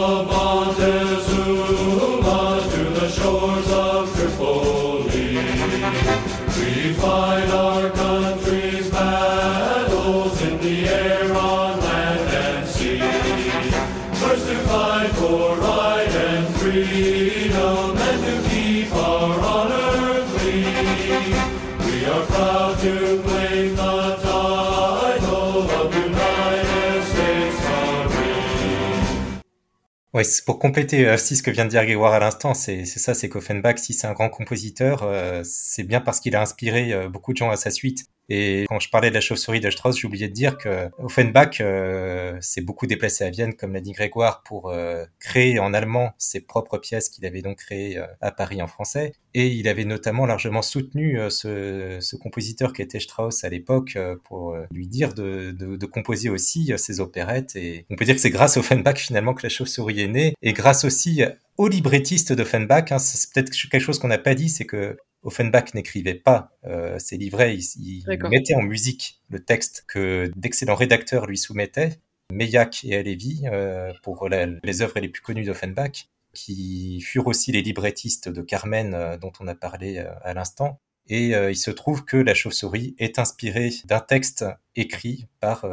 C'est 30.23 30.45
pour 30.45 30.59
compléter 30.59 31.07
euh, 31.07 31.15
aussi 31.15 31.35
ce 31.35 31.43
que 31.43 31.51
vient 31.51 31.65
de 31.65 31.69
dire 31.69 31.83
Grégoire 31.83 32.13
à 32.13 32.19
l'instant, 32.19 32.53
c'est 32.53 32.85
c'est 32.85 32.99
ça, 32.99 33.13
c'est 33.13 33.29
qu'Offenbach, 33.29 33.77
si 33.77 33.93
c'est 33.93 34.07
un 34.07 34.13
grand 34.13 34.29
compositeur, 34.29 35.03
euh, 35.03 35.41
c'est 35.43 35.83
bien 35.83 36.01
parce 36.01 36.19
qu'il 36.19 36.35
a 36.35 36.41
inspiré 36.41 36.93
euh, 36.93 37.09
beaucoup 37.09 37.33
de 37.33 37.37
gens 37.37 37.49
à 37.49 37.57
sa 37.57 37.71
suite. 37.71 38.05
Et 38.29 38.65
quand 38.67 38.79
je 38.79 38.89
parlais 38.89 39.09
de 39.09 39.15
la 39.15 39.21
chauve-souris 39.21 39.61
de 39.61 39.69
Strauss, 39.69 39.99
j'ai 39.99 40.07
oublié 40.07 40.27
de 40.27 40.33
dire 40.33 40.57
que 40.57 40.89
Offenbach 40.97 41.61
euh, 41.61 42.37
s'est 42.41 42.61
beaucoup 42.61 42.85
déplacé 42.85 43.23
à 43.23 43.29
Vienne, 43.29 43.55
comme 43.55 43.73
l'a 43.73 43.79
dit 43.79 43.93
Grégoire, 43.93 44.43
pour 44.43 44.69
euh, 44.69 45.05
créer 45.19 45.59
en 45.59 45.73
allemand 45.73 46.11
ses 46.17 46.41
propres 46.41 46.77
pièces 46.77 47.09
qu'il 47.09 47.25
avait 47.25 47.41
donc 47.41 47.57
créées 47.57 47.97
euh, 47.97 48.05
à 48.19 48.31
Paris 48.31 48.61
en 48.61 48.67
français. 48.67 49.13
Et 49.33 49.47
il 49.47 49.67
avait 49.67 49.85
notamment 49.85 50.25
largement 50.25 50.61
soutenu 50.61 51.19
ce, 51.29 52.15
compositeur 52.15 52.73
qui 52.73 52.81
était 52.81 52.99
Strauss 52.99 53.43
à 53.43 53.49
l'époque 53.49 53.95
pour 54.23 54.57
lui 54.71 54.87
dire 54.87 55.13
de, 55.13 55.85
composer 55.85 56.29
aussi 56.29 56.73
ses 56.75 56.99
opérettes. 56.99 57.55
Et 57.55 57.85
on 57.91 57.95
peut 57.95 58.05
dire 58.05 58.15
que 58.15 58.21
c'est 58.21 58.31
grâce 58.31 58.57
à 58.57 58.61
Offenbach 58.61 58.97
finalement 58.97 59.35
que 59.35 59.43
la 59.43 59.49
chauve-souris 59.49 60.01
est 60.01 60.07
née, 60.07 60.33
et 60.41 60.53
grâce 60.53 60.85
aussi 60.85 61.21
au 61.57 61.67
librettiste 61.67 62.33
d'Offenbach. 62.33 62.91
Hein, 62.91 62.97
c'est 62.97 63.31
peut-être 63.31 63.51
quelque 63.51 63.79
chose 63.79 63.99
qu'on 63.99 64.07
n'a 64.07 64.17
pas 64.17 64.33
dit, 64.33 64.49
c'est 64.49 64.65
que 64.65 64.97
Offenbach 65.27 65.73
n'écrivait 65.73 66.15
pas 66.15 66.57
euh, 66.65 66.97
ses 66.99 67.17
livrets, 67.17 67.57
il, 67.57 68.05
mettait 68.29 68.55
en 68.55 68.61
musique 68.61 69.21
le 69.29 69.43
texte 69.43 69.83
que 69.85 70.31
d'excellents 70.37 70.73
rédacteurs 70.75 71.25
lui 71.25 71.37
soumettaient, 71.37 71.99
Meilhac 72.31 72.85
et 72.85 72.95
Halévy, 72.95 73.43
euh, 73.45 73.91
pour 74.03 74.29
la- 74.29 74.45
les 74.45 74.81
œuvres 74.81 74.99
les 75.01 75.09
plus 75.09 75.21
connues 75.21 75.43
d'Offenbach, 75.43 76.07
qui 76.33 77.01
furent 77.01 77.27
aussi 77.27 77.51
les 77.51 77.61
librettistes 77.61 78.29
de 78.29 78.41
Carmen 78.41 78.93
euh, 78.93 79.17
dont 79.17 79.33
on 79.41 79.47
a 79.47 79.55
parlé 79.55 79.97
euh, 79.97 80.09
à 80.23 80.33
l'instant. 80.33 80.79
Et 81.09 81.29
il 81.29 81.55
se 81.55 81.71
trouve 81.71 82.03
que 82.03 82.17
La 82.17 82.33
Chauve-souris 82.33 82.93
est 82.97 83.17
inspirée 83.17 83.71
d'un 83.85 84.01
texte 84.01 84.43
écrit 84.75 85.27
par 85.39 85.65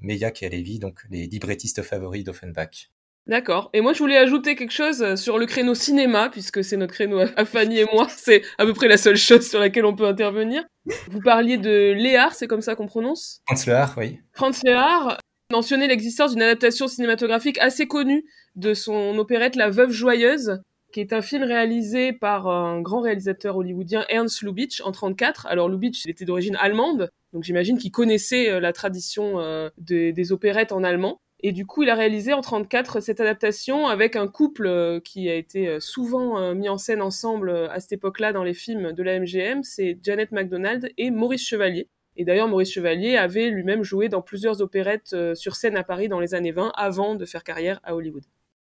Meilhac 0.00 0.42
et 0.42 0.46
Halévy, 0.46 0.78
donc 0.78 1.04
les 1.10 1.26
librettistes 1.26 1.82
favoris 1.82 2.24
d'Offenbach. 2.24 2.88
D'accord. 3.26 3.70
Et 3.74 3.80
moi, 3.80 3.92
je 3.92 3.98
voulais 3.98 4.16
ajouter 4.16 4.56
quelque 4.56 4.72
chose 4.72 5.02
euh, 5.02 5.16
sur 5.16 5.38
le 5.38 5.46
créneau 5.46 5.74
cinéma, 5.74 6.30
puisque 6.30 6.64
c'est 6.64 6.76
notre 6.76 6.94
créneau 6.94 7.20
à 7.36 7.44
Fanny 7.44 7.78
et 7.78 7.86
moi. 7.92 8.06
C'est 8.10 8.42
à 8.58 8.64
peu 8.64 8.72
près 8.72 8.88
la 8.88 8.96
seule 8.96 9.16
chose 9.16 9.48
sur 9.48 9.60
laquelle 9.60 9.84
on 9.84 9.94
peut 9.94 10.06
intervenir. 10.06 10.64
Vous 11.10 11.20
parliez 11.20 11.56
de 11.56 11.92
Léard, 11.92 12.34
c'est 12.34 12.46
comme 12.46 12.62
ça 12.62 12.74
qu'on 12.74 12.86
prononce? 12.86 13.42
Hans 13.48 13.54
Lehar, 13.66 13.94
oui. 13.98 14.18
Franz 14.32 14.62
Léard 14.64 15.18
mentionnait 15.52 15.88
l'existence 15.88 16.32
d'une 16.32 16.42
adaptation 16.42 16.88
cinématographique 16.88 17.58
assez 17.58 17.86
connue 17.86 18.24
de 18.56 18.74
son 18.74 19.16
opérette 19.18 19.56
La 19.56 19.70
Veuve 19.70 19.90
Joyeuse, 19.90 20.60
qui 20.92 21.00
est 21.00 21.12
un 21.12 21.22
film 21.22 21.44
réalisé 21.44 22.12
par 22.12 22.48
un 22.48 22.80
grand 22.80 23.00
réalisateur 23.00 23.56
hollywoodien, 23.56 24.04
Ernst 24.08 24.42
Lubitsch, 24.42 24.80
en 24.80 24.92
34. 24.92 25.46
Alors 25.46 25.68
Lubitsch, 25.68 26.04
il 26.04 26.10
était 26.10 26.24
d'origine 26.24 26.56
allemande, 26.56 27.10
donc 27.32 27.44
j'imagine 27.44 27.78
qu'il 27.78 27.92
connaissait 27.92 28.50
euh, 28.50 28.60
la 28.60 28.72
tradition 28.72 29.38
euh, 29.40 29.68
des, 29.78 30.12
des 30.12 30.32
opérettes 30.32 30.72
en 30.72 30.82
allemand. 30.82 31.20
Et 31.42 31.52
du 31.52 31.64
coup, 31.64 31.82
il 31.82 31.90
a 31.90 31.94
réalisé 31.94 32.34
en 32.34 32.42
34 32.42 33.00
cette 33.00 33.20
adaptation 33.20 33.86
avec 33.86 34.14
un 34.14 34.28
couple 34.28 34.66
euh, 34.66 35.00
qui 35.00 35.30
a 35.30 35.34
été 35.34 35.68
euh, 35.68 35.80
souvent 35.80 36.38
euh, 36.38 36.54
mis 36.54 36.68
en 36.68 36.76
scène 36.76 37.00
ensemble 37.00 37.50
à 37.50 37.80
cette 37.80 37.92
époque-là 37.92 38.32
dans 38.32 38.44
les 38.44 38.52
films 38.52 38.92
de 38.92 39.02
la 39.02 39.18
MGM, 39.18 39.62
c'est 39.62 39.98
Janet 40.02 40.32
MacDonald 40.32 40.90
et 40.98 41.10
Maurice 41.10 41.46
Chevalier. 41.46 41.88
Et 42.16 42.24
d'ailleurs, 42.24 42.48
Maurice 42.48 42.72
Chevalier 42.72 43.16
avait 43.16 43.48
lui-même 43.48 43.82
joué 43.82 44.10
dans 44.10 44.20
plusieurs 44.20 44.60
opérettes 44.60 45.16
sur 45.34 45.56
scène 45.56 45.76
à 45.76 45.84
Paris 45.84 46.08
dans 46.08 46.20
les 46.20 46.34
années 46.34 46.52
20 46.52 46.72
avant 46.74 47.14
de 47.14 47.24
faire 47.24 47.44
carrière 47.44 47.80
à 47.82 47.94
Hollywood. 47.94 48.24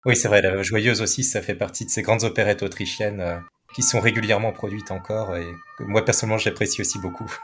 Oui, 0.04 0.14
c'est 0.14 0.28
vrai, 0.28 0.40
La 0.40 0.62
Joyeuse 0.62 1.02
aussi, 1.02 1.24
ça 1.24 1.42
fait 1.42 1.56
partie 1.56 1.84
de 1.84 1.90
ces 1.90 2.02
grandes 2.02 2.22
opérettes 2.22 2.62
autrichiennes 2.62 3.42
qui 3.74 3.82
sont 3.82 3.98
régulièrement 3.98 4.52
produites 4.52 4.90
encore 4.90 5.36
et 5.36 5.46
que 5.78 5.84
moi 5.84 6.04
personnellement 6.04 6.38
j'apprécie 6.38 6.80
aussi 6.80 6.98
beaucoup. 6.98 7.34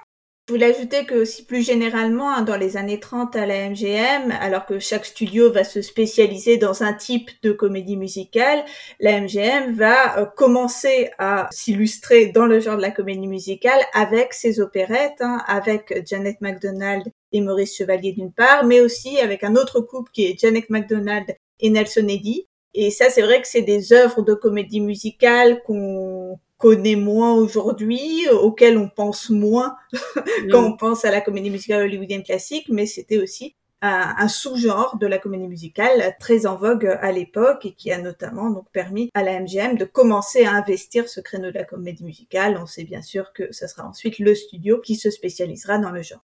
Je 0.48 0.54
voulais 0.54 0.72
ajouter 0.72 1.06
que 1.06 1.16
aussi 1.16 1.44
plus 1.44 1.66
généralement, 1.66 2.30
hein, 2.30 2.42
dans 2.42 2.56
les 2.56 2.76
années 2.76 3.00
30 3.00 3.34
à 3.34 3.46
la 3.46 3.68
MGM, 3.68 4.30
alors 4.40 4.64
que 4.64 4.78
chaque 4.78 5.04
studio 5.04 5.50
va 5.50 5.64
se 5.64 5.82
spécialiser 5.82 6.56
dans 6.56 6.84
un 6.84 6.92
type 6.92 7.30
de 7.42 7.50
comédie 7.50 7.96
musicale, 7.96 8.64
la 9.00 9.20
MGM 9.20 9.74
va 9.74 10.20
euh, 10.20 10.24
commencer 10.24 11.10
à 11.18 11.48
s'illustrer 11.50 12.26
dans 12.26 12.46
le 12.46 12.60
genre 12.60 12.76
de 12.76 12.82
la 12.82 12.92
comédie 12.92 13.26
musicale 13.26 13.80
avec 13.92 14.34
ses 14.34 14.60
opérettes, 14.60 15.20
hein, 15.20 15.42
avec 15.48 16.06
Janet 16.06 16.40
MacDonald 16.40 17.12
et 17.32 17.40
Maurice 17.40 17.76
Chevalier 17.76 18.12
d'une 18.12 18.32
part, 18.32 18.64
mais 18.64 18.80
aussi 18.80 19.18
avec 19.18 19.42
un 19.42 19.56
autre 19.56 19.80
couple 19.80 20.12
qui 20.12 20.26
est 20.26 20.38
Janet 20.38 20.70
MacDonald 20.70 21.26
et 21.58 21.70
Nelson 21.70 22.06
Eddy. 22.06 22.46
Et 22.72 22.92
ça, 22.92 23.10
c'est 23.10 23.22
vrai 23.22 23.42
que 23.42 23.48
c'est 23.48 23.62
des 23.62 23.92
œuvres 23.92 24.22
de 24.22 24.34
comédie 24.34 24.80
musicale 24.80 25.60
qu'on 25.64 26.38
connaît 26.58 26.96
moins 26.96 27.34
aujourd'hui, 27.34 28.26
auxquelles 28.30 28.78
on 28.78 28.88
pense 28.88 29.30
moins 29.30 29.76
quand 30.50 30.64
on 30.64 30.76
pense 30.76 31.04
à 31.04 31.10
la 31.10 31.20
comédie 31.20 31.50
musicale 31.50 31.82
hollywoodienne 31.82 32.22
classique, 32.22 32.66
mais 32.70 32.86
c'était 32.86 33.18
aussi 33.18 33.54
un, 33.82 34.14
un 34.18 34.28
sous-genre 34.28 34.96
de 34.98 35.06
la 35.06 35.18
comédie 35.18 35.48
musicale 35.48 36.16
très 36.18 36.46
en 36.46 36.56
vogue 36.56 36.86
à 36.86 37.12
l'époque 37.12 37.66
et 37.66 37.72
qui 37.72 37.92
a 37.92 38.00
notamment 38.00 38.50
donc 38.50 38.70
permis 38.72 39.10
à 39.14 39.22
la 39.22 39.40
MGM 39.40 39.76
de 39.76 39.84
commencer 39.84 40.44
à 40.44 40.52
investir 40.52 41.08
ce 41.08 41.20
créneau 41.20 41.50
de 41.50 41.58
la 41.58 41.64
comédie 41.64 42.04
musicale. 42.04 42.58
On 42.60 42.66
sait 42.66 42.84
bien 42.84 43.02
sûr 43.02 43.32
que 43.32 43.52
ce 43.52 43.66
sera 43.66 43.86
ensuite 43.86 44.18
le 44.18 44.34
studio 44.34 44.80
qui 44.80 44.96
se 44.96 45.10
spécialisera 45.10 45.78
dans 45.78 45.90
le 45.90 46.02
genre. 46.02 46.24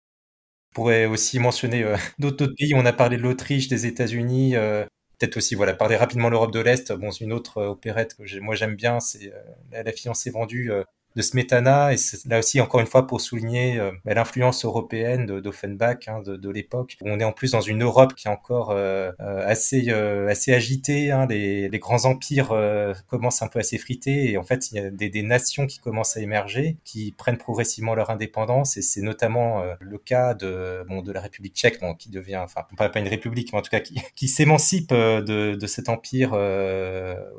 On 0.70 0.74
pourrait 0.74 1.06
aussi 1.06 1.38
mentionner 1.38 1.84
euh, 1.84 1.96
d'autres 2.18 2.36
d'autres 2.38 2.54
pays, 2.56 2.74
on 2.74 2.86
a 2.86 2.92
parlé 2.92 3.18
de 3.18 3.22
l'Autriche, 3.22 3.68
des 3.68 3.84
États-Unis, 3.86 4.56
euh, 4.56 4.86
peut-être 5.22 5.36
aussi 5.36 5.54
voilà 5.54 5.74
parler 5.74 5.96
rapidement 5.96 6.26
de 6.28 6.32
l'Europe 6.32 6.52
de 6.52 6.58
l'Est. 6.60 6.92
Bon, 6.92 7.10
une 7.12 7.32
autre 7.32 7.58
euh, 7.58 7.68
opérette 7.68 8.16
que 8.16 8.40
moi 8.40 8.56
j'aime 8.56 8.74
bien, 8.74 8.98
c'est 8.98 9.32
euh, 9.32 9.38
la, 9.70 9.84
la 9.84 9.92
fiancée 9.92 10.30
vendue 10.30 10.72
euh, 10.72 10.82
de 11.16 11.22
Smetana 11.22 11.92
et 11.92 11.96
là 12.26 12.38
aussi 12.38 12.60
encore 12.60 12.80
une 12.80 12.86
fois 12.86 13.06
pour 13.06 13.20
souligner 13.20 13.78
euh, 13.78 13.90
bah, 14.04 14.14
l'influence 14.14 14.64
européenne 14.64 15.26
d'Offenbach 15.26 16.08
hein, 16.08 16.20
de, 16.22 16.36
de 16.36 16.50
l'époque. 16.50 16.96
On 17.02 17.20
est 17.20 17.24
en 17.24 17.32
plus 17.32 17.52
dans 17.52 17.60
une 17.60 17.82
Europe 17.82 18.14
qui 18.14 18.28
est 18.28 18.30
encore 18.30 18.70
euh, 18.70 19.12
euh, 19.20 19.46
assez 19.46 19.86
euh, 19.88 20.28
assez 20.28 20.52
agitée. 20.52 21.10
Hein, 21.10 21.26
les, 21.28 21.68
les 21.68 21.78
grands 21.78 22.04
empires 22.04 22.52
euh, 22.52 22.94
commencent 23.08 23.42
un 23.42 23.48
peu 23.48 23.58
à 23.58 23.62
s'effriter 23.62 24.30
et 24.30 24.36
en 24.38 24.42
fait 24.42 24.70
il 24.70 24.76
y 24.76 24.78
a 24.78 24.90
des, 24.90 25.10
des 25.10 25.22
nations 25.22 25.66
qui 25.66 25.78
commencent 25.78 26.16
à 26.16 26.20
émerger, 26.20 26.76
qui 26.84 27.12
prennent 27.12 27.38
progressivement 27.38 27.94
leur 27.94 28.10
indépendance 28.10 28.76
et 28.76 28.82
c'est 28.82 29.02
notamment 29.02 29.62
euh, 29.62 29.74
le 29.80 29.98
cas 29.98 30.34
de 30.34 30.84
bon 30.88 31.02
de 31.02 31.12
la 31.12 31.20
République 31.20 31.54
tchèque, 31.54 31.80
bon, 31.80 31.94
qui 31.94 32.10
devient 32.10 32.36
enfin 32.38 32.62
pas, 32.76 32.88
pas 32.88 33.00
une 33.00 33.08
république 33.08 33.52
mais 33.52 33.58
en 33.58 33.62
tout 33.62 33.70
cas 33.70 33.80
qui, 33.80 34.00
qui 34.16 34.28
s'émancipe 34.28 34.92
de, 34.92 35.54
de 35.54 35.66
cet 35.66 35.88
empire 35.88 36.32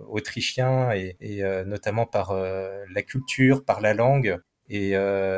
autrichien 0.09 0.91
et, 0.91 1.15
et 1.21 1.41
notamment 1.65 2.05
par 2.05 2.34
la 2.34 3.01
culture, 3.01 3.62
par 3.66 3.82
la 3.82 3.93
langue. 3.93 4.39
Et 4.70 4.93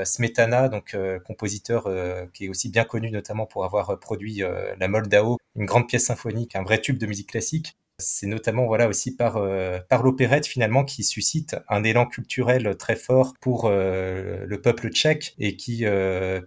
Smetana, 0.05 0.69
donc 0.69 0.95
compositeur 1.26 1.89
qui 2.32 2.45
est 2.45 2.49
aussi 2.49 2.69
bien 2.69 2.84
connu 2.84 3.09
notamment 3.09 3.47
pour 3.47 3.65
avoir 3.65 3.99
produit 3.99 4.43
la 4.80 4.88
Moldao, 4.88 5.38
une 5.55 5.65
grande 5.65 5.88
pièce 5.88 6.05
symphonique, 6.05 6.55
un 6.55 6.63
vrai 6.63 6.80
tube 6.80 6.99
de 6.99 7.07
musique 7.07 7.32
classique. 7.32 7.76
C'est 7.97 8.28
notamment 8.28 8.67
voilà 8.67 8.88
aussi 8.88 9.15
par 9.15 9.41
par 9.89 10.03
l'opérette 10.03 10.45
finalement 10.45 10.86
qui 10.86 11.03
suscite 11.03 11.55
un 11.69 11.84
élan 11.84 12.05
culturel 12.05 12.78
très 12.78 12.95
fort 12.95 13.34
pour 13.41 13.67
le 13.67 14.55
peuple 14.63 14.89
tchèque 14.89 15.34
et 15.39 15.57
qui 15.57 15.86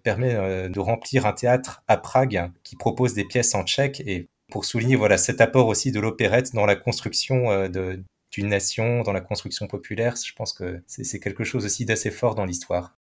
permet 0.04 0.68
de 0.68 0.80
remplir 0.80 1.26
un 1.26 1.32
théâtre 1.32 1.82
à 1.88 1.96
Prague 1.96 2.52
qui 2.62 2.76
propose 2.76 3.12
des 3.12 3.24
pièces 3.24 3.56
en 3.56 3.64
tchèque 3.64 4.00
et 4.06 4.28
pour 4.50 4.64
souligner 4.64 4.96
voilà 4.96 5.18
cet 5.18 5.40
apport 5.40 5.66
aussi 5.66 5.92
de 5.92 6.00
l'opérette 6.00 6.54
dans 6.54 6.66
la 6.66 6.76
construction 6.76 7.50
euh, 7.50 7.68
de, 7.68 8.02
d'une 8.30 8.48
nation, 8.48 9.02
dans 9.02 9.12
la 9.12 9.20
construction 9.20 9.66
populaire. 9.66 10.14
Je 10.16 10.32
pense 10.34 10.52
que 10.52 10.80
c'est 10.86 11.20
quelque 11.20 11.44
chose 11.44 11.64
aussi 11.64 11.84
d'assez 11.84 12.10
fort 12.10 12.34
dans 12.34 12.44
l'histoire. 12.44 12.98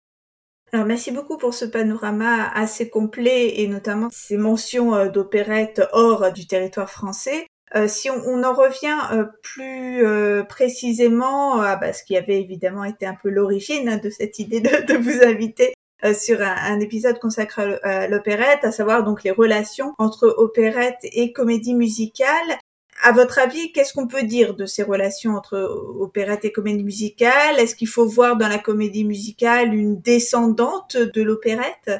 Alors 0.72 0.86
merci 0.86 1.12
beaucoup 1.12 1.36
pour 1.36 1.54
ce 1.54 1.64
panorama 1.64 2.50
assez 2.52 2.90
complet 2.90 3.60
et 3.60 3.68
notamment 3.68 4.08
ces 4.10 4.36
mentions 4.36 4.94
euh, 4.94 5.08
d'opérette 5.08 5.82
hors 5.92 6.32
du 6.32 6.46
territoire 6.46 6.90
français. 6.90 7.46
Euh, 7.74 7.86
si 7.88 8.10
on, 8.10 8.42
en 8.42 8.52
revient 8.52 8.98
euh, 9.12 9.24
plus 9.42 10.04
précisément 10.48 11.60
à 11.60 11.76
bah, 11.76 11.92
ce 11.92 12.04
qui 12.04 12.16
avait 12.16 12.40
évidemment 12.40 12.84
été 12.84 13.06
un 13.06 13.16
peu 13.20 13.28
l'origine 13.28 13.88
hein, 13.88 13.96
de 13.96 14.10
cette 14.10 14.38
idée 14.38 14.60
de, 14.60 14.96
vous 14.96 15.22
inviter 15.24 15.74
sur 16.14 16.40
un, 16.42 16.54
un, 16.54 16.78
épisode 16.80 17.18
consacré 17.18 17.78
à 17.82 18.06
l'opérette, 18.06 18.64
à 18.64 18.70
savoir 18.70 19.02
donc 19.02 19.24
les 19.24 19.32
relations 19.32 19.94
entre 19.98 20.32
opérette 20.36 20.98
et 21.02 21.32
comédie 21.32 21.74
musicale. 21.74 22.58
À 23.02 23.12
votre 23.12 23.38
avis, 23.38 23.72
qu'est-ce 23.72 23.92
qu'on 23.92 24.08
peut 24.08 24.22
dire 24.22 24.54
de 24.54 24.66
ces 24.66 24.82
relations 24.82 25.32
entre 25.36 25.58
opérette 26.00 26.44
et 26.44 26.52
comédie 26.52 26.84
musicale 26.84 27.58
Est-ce 27.58 27.74
qu'il 27.74 27.88
faut 27.88 28.06
voir 28.06 28.36
dans 28.36 28.48
la 28.48 28.58
comédie 28.58 29.04
musicale 29.04 29.74
une 29.74 30.00
descendante 30.00 30.96
de 30.96 31.22
l'opérette? 31.22 31.90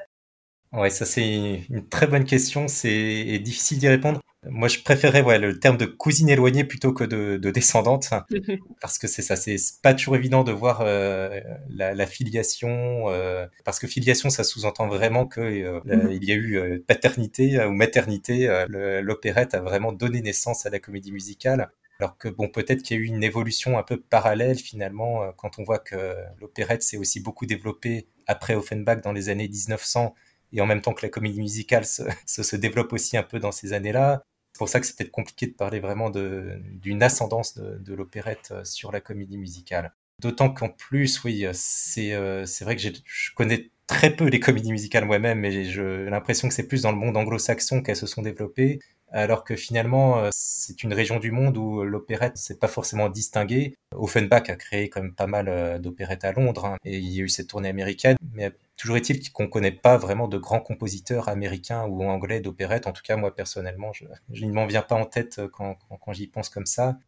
Ouais, 0.73 0.91
ça 0.91 1.05
c'est 1.05 1.63
une 1.71 1.89
très 1.89 2.07
bonne 2.07 2.25
question. 2.25 2.69
C'est 2.69 3.39
difficile 3.39 3.79
d'y 3.79 3.89
répondre. 3.89 4.21
Moi, 4.49 4.69
je 4.69 4.81
préférais 4.81 5.23
ouais, 5.23 5.39
le 5.39 5.59
terme 5.59 5.77
de 5.77 5.87
cousine 5.87 6.29
éloignée 6.29 6.65
plutôt 6.65 6.93
que 6.93 7.05
de, 7.05 7.37
de 7.37 7.51
descendante, 7.51 8.11
parce 8.81 8.99
que 8.99 9.07
c'est 9.07 9.23
ça, 9.23 9.37
c'est 9.37 9.57
pas 9.83 9.95
toujours 9.95 10.17
évident 10.17 10.45
de 10.45 10.53
voir 10.53 10.83
euh, 10.83 11.41
la, 11.69 11.95
la, 11.95 12.07
filiation, 12.07 13.09
euh, 13.09 13.47
parce 13.65 13.79
que 13.79 13.87
filiation, 13.87 14.31
ça 14.31 14.45
sous-entend 14.45 14.89
vraiment 14.89 15.27
que 15.27 15.41
euh, 15.41 15.81
il 16.11 16.25
y 16.25 16.33
a 16.33 16.37
eu 16.37 16.81
paternité 16.87 17.63
ou 17.65 17.73
maternité. 17.73 18.65
L'opérette 18.69 19.55
a 19.55 19.61
vraiment 19.61 19.93
donné 19.93 20.21
naissance 20.21 20.67
à 20.67 20.71
la 20.71 20.79
comédie 20.79 21.13
musicale. 21.13 21.71
Alors 21.99 22.19
que 22.19 22.29
bon, 22.29 22.49
peut-être 22.49 22.83
qu'il 22.83 22.97
y 22.97 23.01
a 23.01 23.03
eu 23.03 23.07
une 23.07 23.25
évolution 23.25 23.79
un 23.79 23.83
peu 23.83 23.99
parallèle 23.99 24.59
finalement, 24.59 25.33
quand 25.39 25.59
on 25.59 25.65
voit 25.65 25.79
que 25.79 26.15
l'opérette 26.41 26.83
s'est 26.83 26.99
aussi 26.99 27.21
beaucoup 27.21 27.47
développée 27.47 28.07
après 28.27 28.55
Offenbach 28.55 29.01
dans 29.01 29.13
les 29.13 29.31
années 29.31 29.49
1900 29.49 30.15
et 30.53 30.61
en 30.61 30.67
même 30.67 30.81
temps 30.81 30.93
que 30.93 31.05
la 31.05 31.09
comédie 31.09 31.41
musicale 31.41 31.85
se, 31.85 32.03
se, 32.27 32.43
se 32.43 32.57
développe 32.57 32.93
aussi 32.93 33.17
un 33.17 33.23
peu 33.23 33.39
dans 33.39 33.53
ces 33.53 33.73
années-là. 33.73 34.23
C'est 34.57 34.61
pour 34.61 34.71
ça 34.71 34.81
que 34.81 34.87
c'est 34.87 34.97
peut-être 34.97 35.11
compliqué 35.11 35.47
de 35.49 35.53
parler 35.53 35.81
vraiment 35.81 36.09
d'une 36.09 37.03
ascendance 37.03 37.59
de, 37.59 37.93
l'opérette 37.93 38.53
euh, 38.53 38.65
sur 38.65 38.91
la 38.91 39.03
comédie 39.03 39.37
musicale. 39.37 39.93
D'autant 40.19 40.49
qu'en 40.49 40.71
plus, 40.71 41.23
oui, 41.25 41.45
euh, 41.45 41.53
euh, 41.99 42.47
c'est 42.47 42.65
vrai 42.65 42.75
que 42.75 42.81
je 42.81 43.35
connais 43.35 43.71
très 43.87 44.17
peu 44.17 44.25
les 44.25 44.41
comédies 44.41 44.73
musicales 44.73 45.05
moi-même, 45.05 45.41
mais 45.41 45.65
j'ai 45.65 46.07
l'impression 46.07 46.49
que 46.49 46.55
c'est 46.55 46.67
plus 46.67 46.81
dans 46.81 46.91
le 46.91 46.97
monde 46.97 47.19
anglo-saxon 47.19 47.83
qu'elles 47.83 47.97
se 47.97 48.07
sont 48.07 48.23
développées, 48.23 48.79
alors 49.13 49.45
que 49.45 49.57
finalement, 49.57 50.29
c'est 50.33 50.83
une 50.83 50.93
région 50.93 51.19
du 51.19 51.31
monde 51.31 51.57
où 51.57 51.83
l'opérette 51.83 52.37
c'est 52.37 52.59
pas 52.59 52.69
forcément 52.69 53.09
distingué. 53.09 53.77
Offenbach 53.95 54.49
a 54.49 54.57
créé 54.57 54.89
quand 54.89 55.03
même 55.03 55.15
pas 55.15 55.27
mal 55.27 55.81
d'opérettes 55.81 56.25
à 56.25 56.33
Londres, 56.33 56.67
hein, 56.67 56.77
et 56.85 56.99
il 56.99 57.13
y 57.13 57.21
a 57.21 57.25
eu 57.25 57.29
cette 57.29 57.49
tournée 57.49 57.69
américaine, 57.69 58.17
mais 58.33 58.53
Toujours 58.77 58.99
est-il 58.99 59.33
qu'on 59.33 59.49
connaît 59.49 59.73
pas 59.73 59.97
vraiment 59.97 60.29
de 60.29 60.37
grands 60.37 60.61
compositeurs 60.61 61.29
américains 61.29 61.87
ou 61.87 62.03
anglais 62.05 62.41
d'opérette. 62.41 62.87
En 62.87 62.93
tout 62.93 63.03
cas, 63.03 63.17
moi 63.17 63.35
personnellement, 63.35 63.93
je, 63.95 64.05
ne 64.45 64.53
m'en 64.53 64.67
viens 64.67 64.83
pas 64.83 64.97
en 64.97 65.07
tête 65.07 65.41
quand, 65.51 65.79
j'y 66.13 66.27
pense 66.27 66.51
comme 66.51 66.67
ça. 66.67 66.99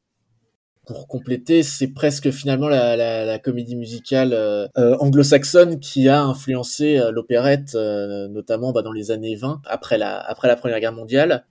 Pour 0.87 1.07
compléter, 1.07 1.63
c'est 1.63 1.89
presque 1.89 2.31
finalement 2.31 2.69
la, 2.69 3.39
comédie 3.39 3.77
musicale 3.77 4.33
euh, 4.33 4.67
euh 4.79 4.97
anglo-saxonne 5.01 5.79
qui 5.79 6.09
a 6.09 6.23
influencé 6.23 6.97
euh, 6.97 7.11
l'opérette, 7.11 7.75
euh, 7.75 8.29
notamment 8.29 8.73
bah, 8.73 8.81
dans 8.81 8.93
les 8.93 9.11
années 9.11 9.37
20, 9.37 9.61
après 9.67 9.99
la, 9.99 10.19
après 10.19 10.49
la 10.49 10.57
Première 10.57 10.81
Guerre 10.81 10.95
mondiale. 10.95 11.45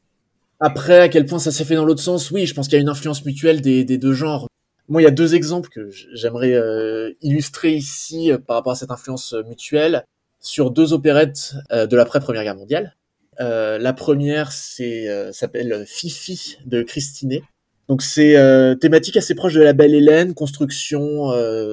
Après, 0.59 0.99
à 0.99 1.09
quel 1.09 1.25
point 1.25 1.39
ça 1.39 1.51
s'est 1.51 1.65
fait 1.65 1.75
dans 1.75 1.85
l'autre 1.85 2.01
sens, 2.01 2.31
oui, 2.31 2.45
je 2.45 2.53
pense 2.53 2.67
qu'il 2.67 2.77
y 2.77 2.79
a 2.79 2.81
une 2.81 2.89
influence 2.89 3.23
mutuelle 3.25 3.61
des, 3.61 3.85
deux 3.97 4.13
genres. 4.13 4.47
Moi, 4.89 5.01
il 5.01 5.05
y 5.05 5.07
a 5.07 5.11
deux 5.11 5.35
exemples 5.35 5.69
que 5.69 5.89
j'aimerais 6.13 6.53
euh, 6.53 7.11
illustrer 7.21 7.73
ici 7.73 8.31
euh, 8.31 8.37
par 8.37 8.55
rapport 8.55 8.71
à 8.71 8.75
cette 8.75 8.89
influence 8.89 9.33
euh, 9.33 9.43
mutuelle 9.43 10.03
sur 10.39 10.71
deux 10.71 10.93
opérettes 10.93 11.55
de 11.71 11.95
l'après-première 11.95 12.43
guerre 12.43 12.55
mondiale. 12.55 12.95
la 13.39 13.93
première, 13.93 14.51
c'est 14.51 15.07
s'appelle 15.33 15.83
Fifi 15.87 16.59
de 16.65 16.83
Christinet. 16.83 17.41
Donc 17.89 18.03
c'est 18.03 18.35
thématique 18.79 19.17
assez 19.17 19.33
proche 19.33 19.55
de 19.55 19.61
la 19.61 19.73
Belle 19.73 19.95
Hélène, 19.95 20.35
construction 20.35 21.31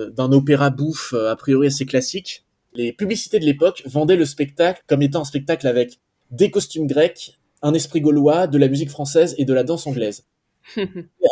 d'un 0.08 0.32
opéra 0.32 0.70
bouffe 0.70 1.12
a 1.12 1.36
priori 1.36 1.66
assez 1.66 1.84
classique. 1.84 2.46
Les 2.72 2.92
publicités 2.92 3.38
de 3.38 3.44
l'époque 3.44 3.82
vendaient 3.84 4.16
le 4.16 4.24
spectacle 4.24 4.82
comme 4.88 5.02
étant 5.02 5.20
un 5.20 5.26
spectacle 5.26 5.66
avec 5.66 6.00
des 6.30 6.50
costumes 6.50 6.86
grecs, 6.86 7.38
un 7.64 7.74
esprit 7.74 8.00
gaulois, 8.00 8.46
de 8.46 8.58
la 8.58 8.68
musique 8.68 8.90
française 8.90 9.34
et 9.38 9.44
de 9.44 9.52
la 9.52 9.64
danse 9.64 9.88
anglaise 9.88 10.24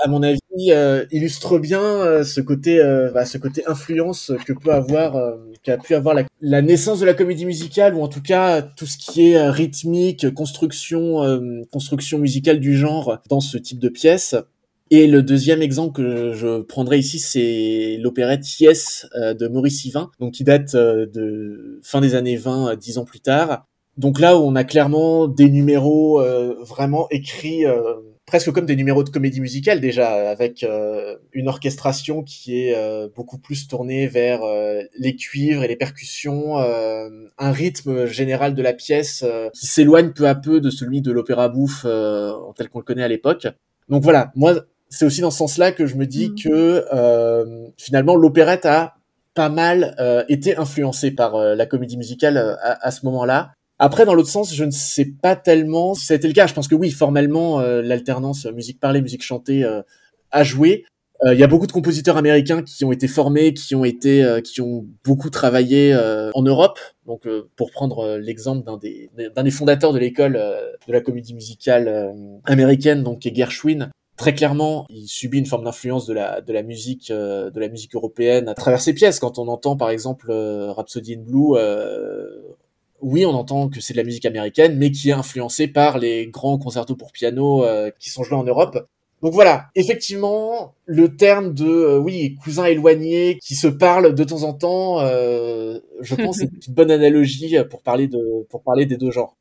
à 0.05 0.09
mon 0.09 0.23
avis, 0.23 0.41
euh, 0.71 1.07
illustre 1.11 1.59
bien 1.59 1.81
euh, 1.81 2.25
ce 2.25 2.41
côté, 2.41 2.81
euh, 2.81 3.11
bah, 3.13 3.25
ce 3.25 3.39
côté 3.39 3.63
influence 3.67 4.33
que 4.47 4.53
peut 4.53 4.73
avoir, 4.73 5.17
euh, 5.17 5.37
qu'a 5.63 5.79
pu 5.79 5.95
avoir 5.95 6.15
la, 6.15 6.25
la, 6.41 6.63
naissance 6.63 7.01
de 7.01 7.07
la 7.07 7.15
comédie 7.15 7.47
musicale, 7.47 7.95
ou 7.95 8.03
en 8.03 8.09
tout 8.09 8.23
cas 8.23 8.63
tout 8.63 8.87
ce 8.87 8.99
qui 8.99 9.31
est 9.31 9.49
rythmique, 9.49 10.33
construction, 10.35 11.65
construction 11.71 12.19
musicale 12.19 12.61
du 12.61 12.77
genre 12.77 13.21
dans 13.29 13.41
ce 13.41 13.57
type 13.59 13.79
de 13.79 13.89
pièce. 13.89 14.37
Et 14.91 15.07
le 15.07 15.23
deuxième 15.23 15.63
exemple 15.63 15.95
que 15.95 16.35
je 16.35 16.61
prendrai 16.61 16.99
ici, 16.99 17.19
c'est 17.19 17.97
l'opérette 17.99 18.61
Yes 18.61 19.07
de 19.15 19.49
Maurice 19.49 19.87
Yvain, 19.87 20.11
donc 20.21 20.33
qui 20.33 20.45
date 20.45 20.77
de 20.77 21.81
fin 21.83 22.03
des 22.03 22.15
années 22.15 22.37
20, 22.37 22.77
dix 22.77 22.99
ans 22.99 23.05
plus 23.07 23.21
tard. 23.21 23.67
Donc 23.97 24.21
là 24.21 24.39
où 24.39 24.43
on 24.43 24.57
a 24.57 24.65
clairement 24.65 25.29
des 25.29 25.51
numéros 25.51 26.23
vraiment 26.65 27.09
écrits 27.11 27.65
presque 28.27 28.51
comme 28.53 28.67
des 28.67 28.77
numéros 28.77 29.03
de 29.05 29.11
comédie 29.11 29.43
musicale 29.43 29.81
déjà, 29.81 30.31
avec 30.31 30.63
euh, 30.63 31.17
une 31.33 31.49
orchestration 31.49 32.23
qui 32.23 32.63
est 32.63 32.75
euh, 32.75 33.09
beaucoup 33.15 33.37
plus 33.37 33.69
tournée 33.69 34.07
vers 34.07 34.43
euh, 34.43 34.83
les 34.99 35.17
cuivres 35.17 35.65
et 35.65 35.69
les 35.69 35.77
percussions, 35.77 36.57
un 36.57 37.53
rythme 37.53 38.07
général 38.07 38.55
de 38.55 38.63
la 38.63 38.73
pièce 38.73 39.25
qui 39.55 39.67
s'éloigne 39.67 40.13
peu 40.13 40.27
à 40.29 40.35
peu 40.35 40.61
de 40.61 40.71
celui 40.71 41.03
de 41.03 41.13
l'opéra 41.13 41.49
bouffe 41.49 41.83
tel 42.57 42.69
qu'on 42.69 42.79
le 42.79 42.85
connaît 42.85 43.03
à 43.03 43.09
l'époque. 43.09 43.47
Donc 43.89 44.03
voilà, 44.03 44.33
moi 44.35 44.55
c'est 44.89 45.05
aussi 45.05 45.21
dans 45.21 45.31
ce 45.31 45.39
sens-là 45.39 45.73
que 45.73 45.87
je 45.87 45.97
me 45.97 46.07
dis 46.07 46.31
mmh. 46.31 46.35
que 46.43 47.73
finalement 47.77 48.15
l'opérette 48.15 48.67
a 48.67 48.95
pas 49.35 49.49
mal 49.49 50.25
été 50.29 50.57
influencée 50.57 51.11
par 51.11 51.37
la 51.37 51.67
comédie 51.67 51.97
musicale 51.97 52.39
à, 52.39 52.87
à 52.87 52.91
ce 52.91 53.05
moment-là. 53.07 53.53
Après, 53.85 54.05
dans 54.05 54.15
l'autre 54.15 54.29
sens, 54.29 54.55
je 54.55 54.63
ne 54.63 54.71
sais 54.71 55.07
pas 55.07 55.35
tellement 55.35 55.95
si 55.95 56.07
ça 56.07 56.15
a 56.15 56.17
été 56.17 56.29
le 56.29 56.35
cas. 56.35 56.47
Je 56.47 56.55
pense 56.55 56.69
que 56.69 56.77
oui, 56.77 56.93
formellement, 56.93 57.59
euh, 57.59 57.83
l'alternance 57.83 58.47
musique 58.47 58.79
parlée, 58.79 59.03
musique 59.03 59.25
chantée 59.25 59.65
euh, 59.65 59.83
a 60.31 60.45
joué. 60.45 60.85
Euh, 61.25 61.35
il 61.35 61.41
y 61.41 61.43
a 61.43 61.49
beaucoup 61.49 61.67
de 61.67 61.73
compositeurs 61.73 62.17
américains 62.17 62.63
qui 62.63 62.85
ont 62.85 62.93
été 62.93 63.09
formés, 63.09 63.55
qui 63.55 63.75
ont 63.75 63.85
été, 63.85 64.25
qui 64.45 64.61
ont 64.61 64.87
beaucoup 65.05 65.31
travaillé 65.31 65.93
en 66.33 66.43
Europe. 66.43 66.79
Donc, 67.07 67.27
pour 67.57 67.73
prendre 67.73 68.19
l'exemple 68.19 68.65
d'un 68.65 68.77
des, 68.77 69.51
fondateurs 69.51 69.93
de 69.93 69.99
l'école 69.99 70.35
de 70.35 70.93
la 70.93 71.01
comédie 71.01 71.35
musicale 71.35 72.15
américaine, 72.45 73.03
donc 73.03 73.19
qui 73.19 73.31
est 73.31 73.35
Gershwin, 73.35 73.91
très 74.17 74.33
clairement, 74.33 74.87
il 74.91 75.09
subit 75.09 75.39
une 75.39 75.47
forme 75.47 75.65
d'influence 75.65 76.07
de 76.07 76.15
la 76.15 76.41
de 76.41 76.53
la 76.53 76.63
musique 76.63 77.11
de 77.11 77.59
la 77.59 77.69
musique 77.69 77.97
européenne 77.97 78.49
à 78.49 78.55
travers 78.55 78.81
ses 78.81 78.95
pièces. 78.95 79.19
Quand 79.19 79.41
on 79.41 79.49
entend 79.49 79.77
par 79.77 79.91
exemple 79.91 80.31
Rhapsody 80.31 81.15
in 81.15 81.23
Blue, 81.23 81.57
oui, 83.03 83.27
on 83.27 83.35
entend 83.35 83.69
que 83.69 83.81
c'est 83.81 83.93
de 83.93 83.99
la 83.99 84.05
musique 84.05 84.25
américaine, 84.25 84.77
mais 84.79 84.91
qui 84.91 85.11
est 85.11 85.13
influencée 85.13 85.69
par 85.69 85.99
les 85.99 86.29
grands 86.29 86.59
concertos 86.59 86.97
pour 86.97 87.13
piano 87.13 87.65
euh, 87.65 87.91
qui 87.99 88.11
sont 88.11 88.23
joués 88.23 88.37
en 88.37 88.45
Europe. 88.45 88.89
Donc 89.23 89.33
voilà, 89.35 89.67
effectivement, 89.75 90.75
le 90.87 91.17
terme 91.17 91.55
de 91.55 91.67
euh, 91.67 91.99
oui 91.99 92.37
cousin 92.43 92.65
éloigné 92.65 93.39
qui 93.41 93.55
se 93.55 93.69
parlent 93.69 94.15
de 94.15 94.25
temps 94.25 94.43
en 94.45 94.53
temps, 94.53 95.01
euh, 95.01 95.79
je 96.01 96.15
pense 96.15 96.37
c'est 96.39 96.67
une 96.67 96.75
bonne 96.75 96.91
analogie 96.91 97.57
pour 97.71 97.83
parler 97.83 98.09
de 98.09 98.47
pour 98.49 98.63
parler 98.63 98.87
des 98.87 98.97
deux 98.97 99.11
genres. 99.11 99.37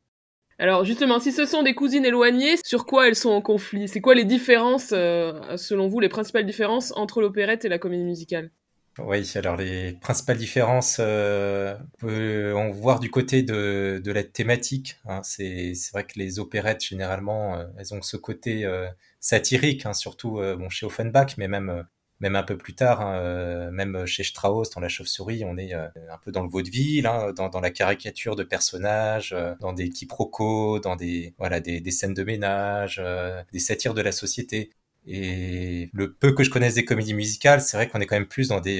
Alors 0.59 0.85
justement, 0.85 1.19
si 1.19 1.31
ce 1.31 1.45
sont 1.45 1.63
des 1.63 1.73
cousines 1.73 2.05
éloignées, 2.05 2.57
sur 2.63 2.85
quoi 2.85 3.07
elles 3.07 3.15
sont 3.15 3.31
en 3.31 3.41
conflit? 3.41 3.87
C'est 3.87 4.01
quoi 4.01 4.13
les 4.13 4.25
différences, 4.25 4.89
selon 4.89 5.87
vous, 5.87 5.99
les 5.99 6.09
principales 6.09 6.45
différences 6.45 6.93
entre 6.95 7.19
l'opérette 7.19 7.65
et 7.65 7.69
la 7.69 7.79
comédie 7.79 8.03
musicale? 8.03 8.51
Oui, 8.99 9.29
alors 9.35 9.55
les 9.55 9.93
principales 9.93 10.37
différences, 10.37 10.97
euh, 10.99 11.77
on 12.03 12.71
voir 12.71 12.99
du 12.99 13.09
côté 13.09 13.41
de, 13.43 14.01
la 14.05 14.23
thématique. 14.23 14.97
Hein, 15.05 15.21
c'est 15.23 15.73
vrai 15.93 16.05
que 16.05 16.19
les 16.19 16.39
opérettes, 16.39 16.83
généralement, 16.83 17.57
euh, 17.57 17.65
elles 17.77 17.93
ont 17.93 18.01
ce 18.01 18.17
côté 18.17 18.65
euh, 18.65 18.87
satirique, 19.19 19.85
hein, 19.85 19.93
surtout 19.93 20.39
euh, 20.39 20.57
chez 20.69 20.85
Offenbach, 20.85 21.37
mais 21.37 21.47
même 21.47 21.85
même 22.21 22.35
un 22.35 22.43
peu 22.43 22.55
plus 22.55 22.75
tard, 22.75 23.01
hein, 23.01 23.15
euh, 23.15 23.71
même 23.71 24.05
chez 24.05 24.23
Strauss, 24.23 24.69
dans 24.69 24.79
La 24.79 24.89
Chauve-souris, 24.89 25.43
on 25.43 25.57
est 25.57 25.73
euh, 25.73 25.87
un 26.09 26.17
peu 26.23 26.31
dans 26.31 26.43
le 26.43 26.49
vaudeville, 26.49 27.03
dans, 27.35 27.49
dans, 27.49 27.59
la 27.59 27.71
caricature 27.71 28.35
de 28.35 28.43
personnages, 28.43 29.33
euh, 29.33 29.55
dans 29.59 29.73
des 29.73 29.89
quiproquos, 29.89 30.79
dans 30.79 30.95
des, 30.95 31.33
voilà, 31.39 31.59
des 31.59 31.91
scènes 31.91 32.13
de 32.13 32.23
ménage, 32.23 33.01
des 33.51 33.59
satires 33.59 33.95
de 33.95 34.01
la 34.01 34.11
société. 34.11 34.71
Et 35.07 35.89
le 35.93 36.13
peu 36.13 36.33
que 36.33 36.43
je 36.43 36.49
connaisse 36.49 36.75
des 36.75 36.85
comédies 36.85 37.13
musicales, 37.15 37.61
c'est 37.61 37.75
vrai 37.75 37.89
qu'on 37.89 37.99
est 38.01 38.05
quand 38.05 38.15
même 38.15 38.27
plus 38.27 38.49
dans 38.49 38.61
des, 38.61 38.79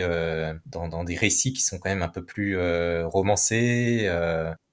dans, 0.68 0.88
dans, 0.88 1.04
des 1.04 1.16
récits 1.16 1.54
qui 1.54 1.62
sont 1.62 1.80
quand 1.80 1.90
même 1.90 2.04
un 2.04 2.10
peu 2.10 2.24
plus 2.24 2.58
romancés, 3.06 4.08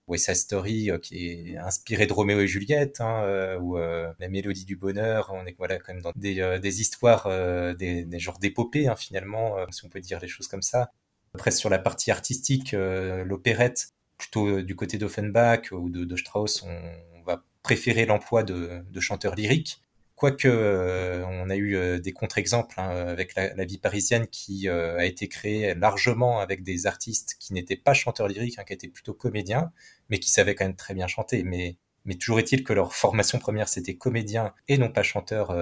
West 0.09 0.25
Side 0.25 0.35
Story 0.35 0.91
euh, 0.91 0.99
qui 0.99 1.29
est 1.29 1.59
inspiré 1.59 2.07
de 2.07 2.13
Roméo 2.13 2.41
et 2.41 2.47
Juliette 2.47 3.01
hein, 3.01 3.23
euh, 3.23 3.59
ou 3.59 3.79
euh, 3.79 4.13
la 4.19 4.29
mélodie 4.29 4.65
du 4.65 4.77
bonheur. 4.77 5.31
On 5.33 5.47
est 5.47 5.55
voilà 5.57 5.79
quand 5.79 5.93
même 5.93 6.03
dans 6.03 6.13
des, 6.17 6.59
des 6.61 6.81
histoires 6.81 7.29
des, 7.77 8.05
des, 8.05 8.19
genres 8.19 8.39
d'épopées 8.39 8.89
hein, 8.89 8.97
finalement 8.97 9.57
si 9.71 9.85
on 9.85 9.89
peut 9.89 10.01
dire 10.01 10.19
les 10.21 10.29
choses 10.29 10.49
comme 10.49 10.63
ça. 10.63 10.91
Après 11.35 11.51
sur 11.51 11.71
la 11.71 11.79
partie 11.79 12.11
artistique 12.11 12.73
l'opérette 12.73 13.91
plutôt 14.17 14.63
du 14.63 14.75
côté 14.75 14.99
d'Offenbach 14.99 15.71
ou 15.73 15.91
de, 15.91 16.05
de 16.05 16.17
Strauss 16.17 16.63
on, 16.65 17.23
va 17.25 17.45
préférer 17.63 18.07
l'emploi 18.07 18.43
de, 18.43 18.83
de 18.91 19.01
chanteurs 19.01 19.35
lyriques 19.35 19.83
Quoique 20.19 20.49
euh, 20.49 21.25
on 21.27 21.49
a 21.49 21.55
eu 21.55 21.77
euh, 21.77 22.01
des 22.01 22.13
contre-exemples 22.13 22.81
hein, 22.81 22.89
avec 22.89 23.37
la, 23.37 23.65
vie 23.65 23.79
parisienne 23.79 24.27
qui 24.27 24.69
euh, 24.69 24.99
a 24.99 25.05
été 25.05 25.29
créée 25.29 25.77
largement 25.77 26.41
avec 26.41 26.65
des 26.65 26.89
artistes 26.89 27.37
qui 27.39 27.53
n'étaient 27.55 27.77
pas 27.77 27.95
chanteurs 27.95 28.27
lyriques, 28.27 28.59
hein, 28.59 28.65
qui 28.65 28.73
étaient 28.73 28.89
plutôt 28.89 29.15
comédiens, 29.15 29.71
mais 30.09 30.19
qui 30.19 30.29
savaient 30.33 30.57
quand 30.57 30.65
même 30.65 30.75
très 30.75 30.93
bien 30.93 31.07
chanter. 31.07 31.45
Mais, 31.45 31.77
mais 32.05 32.17
toujours 32.17 32.41
est-il 32.41 32.65
que 32.65 32.73
leur 32.73 32.97
formation 32.97 33.39
première 33.39 33.69
c'était 33.69 33.95
comédien 33.95 34.55
et 34.67 34.77
non 34.77 34.91
pas 34.91 35.05
chanteur, 35.05 35.57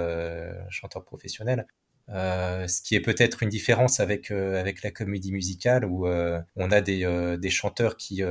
chanteur 0.71 1.05
professionnel. 1.05 1.67
ce 2.09 2.81
qui 2.83 2.95
est 2.95 3.01
peut-être 3.01 3.43
une 3.43 3.51
différence 3.51 4.01
avec 4.01 4.31
avec 4.31 4.83
la 4.83 4.91
comédie 4.91 5.33
musicale 5.33 5.85
où 5.85 6.07
on 6.09 6.71
a 6.71 6.81
des, 6.81 7.37
des 7.39 7.51
chanteurs 7.51 7.99
qui 7.99 8.23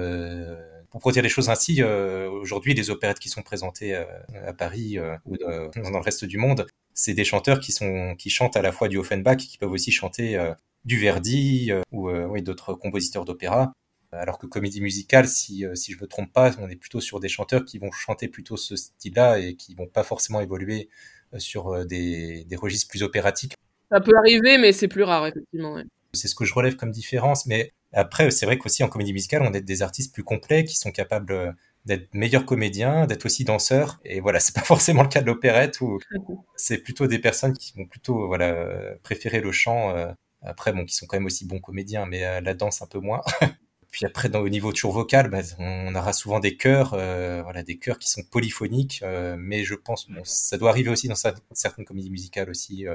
pour 0.99 1.11
dire 1.11 1.23
les 1.23 1.29
choses 1.29 1.49
ainsi, 1.49 1.81
euh, 1.81 2.29
aujourd'hui, 2.29 2.73
les 2.73 2.89
opérettes 2.89 3.19
qui 3.19 3.29
sont 3.29 3.41
présentées 3.41 3.95
euh, 3.95 4.05
à 4.45 4.53
Paris 4.53 4.97
euh, 4.97 5.17
ou 5.25 5.37
dans 5.37 5.69
le 5.75 6.03
reste 6.03 6.25
du 6.25 6.37
monde, 6.37 6.67
c'est 6.93 7.13
des 7.13 7.25
chanteurs 7.25 7.59
qui 7.59 7.71
sont 7.71 8.15
qui 8.17 8.29
chantent 8.29 8.55
à 8.55 8.61
la 8.61 8.71
fois 8.71 8.87
du 8.87 8.97
Offenbach, 8.97 9.37
qui 9.37 9.57
peuvent 9.57 9.71
aussi 9.71 9.91
chanter 9.91 10.39
du 10.85 10.97
Verdi 10.97 11.71
ou 11.91 12.09
oui, 12.09 12.41
d'autres 12.41 12.73
compositeurs 12.73 13.25
d'opéra. 13.25 13.73
Alors 14.13 14.39
que 14.39 14.47
comédie 14.47 14.79
musicale, 14.79 15.27
si, 15.27 15.65
si 15.73 15.91
je 15.91 15.99
me 15.99 16.07
trompe 16.07 16.31
pas, 16.31 16.53
on 16.59 16.69
est 16.69 16.77
plutôt 16.77 17.01
sur 17.01 17.19
des 17.19 17.27
chanteurs 17.27 17.65
qui 17.65 17.79
vont 17.79 17.91
chanter 17.91 18.29
plutôt 18.29 18.55
ce 18.55 18.77
style-là 18.77 19.39
et 19.39 19.55
qui 19.55 19.75
vont 19.75 19.87
pas 19.87 20.03
forcément 20.03 20.39
évoluer 20.39 20.87
sur 21.37 21.85
des, 21.85 22.45
des 22.45 22.55
registres 22.55 22.87
plus 22.87 23.03
opératiques. 23.03 23.55
Ça 23.91 23.99
peut 23.99 24.15
arriver, 24.17 24.57
mais 24.57 24.71
c'est 24.71 24.87
plus 24.87 25.03
rare, 25.03 25.27
effectivement. 25.27 25.83
C'est 26.13 26.29
ce 26.29 26.35
que 26.35 26.45
je 26.45 26.53
relève 26.53 26.77
comme 26.77 26.91
différence, 26.91 27.45
mais 27.45 27.73
après, 27.95 28.29
c'est 28.29 28.45
vrai 28.45 28.57
qu'aussi 28.57 28.83
en 28.83 28.89
comédie 28.89 29.13
musicale, 29.13 29.41
on 29.41 29.53
est 29.53 29.61
des 29.61 29.81
artistes 29.81 30.13
plus 30.13 30.23
complets 30.23 30.65
qui 30.65 30.75
sont 30.75 30.91
capables 30.91 31.31
euh, 31.31 31.51
d'être 31.85 32.13
meilleurs 32.13 32.45
comédiens, 32.45 33.07
d'être 33.07 33.25
aussi 33.25 33.45
danseurs. 33.45 34.01
Et 34.03 34.19
voilà, 34.19 34.39
c'est 34.41 34.53
pas 34.53 34.61
forcément 34.61 35.03
le 35.03 35.07
cas 35.07 35.21
de 35.21 35.27
l'opérette 35.27 35.79
où 35.79 35.99
c'est 36.57 36.79
plutôt 36.79 37.07
des 37.07 37.19
personnes 37.19 37.53
qui 37.57 37.73
vont 37.77 37.85
plutôt 37.85 38.27
voilà 38.27 38.53
préférer 39.01 39.39
le 39.39 39.51
chant. 39.51 39.91
Euh, 39.95 40.11
après, 40.41 40.73
bon, 40.73 40.85
qui 40.85 40.93
sont 40.93 41.07
quand 41.07 41.17
même 41.17 41.25
aussi 41.25 41.45
bons 41.45 41.59
comédiens, 41.59 42.05
mais 42.05 42.25
euh, 42.25 42.41
la 42.41 42.53
danse 42.53 42.81
un 42.81 42.87
peu 42.87 42.99
moins. 42.99 43.21
Puis 43.91 44.05
après, 44.05 44.27
dans, 44.27 44.41
au 44.41 44.49
niveau 44.49 44.73
toujours 44.73 44.91
vocal, 44.91 45.29
bah, 45.29 45.39
on 45.57 45.95
aura 45.95 46.11
souvent 46.11 46.41
des 46.41 46.57
chœurs, 46.57 46.89
voilà, 46.89 47.63
des 47.63 47.77
chœurs 47.77 47.97
qui 47.97 48.09
sont 48.09 48.23
polyphoniques. 48.29 49.01
mais 49.37 49.63
je 49.63 49.73
pense, 49.73 50.09
bon, 50.09 50.19
ça 50.25 50.57
doit 50.57 50.69
arriver 50.69 50.89
aussi 50.89 51.07
dans 51.07 51.15
certaines 51.15 51.85
comédies 51.85 52.09
musicales 52.09 52.49
aussi. 52.49 52.85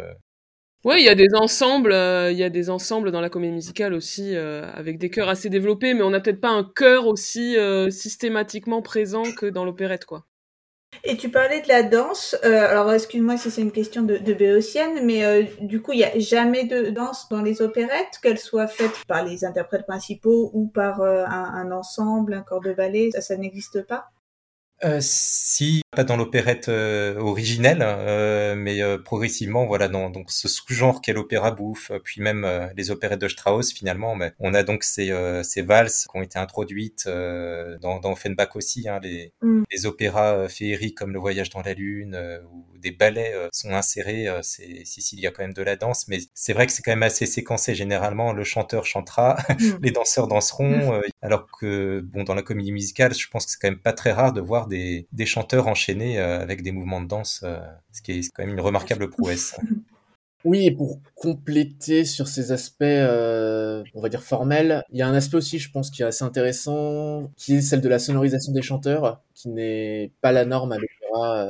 Oui, 0.83 0.95
il 0.99 1.05
y 1.05 1.11
a 1.11 1.15
des 1.15 1.35
ensembles, 1.35 1.93
euh, 1.93 2.33
il 2.33 2.39
y 2.39 2.43
a 2.43 2.49
des 2.49 2.71
ensembles 2.71 3.11
dans 3.11 3.21
la 3.21 3.29
comédie 3.29 3.53
musicale 3.53 3.93
aussi 3.93 4.35
euh, 4.35 4.67
avec 4.73 4.97
des 4.99 5.11
chœurs 5.11 5.29
assez 5.29 5.51
développés, 5.51 5.93
mais 5.93 6.01
on 6.01 6.09
n'a 6.09 6.21
peut-être 6.21 6.41
pas 6.41 6.49
un 6.49 6.65
chœur 6.65 7.07
aussi 7.07 7.59
euh, 7.59 7.91
systématiquement 7.91 8.81
présent 8.81 9.25
que 9.37 9.45
dans 9.45 9.67
l'opérette, 9.67 10.07
quoi. 10.07 10.25
Et 11.05 11.19
tu 11.19 11.29
parlais 11.29 11.61
de 11.61 11.69
la 11.69 11.83
danse. 11.83 12.35
alors, 12.43 12.93
excuse-moi 12.93 13.37
si 13.37 13.51
c'est 13.51 13.61
une 13.61 13.73
question 13.73 14.03
de, 14.03 14.17
de 14.17 14.33
béotienne, 14.33 15.05
mais 15.05 15.45
du 15.61 15.81
coup, 15.81 15.93
il 15.93 15.99
n'y 15.99 16.05
a 16.05 16.19
jamais 16.19 16.65
de 16.65 16.91
danse 16.91 17.29
dans 17.29 17.43
les 17.43 17.63
opérettes, 17.63 18.19
qu'elle 18.23 18.39
soit 18.39 18.67
faite 18.67 19.05
par 19.07 19.25
les 19.25 19.45
interprètes 19.45 19.87
principaux 19.87 20.51
ou 20.53 20.67
par 20.67 21.01
un, 21.01 21.71
ensemble, 21.71 22.35
un 22.35 22.43
corps 22.43 22.61
de 22.61 22.73
ballet. 22.73 23.11
Ça 23.21 23.37
n'existe 23.37 23.87
pas? 23.87 24.11
Euh, 24.85 24.99
si 25.01 25.83
pas 25.93 26.05
dans 26.05 26.17
l'opérette 26.17 26.69
euh, 26.69 27.19
originelle, 27.19 27.81
euh, 27.83 28.55
mais 28.55 28.81
euh, 28.81 28.97
progressivement, 28.97 29.67
voilà, 29.67 29.89
dans 29.89 30.09
donc 30.09 30.31
ce 30.31 30.47
sous-genre 30.47 31.01
qu'est 31.01 31.13
l'opéra 31.13 31.51
bouffe, 31.51 31.91
puis 32.05 32.23
même 32.23 32.71
les 32.77 32.93
opérettes 32.93 33.21
de 33.21 33.29
Strauss, 33.29 33.73
finalement, 33.73 34.15
mais 34.15 34.33
on 34.39 34.55
a 34.55 34.63
donc 34.63 34.85
ces, 34.85 35.13
ces 35.43 35.63
valses 35.63 36.07
qui 36.11 36.17
ont 36.17 36.23
été 36.23 36.39
introduites 36.39 37.07
dans, 37.07 37.99
dans 37.99 38.13
Offenbach 38.13 38.55
aussi, 38.55 38.89
hein, 38.89 39.01
les, 39.03 39.33
mm. 39.43 39.63
les 39.71 39.87
opéras 39.87 40.49
féeriques 40.49 40.97
comme 40.97 41.13
Le 41.13 41.19
Voyage 41.19 41.51
dans 41.51 41.63
la 41.63 41.75
Lune 41.75 42.19
ou 42.53 42.65
des 42.79 42.93
ballets 42.93 43.35
sont 43.53 43.71
insérés. 43.71 44.29
c'est 44.43 44.85
si, 44.85 45.03
si, 45.03 45.17
il 45.17 45.23
y 45.23 45.27
a 45.27 45.31
quand 45.31 45.43
même 45.43 45.53
de 45.53 45.63
la 45.63 45.77
danse, 45.77 46.07
mais 46.09 46.19
c'est 46.35 46.53
vrai 46.53 46.67
que 46.67 46.73
c'est 46.73 46.83
quand 46.83 46.93
même 46.93 47.03
assez 47.03 47.27
séquencé. 47.27 47.75
Généralement, 47.75 48.33
le 48.33 48.45
chanteur 48.45 48.87
chantera, 48.87 49.37
mm. 49.49 49.79
les 49.83 49.91
danseurs 49.91 50.29
danseront, 50.29 50.99
mm. 50.99 51.03
alors 51.23 51.47
que 51.51 52.01
bon, 52.01 52.23
dans 52.23 52.35
la 52.35 52.43
comédie 52.43 52.73
musicale, 52.73 53.13
je 53.15 53.29
pense 53.29 53.47
que 53.47 53.53
c'est 53.53 53.59
quand 53.61 53.71
même 53.71 53.81
pas 53.81 53.93
très 53.93 54.13
rare 54.13 54.33
de 54.33 54.41
voir 54.41 54.69
des, 54.71 55.27
chanteurs 55.27 55.69
enchaînés 55.69 56.19
euh, 56.19 56.41
avec 56.41 56.63
des 56.63 56.73
mouvements 56.73 57.01
de 57.01 57.09
danse, 57.09 57.43
euh, 57.45 57.61
ce 57.93 58.03
qui 58.03 58.13
est 58.13 58.31
quand 58.33 58.45
même 58.45 58.55
une 58.55 58.61
remarquable 58.61 59.11
prouesse. 59.11 59.57
Oui, 60.47 60.65
et 60.65 60.71
pour 60.71 60.99
compléter 61.17 62.07
sur 62.07 62.27
ces 62.27 62.51
aspects, 62.51 62.81
euh, 62.81 63.85
on 63.95 64.01
va 64.01 64.09
dire 64.09 64.23
formels, 64.23 64.83
il 64.91 64.97
y 64.97 65.03
a 65.03 65.07
un 65.07 65.13
aspect 65.13 65.37
aussi, 65.37 65.59
je 65.59 65.71
pense, 65.71 65.91
qui 65.91 66.01
est 66.01 66.07
assez 66.07 66.25
intéressant, 66.25 67.31
qui 67.37 67.57
est 67.57 67.61
celle 67.61 67.83
de 67.83 67.89
la 67.91 67.99
sonorisation 67.99 68.51
des 68.51 68.63
chanteurs, 68.63 69.21
qui 69.35 69.51
n'est 69.51 70.13
pas 70.23 70.33
la 70.33 70.47
norme 70.47 70.73
à 70.73 70.79
l'opéra 70.79 71.47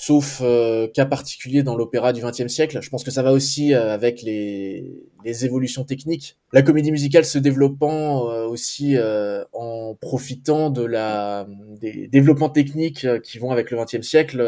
sauf 0.00 0.40
euh, 0.42 0.86
cas 0.86 1.06
particulier 1.06 1.64
dans 1.64 1.76
l'opéra 1.76 2.12
du 2.12 2.22
XXe 2.22 2.46
siècle. 2.46 2.78
Je 2.80 2.88
pense 2.88 3.02
que 3.02 3.10
ça 3.10 3.22
va 3.22 3.32
aussi 3.32 3.74
euh, 3.74 3.92
avec 3.92 4.22
les, 4.22 5.02
les, 5.24 5.44
évolutions 5.44 5.82
techniques. 5.82 6.38
La 6.52 6.62
comédie 6.62 6.92
musicale 6.92 7.24
se 7.24 7.36
développant 7.38 8.30
euh, 8.30 8.46
aussi 8.46 8.96
euh, 8.96 9.44
en 9.52 9.96
profitant 10.00 10.70
de 10.70 10.84
la 10.84 11.48
des 11.80 12.06
développements 12.06 12.48
techniques 12.48 13.06
qui 13.22 13.38
vont 13.38 13.50
avec 13.50 13.72
le 13.72 13.78
XXe 13.78 14.06
siècle, 14.06 14.38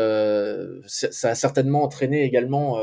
ça 0.86 1.30
a 1.30 1.34
certainement 1.34 1.82
entraîné 1.82 2.22
également 2.24 2.78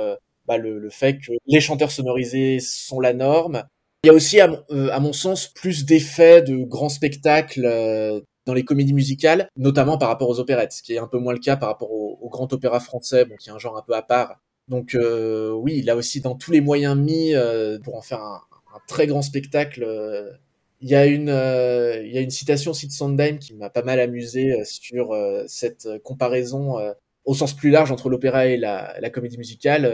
bah, 0.45 0.57
le, 0.57 0.79
le, 0.79 0.89
fait 0.89 1.19
que 1.19 1.31
les 1.45 1.59
chanteurs 1.59 1.91
sonorisés 1.91 2.59
sont 2.59 2.99
la 2.99 3.13
norme. 3.13 3.63
Il 4.03 4.07
y 4.07 4.09
a 4.09 4.13
aussi, 4.13 4.39
à, 4.39 4.49
à 4.91 4.99
mon 4.99 5.13
sens, 5.13 5.47
plus 5.47 5.85
d'effets 5.85 6.41
de 6.41 6.57
grands 6.63 6.89
spectacles 6.89 8.23
dans 8.47 8.53
les 8.53 8.63
comédies 8.63 8.93
musicales, 8.93 9.49
notamment 9.57 9.97
par 9.97 10.07
rapport 10.07 10.29
aux 10.29 10.39
opérettes, 10.39 10.71
ce 10.71 10.81
qui 10.81 10.93
est 10.93 10.97
un 10.97 11.07
peu 11.07 11.19
moins 11.19 11.33
le 11.33 11.39
cas 11.39 11.57
par 11.57 11.67
rapport 11.67 11.91
au, 11.91 12.29
grand 12.29 12.51
opéra 12.53 12.79
français, 12.79 13.25
bon, 13.25 13.35
qui 13.35 13.49
est 13.49 13.51
un 13.51 13.59
genre 13.59 13.77
un 13.77 13.83
peu 13.85 13.93
à 13.93 14.01
part. 14.01 14.39
Donc 14.69 14.95
euh, 14.95 15.51
oui, 15.51 15.81
là 15.81 15.95
aussi, 15.95 16.21
dans 16.21 16.35
tous 16.35 16.51
les 16.51 16.61
moyens 16.61 16.97
mis 16.97 17.35
euh, 17.35 17.77
pour 17.79 17.95
en 17.95 18.01
faire 18.01 18.21
un, 18.21 18.41
très 18.87 19.05
grand 19.05 19.21
spectacle, 19.21 19.83
euh, 19.83 20.31
il 20.81 20.89
y 20.89 20.95
a 20.95 21.05
une 21.05 22.29
citation 22.29 22.71
aussi 22.71 22.87
de 22.87 22.91
Sondheim 22.93 23.37
qui 23.37 23.53
m'a 23.53 23.69
pas 23.69 23.81
mal 23.81 23.99
amusé 23.99 24.63
sur 24.63 25.17
cette 25.47 25.87
comparaison 26.03 26.75
au 27.25 27.33
sens 27.33 27.53
plus 27.53 27.71
large 27.71 27.91
entre 27.91 28.09
l'opéra 28.09 28.45
et 28.45 28.57
la 28.57 29.09
comédie 29.09 29.39
musicale. 29.39 29.91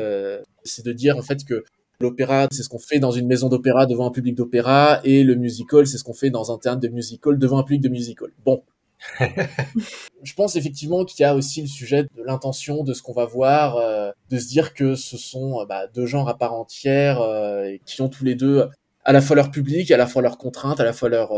c'est 0.63 0.85
de 0.85 0.91
dire 0.91 1.17
en 1.17 1.21
fait 1.21 1.45
que 1.45 1.63
L'opéra, 2.03 2.47
c'est 2.51 2.63
ce 2.63 2.69
qu'on 2.69 2.79
fait 2.79 2.99
dans 2.99 3.11
une 3.11 3.27
maison 3.27 3.47
d'opéra 3.47 3.85
devant 3.85 4.05
un 4.05 4.11
public 4.11 4.35
d'opéra, 4.35 4.99
et 5.05 5.23
le 5.23 5.35
musical, 5.35 5.87
c'est 5.87 5.97
ce 5.97 6.03
qu'on 6.03 6.13
fait 6.13 6.29
dans 6.29 6.51
un 6.51 6.57
théâtre 6.57 6.81
de 6.81 6.89
musical 6.89 7.39
devant 7.39 7.59
un 7.59 7.63
public 7.63 7.81
de 7.81 7.87
musical. 7.87 8.27
Bon. 8.45 8.61
je 10.23 10.33
pense 10.33 10.57
effectivement 10.57 11.05
qu'il 11.05 11.21
y 11.21 11.25
a 11.25 11.33
aussi 11.33 11.61
le 11.61 11.67
sujet 11.67 12.03
de 12.03 12.23
l'intention 12.25 12.83
de 12.83 12.93
ce 12.93 13.01
qu'on 13.01 13.13
va 13.13 13.25
voir, 13.25 13.77
euh, 13.77 14.11
de 14.29 14.37
se 14.37 14.47
dire 14.47 14.73
que 14.73 14.95
ce 14.95 15.17
sont 15.17 15.61
euh, 15.61 15.65
bah, 15.65 15.87
deux 15.87 16.05
genres 16.05 16.27
à 16.27 16.37
part 16.37 16.53
entière 16.53 17.21
euh, 17.21 17.63
et 17.63 17.81
qui 17.85 18.01
ont 18.01 18.09
tous 18.09 18.25
les 18.25 18.35
deux 18.35 18.67
à 19.05 19.13
la 19.13 19.21
fois 19.21 19.35
leur 19.37 19.49
public, 19.49 19.91
à 19.91 19.97
la 19.97 20.07
fois 20.07 20.21
leurs 20.21 20.37
contraintes, 20.37 20.79
à 20.81 20.85
la 20.85 20.93
fois 20.93 21.09
leur 21.09 21.33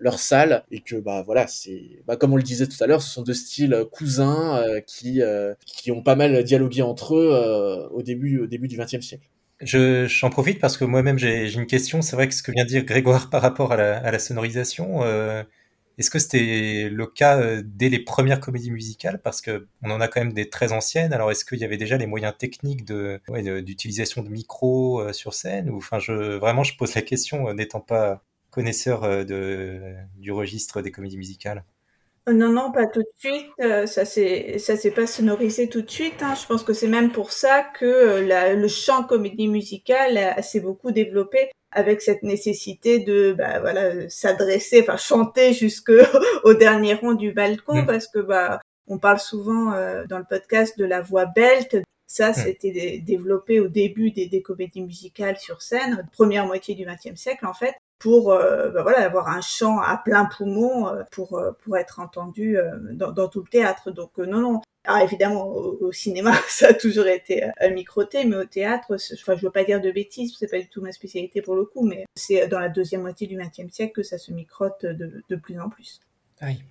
leur 0.00 0.18
salle 0.18 0.64
et 0.70 0.80
que 0.80 0.96
bah 0.96 1.22
voilà 1.24 1.46
c'est 1.46 2.02
bah, 2.06 2.16
comme 2.16 2.34
on 2.34 2.36
le 2.36 2.42
disait 2.42 2.66
tout 2.66 2.82
à 2.82 2.86
l'heure, 2.86 3.00
ce 3.00 3.10
sont 3.10 3.22
deux 3.22 3.34
styles 3.34 3.84
cousins 3.90 4.62
qui 4.86 5.22
qui 5.64 5.90
ont 5.92 6.02
pas 6.02 6.14
mal 6.14 6.44
dialogué 6.44 6.82
entre 6.82 7.16
eux 7.16 7.88
au 7.90 8.02
début 8.02 8.40
au 8.40 8.46
début 8.46 8.68
du 8.68 8.76
XXe 8.76 9.00
siècle. 9.00 9.28
Je, 9.62 10.06
j'en 10.06 10.28
profite 10.28 10.60
parce 10.60 10.76
que 10.76 10.84
moi-même 10.84 11.18
j'ai, 11.18 11.48
j'ai 11.48 11.58
une 11.58 11.66
question. 11.66 12.02
C'est 12.02 12.14
vrai 12.16 12.28
que 12.28 12.34
ce 12.34 12.42
que 12.42 12.52
vient 12.52 12.64
de 12.64 12.68
dire 12.68 12.84
Grégoire 12.84 13.30
par 13.30 13.40
rapport 13.42 13.72
à 13.72 13.76
la, 13.76 13.98
à 13.98 14.10
la 14.10 14.18
sonorisation, 14.18 15.02
euh, 15.02 15.42
est-ce 15.98 16.10
que 16.10 16.18
c'était 16.18 16.90
le 16.90 17.06
cas 17.06 17.38
euh, 17.40 17.62
dès 17.64 17.88
les 17.88 18.00
premières 18.00 18.40
comédies 18.40 18.70
musicales? 18.70 19.20
Parce 19.22 19.40
que 19.40 19.66
on 19.82 19.90
en 19.90 20.00
a 20.00 20.08
quand 20.08 20.20
même 20.20 20.34
des 20.34 20.50
très 20.50 20.72
anciennes. 20.72 21.12
Alors 21.14 21.30
est-ce 21.30 21.44
qu'il 21.46 21.58
y 21.58 21.64
avait 21.64 21.78
déjà 21.78 21.96
les 21.96 22.06
moyens 22.06 22.34
techniques 22.38 22.84
de, 22.84 23.20
ouais, 23.28 23.62
d'utilisation 23.62 24.22
de 24.22 24.28
micros 24.28 25.00
euh, 25.00 25.12
sur 25.14 25.32
scène? 25.34 25.70
Ou 25.70 25.78
enfin, 25.78 25.98
je 26.00 26.36
vraiment 26.36 26.62
je 26.62 26.76
pose 26.76 26.94
la 26.94 27.02
question 27.02 27.52
n'étant 27.54 27.80
pas 27.80 28.22
connaisseur 28.50 29.02
de, 29.26 29.94
du 30.16 30.32
registre 30.32 30.82
des 30.82 30.90
comédies 30.90 31.18
musicales. 31.18 31.64
Non, 32.28 32.48
non, 32.48 32.72
pas 32.72 32.86
tout 32.88 33.00
de 33.02 33.08
suite. 33.18 33.46
Euh, 33.60 33.86
ça 33.86 34.04
s'est, 34.04 34.58
ça 34.58 34.76
s'est 34.76 34.90
pas 34.90 35.06
sonorisé 35.06 35.68
tout 35.68 35.82
de 35.82 35.90
suite. 35.90 36.22
Hein. 36.22 36.34
Je 36.40 36.44
pense 36.46 36.64
que 36.64 36.72
c'est 36.72 36.88
même 36.88 37.12
pour 37.12 37.30
ça 37.30 37.62
que 37.78 37.84
euh, 37.84 38.26
la, 38.26 38.54
le 38.54 38.66
chant 38.68 39.04
comédie 39.04 39.46
musicale 39.46 40.18
a- 40.18 40.42
s'est 40.42 40.58
beaucoup 40.60 40.90
développé 40.90 41.50
avec 41.70 42.02
cette 42.02 42.24
nécessité 42.24 42.98
de, 42.98 43.32
bah, 43.32 43.60
voilà, 43.60 44.08
s'adresser, 44.08 44.80
enfin, 44.82 44.96
chanter 44.96 45.52
jusque 45.52 45.92
au 46.44 46.54
dernier 46.54 46.94
rang 46.94 47.14
du 47.14 47.32
balcon 47.32 47.82
Mm. 47.82 47.86
parce 47.86 48.08
que, 48.08 48.18
bah, 48.18 48.60
on 48.88 48.98
parle 48.98 49.20
souvent 49.20 49.72
euh, 49.74 50.04
dans 50.08 50.18
le 50.18 50.24
podcast 50.28 50.76
de 50.78 50.84
la 50.84 51.00
voix 51.02 51.26
belte. 51.26 51.76
Ça, 52.08 52.30
Mm. 52.30 52.34
c'était 52.34 52.70
dé- 52.72 52.98
développé 53.06 53.60
au 53.60 53.68
début 53.68 54.10
des, 54.10 54.26
des 54.26 54.42
comédies 54.42 54.82
musicales 54.82 55.38
sur 55.38 55.62
scène, 55.62 56.08
première 56.12 56.46
moitié 56.46 56.74
du 56.74 56.84
XXe 56.86 57.14
siècle 57.20 57.46
en 57.46 57.54
fait 57.54 57.74
pour 57.98 58.32
euh, 58.32 58.70
bah 58.70 58.82
voilà 58.82 59.04
avoir 59.04 59.28
un 59.28 59.40
chant 59.40 59.78
à 59.78 59.96
plein 59.96 60.26
poumon 60.26 60.88
euh, 60.88 61.02
pour 61.10 61.38
euh, 61.38 61.52
pour 61.52 61.76
être 61.76 62.00
entendu 62.00 62.58
euh, 62.58 62.70
dans, 62.92 63.12
dans 63.12 63.28
tout 63.28 63.40
le 63.40 63.48
théâtre. 63.48 63.90
Donc 63.90 64.18
non 64.18 64.40
non. 64.40 64.62
Alors 64.84 65.02
évidemment 65.02 65.48
au, 65.48 65.90
cinéma 65.90 66.32
ça 66.48 66.68
a 66.68 66.74
toujours 66.74 67.08
été 67.08 67.50
microté 67.72 68.24
mais 68.24 68.36
au 68.36 68.44
théâtre 68.44 68.96
enfin 69.14 69.34
je 69.34 69.44
veux 69.44 69.50
pas 69.50 69.64
dire 69.64 69.80
de 69.80 69.90
bêtises 69.90 70.36
c'est 70.38 70.48
pas 70.48 70.60
du 70.60 70.68
tout 70.68 70.80
ma 70.80 70.92
spécialité 70.92 71.42
pour 71.42 71.56
le 71.56 71.64
coup 71.64 71.84
mais 71.84 72.04
c'est 72.14 72.46
dans 72.46 72.60
la 72.60 72.68
deuxième 72.68 73.00
moitié 73.00 73.26
du 73.26 73.36
XXe 73.36 73.72
siècle 73.72 73.94
que 73.94 74.04
ça 74.04 74.16
se 74.16 74.32
microte 74.32 74.86
de, 74.86 75.24
de 75.28 75.36
plus 75.36 75.58
en 75.58 75.68
plus. 75.68 76.00
Oui. 76.40 76.62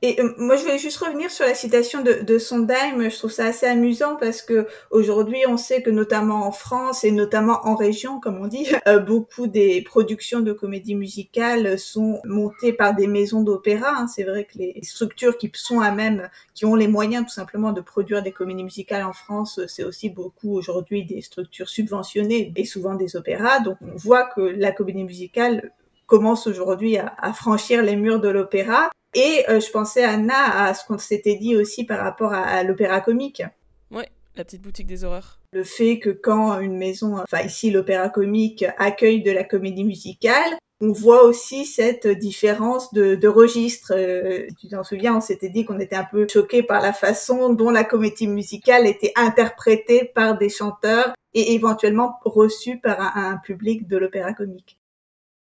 Et 0.00 0.20
euh, 0.20 0.32
moi, 0.38 0.54
je 0.54 0.62
voulais 0.62 0.78
juste 0.78 0.98
revenir 0.98 1.28
sur 1.28 1.44
la 1.44 1.54
citation 1.54 2.02
de, 2.02 2.22
de 2.22 2.38
Sondheim. 2.38 3.10
Je 3.10 3.16
trouve 3.18 3.32
ça 3.32 3.46
assez 3.46 3.66
amusant 3.66 4.14
parce 4.14 4.42
que 4.42 4.68
aujourd'hui, 4.92 5.40
on 5.48 5.56
sait 5.56 5.82
que 5.82 5.90
notamment 5.90 6.46
en 6.46 6.52
France 6.52 7.02
et 7.02 7.10
notamment 7.10 7.66
en 7.66 7.74
région, 7.74 8.20
comme 8.20 8.38
on 8.40 8.46
dit, 8.46 8.68
euh, 8.86 9.00
beaucoup 9.00 9.48
des 9.48 9.82
productions 9.82 10.38
de 10.38 10.52
comédie 10.52 10.94
musicale 10.94 11.80
sont 11.80 12.20
montées 12.24 12.72
par 12.72 12.94
des 12.94 13.08
maisons 13.08 13.42
d'opéra. 13.42 13.88
hein. 13.96 14.06
C'est 14.06 14.22
vrai 14.22 14.44
que 14.44 14.58
les 14.58 14.78
structures 14.84 15.36
qui 15.36 15.50
sont 15.54 15.80
à 15.80 15.90
même, 15.90 16.28
qui 16.54 16.64
ont 16.64 16.76
les 16.76 16.88
moyens 16.88 17.24
tout 17.24 17.34
simplement 17.34 17.72
de 17.72 17.80
produire 17.80 18.22
des 18.22 18.30
comédies 18.30 18.62
musicales 18.62 19.04
en 19.04 19.12
France, 19.12 19.60
c'est 19.66 19.82
aussi 19.82 20.10
beaucoup 20.10 20.56
aujourd'hui 20.56 21.06
des 21.06 21.22
structures 21.22 21.68
subventionnées 21.68 22.52
et 22.54 22.64
souvent 22.64 22.94
des 22.94 23.16
opéras. 23.16 23.58
Donc, 23.60 23.78
on 23.82 23.96
voit 23.96 24.28
que 24.28 24.42
la 24.42 24.70
comédie 24.70 25.02
musicale 25.02 25.72
commence 26.06 26.46
aujourd'hui 26.46 26.98
à, 26.98 27.14
à 27.18 27.32
franchir 27.32 27.82
les 27.82 27.96
murs 27.96 28.20
de 28.20 28.28
l'opéra. 28.28 28.90
Et 29.14 29.44
euh, 29.48 29.60
je 29.60 29.70
pensais, 29.70 30.04
Anna, 30.04 30.66
à 30.66 30.74
ce 30.74 30.84
qu'on 30.86 30.98
s'était 30.98 31.36
dit 31.36 31.56
aussi 31.56 31.84
par 31.84 32.00
rapport 32.00 32.32
à, 32.32 32.42
à 32.42 32.62
l'opéra 32.62 33.00
comique. 33.00 33.42
Ouais, 33.90 34.08
la 34.36 34.44
petite 34.44 34.62
boutique 34.62 34.86
des 34.86 35.04
horreurs. 35.04 35.40
Le 35.52 35.64
fait 35.64 35.98
que 35.98 36.10
quand 36.10 36.60
une 36.60 36.76
maison, 36.76 37.18
enfin 37.18 37.40
ici 37.40 37.70
l'opéra 37.70 38.10
comique, 38.10 38.64
accueille 38.76 39.22
de 39.22 39.30
la 39.30 39.44
comédie 39.44 39.84
musicale, 39.84 40.58
on 40.80 40.92
voit 40.92 41.24
aussi 41.24 41.64
cette 41.64 42.06
différence 42.06 42.92
de, 42.92 43.14
de 43.14 43.28
registre. 43.28 43.92
Euh, 43.96 44.46
tu 44.60 44.68
t'en 44.68 44.84
souviens, 44.84 45.16
on 45.16 45.20
s'était 45.20 45.48
dit 45.48 45.64
qu'on 45.64 45.80
était 45.80 45.96
un 45.96 46.04
peu 46.04 46.26
choqué 46.28 46.62
par 46.62 46.80
la 46.80 46.92
façon 46.92 47.52
dont 47.52 47.70
la 47.70 47.84
comédie 47.84 48.28
musicale 48.28 48.86
était 48.86 49.12
interprétée 49.16 50.04
par 50.14 50.38
des 50.38 50.50
chanteurs 50.50 51.14
et 51.34 51.54
éventuellement 51.54 52.18
reçue 52.24 52.78
par 52.78 53.00
un, 53.00 53.32
un 53.32 53.36
public 53.38 53.88
de 53.88 53.96
l'opéra 53.96 54.32
comique. 54.34 54.78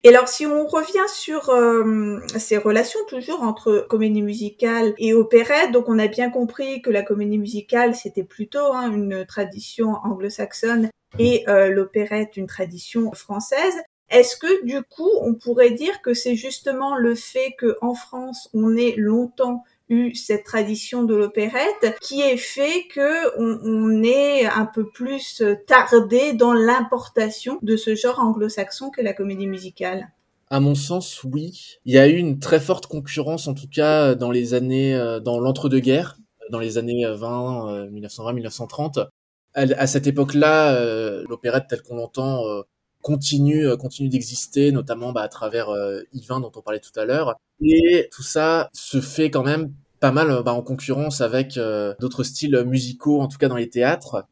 Et 0.04 0.10
alors, 0.10 0.28
si 0.28 0.46
on 0.46 0.66
revient 0.66 1.08
sur 1.08 1.50
euh, 1.50 2.20
ces 2.36 2.56
relations 2.56 3.00
toujours 3.08 3.42
entre 3.42 3.84
comédie 3.88 4.22
musicale 4.22 4.94
et 4.98 5.12
opérette, 5.12 5.72
donc 5.72 5.88
on 5.88 5.98
a 5.98 6.06
bien 6.06 6.30
compris 6.30 6.82
que 6.82 6.90
la 6.90 7.02
comédie 7.02 7.38
musicale 7.38 7.96
c'était 7.96 8.22
plutôt 8.22 8.72
hein, 8.72 8.92
une 8.92 9.26
tradition 9.26 9.94
anglo-saxonne 10.04 10.88
et 11.18 11.48
euh, 11.48 11.70
l'opérette 11.70 12.36
une 12.36 12.46
tradition 12.46 13.10
française. 13.12 13.74
Est-ce 14.08 14.36
que 14.36 14.64
du 14.64 14.82
coup 14.82 15.10
on 15.20 15.34
pourrait 15.34 15.72
dire 15.72 16.00
que 16.00 16.14
c'est 16.14 16.36
justement 16.36 16.96
le 16.96 17.16
fait 17.16 17.54
que 17.58 17.76
en 17.82 17.94
France 17.94 18.48
on 18.54 18.76
ait 18.76 18.94
longtemps 18.96 19.64
eu 19.88 20.14
cette 20.14 20.44
tradition 20.44 21.04
de 21.04 21.14
l'opérette 21.14 21.96
qui 22.00 22.20
est 22.20 22.36
fait 22.36 22.86
que 22.92 23.38
on, 23.38 24.02
est 24.02 24.46
un 24.46 24.66
peu 24.66 24.88
plus 24.88 25.42
tardé 25.66 26.32
dans 26.32 26.52
l'importation 26.52 27.58
de 27.62 27.76
ce 27.76 27.94
genre 27.94 28.18
anglo-saxon 28.18 28.90
que 28.90 29.00
la 29.00 29.12
comédie 29.12 29.46
musicale. 29.46 30.08
À 30.50 30.60
mon 30.60 30.74
sens, 30.74 31.24
oui. 31.24 31.78
Il 31.84 31.94
y 31.94 31.98
a 31.98 32.08
eu 32.08 32.16
une 32.16 32.38
très 32.38 32.60
forte 32.60 32.86
concurrence, 32.86 33.48
en 33.48 33.54
tout 33.54 33.68
cas 33.70 34.14
dans 34.14 34.30
les 34.30 34.54
années, 34.54 34.94
euh, 34.94 35.20
dans 35.20 35.40
l'entre-deux-guerres, 35.40 36.16
dans 36.50 36.58
les 36.58 36.78
années 36.78 37.04
20, 37.06 37.70
euh, 37.70 37.90
1920-1930. 37.90 39.08
À, 39.54 39.86
cette 39.86 40.06
époque-là, 40.06 40.74
euh, 40.76 41.24
l'opérette 41.28 41.66
telle 41.68 41.82
qu'on 41.82 41.96
l'entend 41.96 42.46
euh, 42.46 42.62
continue, 43.02 43.66
euh, 43.66 43.76
continue 43.76 44.08
d'exister, 44.08 44.72
notamment 44.72 45.12
bah, 45.12 45.22
à 45.22 45.28
travers 45.28 45.70
euh, 45.70 46.02
Yvain 46.12 46.40
dont 46.40 46.52
on 46.54 46.60
parlait 46.60 46.80
tout 46.80 46.98
à 46.98 47.04
l'heure. 47.04 47.36
Et 47.60 48.08
tout 48.12 48.22
ça 48.22 48.70
se 48.72 49.00
fait 49.00 49.30
quand 49.30 49.42
même 49.42 49.72
pas 50.00 50.12
mal 50.12 50.30
euh, 50.30 50.42
bah, 50.42 50.52
en 50.52 50.62
concurrence 50.62 51.20
avec 51.20 51.56
euh, 51.56 51.94
d'autres 52.00 52.22
styles 52.22 52.64
musicaux, 52.66 53.20
en 53.20 53.28
tout 53.28 53.38
cas 53.38 53.48
dans 53.48 53.56
les 53.56 53.68
théâtres. 53.68 54.24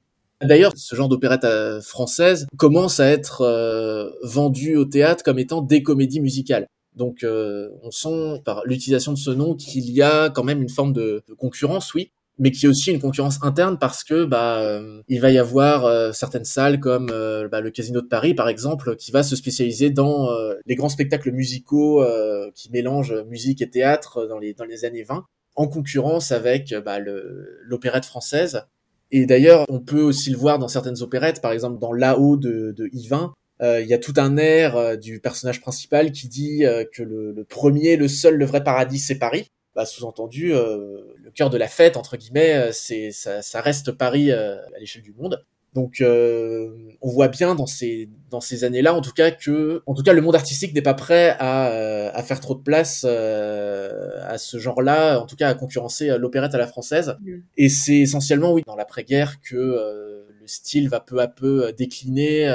D'ailleurs, 0.43 0.73
ce 0.77 0.95
genre 0.95 1.09
d'opérette 1.09 1.45
euh, 1.45 1.81
française 1.81 2.47
commence 2.57 3.01
à 3.01 3.09
être 3.09 3.41
euh, 3.43 4.11
vendu 4.23 4.77
au 4.77 4.85
théâtre 4.85 5.25
comme 5.25 5.39
étant 5.39 5.63
des 5.63 5.83
comédies 5.83 6.21
musicales. 6.21 6.69
Donc, 6.95 7.27
on 7.27 7.91
sent 7.91 8.41
par 8.47 8.63
l'utilisation 8.65 9.13
de 9.13 9.19
ce 9.19 9.31
nom 9.31 9.55
qu'il 9.55 9.91
y 9.91 10.01
a 10.01 10.31
quand 10.31 10.45
même 10.45 10.63
une 10.63 10.71
forme 10.71 10.95
de 10.95 11.23
concurrence, 11.37 11.93
oui, 11.93 12.11
mais 12.39 12.51
qui 12.51 12.67
est 12.67 12.69
aussi 12.69 12.91
une 12.91 13.01
concurrence 13.01 13.39
interne 13.43 13.79
parce 13.79 14.05
que 14.05 14.25
bah 14.25 14.61
euh, 14.61 15.03
il 15.09 15.21
va 15.21 15.31
y 15.31 15.39
avoir 15.39 15.85
euh, 15.85 16.13
certaines 16.13 16.45
salles 16.45 16.81
comme 16.81 17.09
euh, 17.11 17.49
bah, 17.49 17.61
le 17.61 17.71
Casino 17.71 18.01
de 18.01 18.07
Paris 18.07 18.35
par 18.35 18.49
exemple 18.49 18.97
qui 18.97 19.11
va 19.11 19.23
se 19.23 19.37
spécialiser 19.37 19.91
dans 19.91 20.31
euh, 20.31 20.55
les 20.67 20.75
grands 20.75 20.89
spectacles 20.89 21.33
musicaux 21.33 22.05
qui 22.55 22.71
mélangent 22.71 23.15
musique 23.29 23.63
et 23.63 23.71
théâtre 23.71 24.27
dans 24.27 24.39
les 24.39 24.55
dans 24.55 24.65
les 24.65 24.85
années 24.85 25.03
20 25.03 25.25
en 25.55 25.69
concurrence 25.69 26.33
avec 26.33 26.75
bah, 26.85 26.99
l'opérette 26.99 28.05
française 28.05 28.63
et 29.13 29.25
d'ailleurs, 29.25 29.65
on 29.69 29.79
peut 29.79 30.03
aussi 30.03 30.31
le 30.31 30.37
voir 30.37 30.59
dans 30.59 30.67
certaines 30.67 31.01
opérettes, 31.01 31.41
par 31.41 31.53
exemple 31.53 31.79
dans 31.79 31.93
Là-haut 31.93 32.37
de, 32.37 32.75
de 32.77 32.91
Yvain. 32.93 33.35
Il 33.63 33.87
y 33.87 33.95
a 33.95 33.99
tout 33.99 34.15
un 34.17 34.37
air 34.37 34.99
du 34.99 35.21
personnage 35.21 35.61
principal 35.61 36.11
qui 36.11 36.27
dit 36.27 36.65
que 36.93 37.05
le, 37.05 37.31
le 37.31 37.45
premier, 37.45 37.97
le 37.97 38.09
seul, 38.09 38.35
le 38.35 38.45
vrai 38.45 38.65
paradis, 38.65 38.99
c'est 38.99 39.21
Paris. 39.21 39.49
Bah, 39.77 39.85
sous-entendu, 39.85 40.55
euh, 40.55 41.03
cœur 41.37 41.51
de 41.51 41.59
la 41.59 41.69
fête, 41.69 41.97
entre 41.97 42.17
guillemets, 42.17 42.55
euh, 42.55 42.71
c'est 42.73 43.13
ça, 43.13 43.43
ça 43.43 43.61
reste 43.61 43.93
Paris 43.93 44.33
euh, 44.33 44.57
à 44.75 44.79
l'échelle 44.81 45.03
du 45.03 45.13
monde. 45.13 45.45
Donc, 45.75 46.01
euh, 46.01 46.71
on 47.03 47.11
voit 47.11 47.29
bien 47.29 47.55
dans 47.55 47.67
ces 47.67 48.09
dans 48.31 48.41
ces 48.41 48.65
années-là, 48.65 48.95
en 48.95 49.03
tout 49.03 49.13
cas 49.13 49.31
que, 49.31 49.83
en 49.85 49.93
tout 49.93 50.03
cas, 50.03 50.15
le 50.15 50.23
monde 50.23 50.35
artistique 50.35 50.75
n'est 50.75 50.81
pas 50.81 50.95
prêt 50.95 51.37
à, 51.39 51.67
à 52.15 52.23
faire 52.23 52.41
trop 52.41 52.55
de 52.55 52.63
place 52.63 53.05
euh, 53.07 54.19
à 54.27 54.39
ce 54.39 54.57
genre-là, 54.59 55.21
en 55.21 55.27
tout 55.27 55.37
cas 55.37 55.51
à 55.51 55.55
concurrencer 55.55 56.17
l'opérette 56.17 56.55
à 56.55 56.59
la 56.59 56.67
française. 56.67 57.17
Et 57.59 57.69
c'est 57.69 57.99
essentiellement, 57.99 58.55
oui, 58.55 58.63
dans 58.67 58.75
l'après-guerre 58.75 59.43
que 59.43 59.55
euh, 59.55 60.25
le 60.41 60.47
style 60.47 60.89
va 60.89 61.01
peu 61.01 61.21
à 61.21 61.29
peu 61.29 61.71
décliner. 61.77 62.47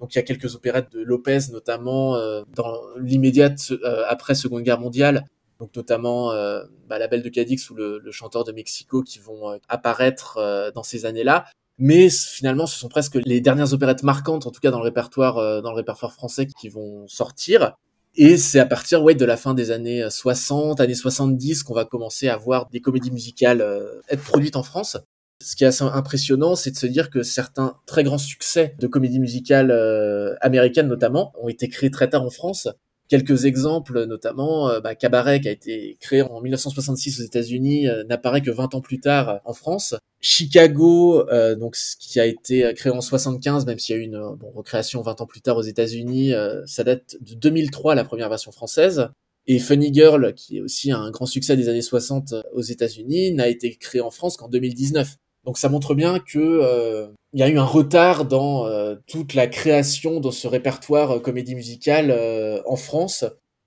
donc 0.00 0.16
il 0.16 0.18
y 0.18 0.18
a 0.18 0.22
quelques 0.22 0.56
opérettes 0.56 0.90
de 0.90 1.00
Lopez, 1.00 1.52
notamment 1.52 2.16
dans 2.56 2.74
l'immédiate 2.98 3.72
après 4.08 4.34
Seconde 4.34 4.64
Guerre 4.64 4.80
mondiale. 4.80 5.24
Donc 5.60 5.74
notamment 5.74 6.32
euh, 6.32 6.62
bah, 6.88 6.98
La 6.98 7.08
Belle 7.08 7.22
de 7.22 7.28
Cadix 7.28 7.68
ou 7.70 7.74
le, 7.74 7.98
le 7.98 8.12
chanteur 8.12 8.44
de 8.44 8.52
Mexico 8.52 9.02
qui 9.02 9.18
vont 9.18 9.50
euh, 9.50 9.58
apparaître 9.68 10.36
euh, 10.38 10.70
dans 10.70 10.82
ces 10.82 11.06
années-là. 11.06 11.46
Mais 11.78 12.10
finalement, 12.10 12.66
ce 12.66 12.76
sont 12.76 12.88
presque 12.88 13.14
les 13.14 13.40
dernières 13.40 13.72
opérettes 13.72 14.02
marquantes, 14.02 14.46
en 14.46 14.50
tout 14.50 14.60
cas 14.60 14.72
dans 14.72 14.78
le 14.78 14.84
répertoire, 14.84 15.38
euh, 15.38 15.60
dans 15.60 15.70
le 15.70 15.76
répertoire 15.76 16.12
français, 16.12 16.46
qui 16.46 16.68
vont 16.68 17.06
sortir. 17.06 17.76
Et 18.16 18.36
c'est 18.36 18.58
à 18.58 18.66
partir 18.66 19.02
ouais, 19.04 19.14
de 19.14 19.24
la 19.24 19.36
fin 19.36 19.54
des 19.54 19.70
années 19.70 20.04
60, 20.10 20.80
années 20.80 20.96
70 20.96 21.62
qu'on 21.62 21.74
va 21.74 21.84
commencer 21.84 22.28
à 22.28 22.36
voir 22.36 22.68
des 22.70 22.80
comédies 22.80 23.12
musicales 23.12 23.60
euh, 23.60 24.00
être 24.08 24.24
produites 24.24 24.56
en 24.56 24.64
France. 24.64 24.96
Ce 25.40 25.54
qui 25.54 25.62
est 25.62 25.68
assez 25.68 25.84
impressionnant, 25.84 26.56
c'est 26.56 26.72
de 26.72 26.76
se 26.76 26.86
dire 26.86 27.10
que 27.10 27.22
certains 27.22 27.76
très 27.86 28.02
grands 28.02 28.18
succès 28.18 28.74
de 28.80 28.88
comédies 28.88 29.20
musicales 29.20 29.70
euh, 29.70 30.34
américaines 30.40 30.88
notamment 30.88 31.32
ont 31.40 31.48
été 31.48 31.68
créés 31.68 31.92
très 31.92 32.10
tard 32.10 32.24
en 32.24 32.30
France. 32.30 32.66
Quelques 33.08 33.46
exemples, 33.46 34.04
notamment 34.04 34.68
euh, 34.68 34.80
bah, 34.80 34.94
Cabaret, 34.94 35.40
qui 35.40 35.48
a 35.48 35.50
été 35.50 35.96
créé 35.98 36.20
en 36.20 36.42
1966 36.42 37.20
aux 37.20 37.24
États-Unis, 37.24 37.88
euh, 37.88 38.04
n'apparaît 38.04 38.42
que 38.42 38.50
20 38.50 38.74
ans 38.74 38.82
plus 38.82 39.00
tard 39.00 39.28
euh, 39.30 39.38
en 39.46 39.54
France. 39.54 39.94
Chicago, 40.20 41.26
euh, 41.30 41.54
donc 41.54 41.74
ce 41.74 41.96
qui 41.96 42.20
a 42.20 42.26
été 42.26 42.70
créé 42.74 42.92
en 42.92 43.00
75, 43.00 43.64
même 43.64 43.78
s'il 43.78 43.96
y 43.96 43.98
a 43.98 44.02
eu 44.02 44.04
une 44.04 44.36
bon, 44.36 44.50
recréation 44.54 45.00
20 45.00 45.22
ans 45.22 45.26
plus 45.26 45.40
tard 45.40 45.56
aux 45.56 45.62
États-Unis, 45.62 46.34
euh, 46.34 46.60
ça 46.66 46.84
date 46.84 47.16
de 47.22 47.34
2003 47.34 47.94
la 47.94 48.04
première 48.04 48.28
version 48.28 48.52
française. 48.52 49.08
Et 49.46 49.58
Funny 49.58 49.94
Girl, 49.94 50.34
qui 50.34 50.58
est 50.58 50.60
aussi 50.60 50.92
un 50.92 51.10
grand 51.10 51.24
succès 51.24 51.56
des 51.56 51.70
années 51.70 51.80
60 51.80 52.34
aux 52.52 52.60
États-Unis, 52.60 53.32
n'a 53.32 53.48
été 53.48 53.74
créé 53.76 54.02
en 54.02 54.10
France 54.10 54.36
qu'en 54.36 54.48
2019. 54.48 55.16
Donc 55.46 55.56
ça 55.56 55.70
montre 55.70 55.94
bien 55.94 56.18
que 56.18 57.08
il 57.32 57.40
y 57.40 57.42
a 57.42 57.48
eu 57.48 57.58
un 57.58 57.64
retard 57.64 58.24
dans 58.24 58.66
euh, 58.66 58.96
toute 59.06 59.34
la 59.34 59.46
création 59.46 60.20
de 60.20 60.30
ce 60.30 60.48
répertoire 60.48 61.12
euh, 61.16 61.20
comédie 61.20 61.54
musicale 61.54 62.10
euh, 62.10 62.60
en 62.66 62.76
France 62.76 63.24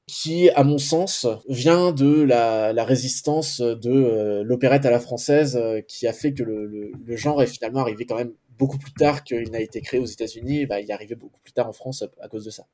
qui, 0.08 0.50
à 0.50 0.64
mon 0.64 0.78
sens, 0.78 1.26
vient 1.48 1.92
de 1.92 2.22
la, 2.24 2.74
la 2.74 2.84
résistance 2.84 3.62
de 3.62 4.42
l'opérette 4.42 4.86
à 4.86 4.92
la 4.92 5.00
française 5.00 5.58
qui 5.88 6.06
a 6.06 6.12
fait 6.12 6.34
que 6.34 6.44
le, 6.44 6.66
le, 6.66 6.92
le 7.06 7.16
genre 7.16 7.42
est 7.42 7.48
finalement 7.48 7.80
arrivé 7.80 8.06
quand 8.06 8.18
même 8.18 8.34
beaucoup 8.58 8.78
plus 8.78 8.92
tard 8.92 9.24
qu'il 9.24 9.50
n'a 9.52 9.62
été 9.62 9.80
créé 9.80 10.02
aux 10.02 10.06
États-Unis. 10.06 10.66
Bah, 10.66 10.82
il 10.82 10.90
est 10.90 10.94
arrivé 10.94 11.16
beaucoup 11.16 11.40
plus 11.42 11.54
tard 11.54 11.70
en 11.70 11.72
France 11.72 12.02
à, 12.02 12.08
à 12.26 12.28
cause 12.28 12.44
de 12.44 12.50
ça. 12.50 12.66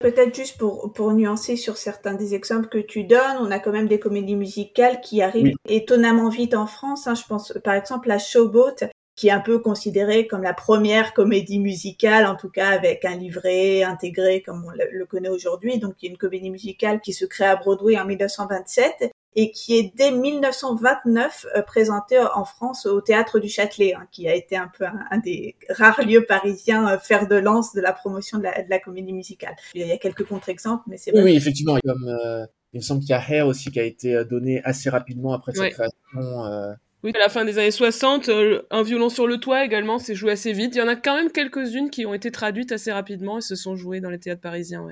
Peut-être 0.00 0.34
juste 0.36 0.58
pour, 0.58 0.92
pour 0.92 1.12
nuancer 1.14 1.56
sur 1.56 1.78
certains 1.78 2.14
des 2.14 2.34
exemples 2.34 2.68
que 2.68 2.78
tu 2.78 3.04
donnes, 3.04 3.38
on 3.40 3.50
a 3.50 3.58
quand 3.58 3.72
même 3.72 3.88
des 3.88 4.00
comédies 4.00 4.36
musicales 4.36 5.00
qui 5.00 5.22
arrivent 5.22 5.44
Oui. 5.44 5.54
étonnamment 5.66 6.28
vite 6.28 6.52
en 6.54 6.66
France. 6.66 7.06
hein. 7.06 7.14
Je 7.14 7.22
pense 7.26 7.54
par 7.64 7.74
exemple 7.74 8.10
à 8.10 8.18
Showboat, 8.18 8.74
qui 9.16 9.28
est 9.28 9.32
un 9.32 9.40
peu 9.40 9.58
considérée 9.60 10.26
comme 10.26 10.42
la 10.42 10.54
première 10.54 11.14
comédie 11.14 11.60
musicale, 11.60 12.26
en 12.26 12.34
tout 12.34 12.48
cas 12.50 12.68
avec 12.68 13.04
un 13.04 13.14
livret 13.16 13.82
intégré 13.84 14.42
comme 14.42 14.64
on 14.66 14.70
le, 14.70 15.04
connaît 15.06 15.28
aujourd'hui. 15.28 15.78
Donc 15.78 15.94
il 16.02 16.06
y 16.06 16.08
a 16.08 16.10
une 16.12 16.18
comédie 16.18 16.50
musicale 16.50 17.00
qui 17.00 17.12
se 17.12 17.24
crée 17.24 17.44
à 17.46 17.56
Broadway 17.56 17.96
en 17.98 18.04
1927 18.06 19.10
et 19.36 19.50
qui 19.50 19.76
est 19.76 19.92
dès 19.96 20.10
1929 20.12 21.46
euh, 21.56 21.62
présentée 21.62 22.18
en 22.34 22.44
France 22.44 22.86
au 22.86 23.00
Théâtre 23.00 23.38
du 23.40 23.48
Châtelet, 23.48 23.94
hein, 23.94 24.06
qui 24.12 24.28
a 24.28 24.34
été 24.34 24.56
un 24.56 24.70
peu 24.76 24.84
un, 24.84 24.98
un 25.10 25.18
des 25.18 25.56
rares 25.70 26.00
lieux 26.06 26.24
parisiens 26.24 26.88
euh, 26.88 26.98
fer 26.98 27.26
de 27.28 27.36
lance 27.36 27.72
de 27.74 27.80
la 27.80 27.92
promotion 27.92 28.38
de 28.38 28.44
la, 28.44 28.62
de 28.62 28.70
la 28.70 28.78
comédie 28.78 29.12
musicale. 29.12 29.54
Il 29.74 29.86
y 29.86 29.92
a 29.92 29.98
quelques 29.98 30.24
contre-exemples, 30.26 30.84
mais 30.86 30.96
c'est 30.98 31.10
Oui, 31.12 31.20
vrai. 31.20 31.30
oui, 31.32 31.36
effectivement. 31.36 31.76
Comme, 31.84 32.08
euh, 32.08 32.46
il 32.72 32.78
me 32.78 32.82
semble 32.82 33.00
qu'il 33.00 33.10
y 33.10 33.12
a 33.12 33.20
Hair 33.28 33.46
aussi 33.46 33.70
qui 33.70 33.78
a 33.80 33.84
été 33.84 34.24
donné 34.24 34.60
assez 34.64 34.90
rapidement 34.90 35.32
après 35.32 35.52
sa 35.52 35.62
Ouais. 35.62 35.70
création. 35.70 36.44
euh, 36.44 36.72
Oui, 37.04 37.12
à 37.14 37.18
la 37.18 37.28
fin 37.28 37.44
des 37.44 37.58
années 37.58 37.70
60, 37.70 38.30
euh, 38.30 38.62
Un 38.70 38.82
violon 38.82 39.10
sur 39.10 39.26
le 39.26 39.36
toit 39.38 39.62
également 39.62 39.98
s'est 39.98 40.14
joué 40.14 40.32
assez 40.32 40.54
vite. 40.54 40.74
Il 40.74 40.78
y 40.78 40.82
en 40.82 40.88
a 40.88 40.96
quand 40.96 41.14
même 41.14 41.30
quelques-unes 41.30 41.90
qui 41.90 42.06
ont 42.06 42.14
été 42.14 42.30
traduites 42.30 42.72
assez 42.72 42.90
rapidement 42.90 43.36
et 43.36 43.40
se 43.42 43.56
sont 43.56 43.76
jouées 43.76 44.00
dans 44.00 44.08
les 44.08 44.18
théâtres 44.18 44.40
parisiens. 44.40 44.86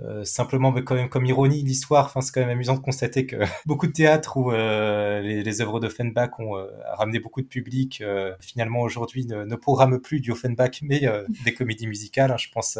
Euh, 0.00 0.24
simplement, 0.24 0.72
mais 0.72 0.82
quand 0.82 0.94
même 0.94 1.10
comme 1.10 1.26
ironie 1.26 1.62
de 1.62 1.68
l'histoire, 1.68 2.10
c'est 2.22 2.32
quand 2.32 2.40
même 2.40 2.48
amusant 2.48 2.74
de 2.74 2.80
constater 2.80 3.26
que 3.26 3.36
beaucoup 3.66 3.86
de 3.86 3.92
théâtres 3.92 4.38
où 4.38 4.50
euh, 4.50 5.20
les, 5.20 5.60
œuvres 5.60 5.78
d'Offenbach 5.78 6.30
ont 6.38 6.54
ramené 6.94 7.20
beaucoup 7.20 7.42
de 7.42 7.46
public, 7.46 8.02
finalement 8.40 8.80
aujourd'hui 8.80 9.26
ne, 9.26 9.44
ne 9.44 9.54
programment 9.54 10.00
plus 10.00 10.20
du 10.20 10.30
Offenbach, 10.32 10.80
mais 10.80 11.02
des 11.44 11.52
comédies 11.52 11.86
musicales. 11.86 12.30
hein. 12.30 12.38
je 12.38 12.48
pense 12.48 12.78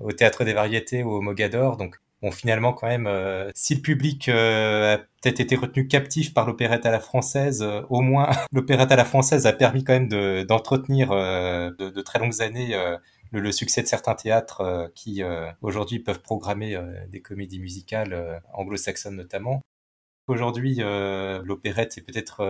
au 0.00 0.10
Théâtre 0.10 0.44
des 0.44 0.54
Variétés 0.54 1.04
ou 1.04 1.10
au 1.12 1.20
Mogador. 1.20 1.76
Donc, 1.76 2.00
bon, 2.22 2.30
finalement, 2.30 2.72
quand 2.72 2.86
même, 2.88 3.06
euh, 3.06 3.50
si 3.54 3.74
le 3.74 3.80
public 3.80 4.28
euh, 4.28 4.94
a 4.96 4.98
peut-être 4.98 5.40
été 5.40 5.56
retenu 5.56 5.86
captif 5.88 6.34
par 6.34 6.46
l'opérette 6.46 6.86
à 6.86 6.90
la 6.90 7.00
française, 7.00 7.62
euh, 7.62 7.82
au 7.90 8.00
moins 8.00 8.30
l'opérette 8.52 8.92
à 8.92 8.96
la 8.96 9.04
française 9.04 9.46
a 9.46 9.52
permis 9.52 9.84
quand 9.84 9.92
même 9.94 10.08
de- 10.08 10.44
d'entretenir 10.48 11.12
euh, 11.12 11.70
de, 11.78 11.90
de 11.90 12.00
très 12.02 12.18
longues 12.18 12.40
années 12.42 12.74
euh, 12.74 12.96
le, 13.32 13.40
le 13.40 13.52
succès 13.52 13.82
de 13.82 13.86
certains 13.86 14.14
théâtres 14.14 14.60
euh, 14.62 14.88
qui 14.94 15.22
aujourd'hui 15.60 15.98
peuvent 15.98 16.22
programmer 16.22 16.78
des 17.10 17.20
comédies 17.20 17.60
musicales 17.60 18.40
anglo-saxonnes 18.54 19.16
notamment. 19.16 19.60
Aujourd'hui, 20.28 20.76
l'opérette 20.76 21.96
est 21.98 22.02
peut-être 22.02 22.42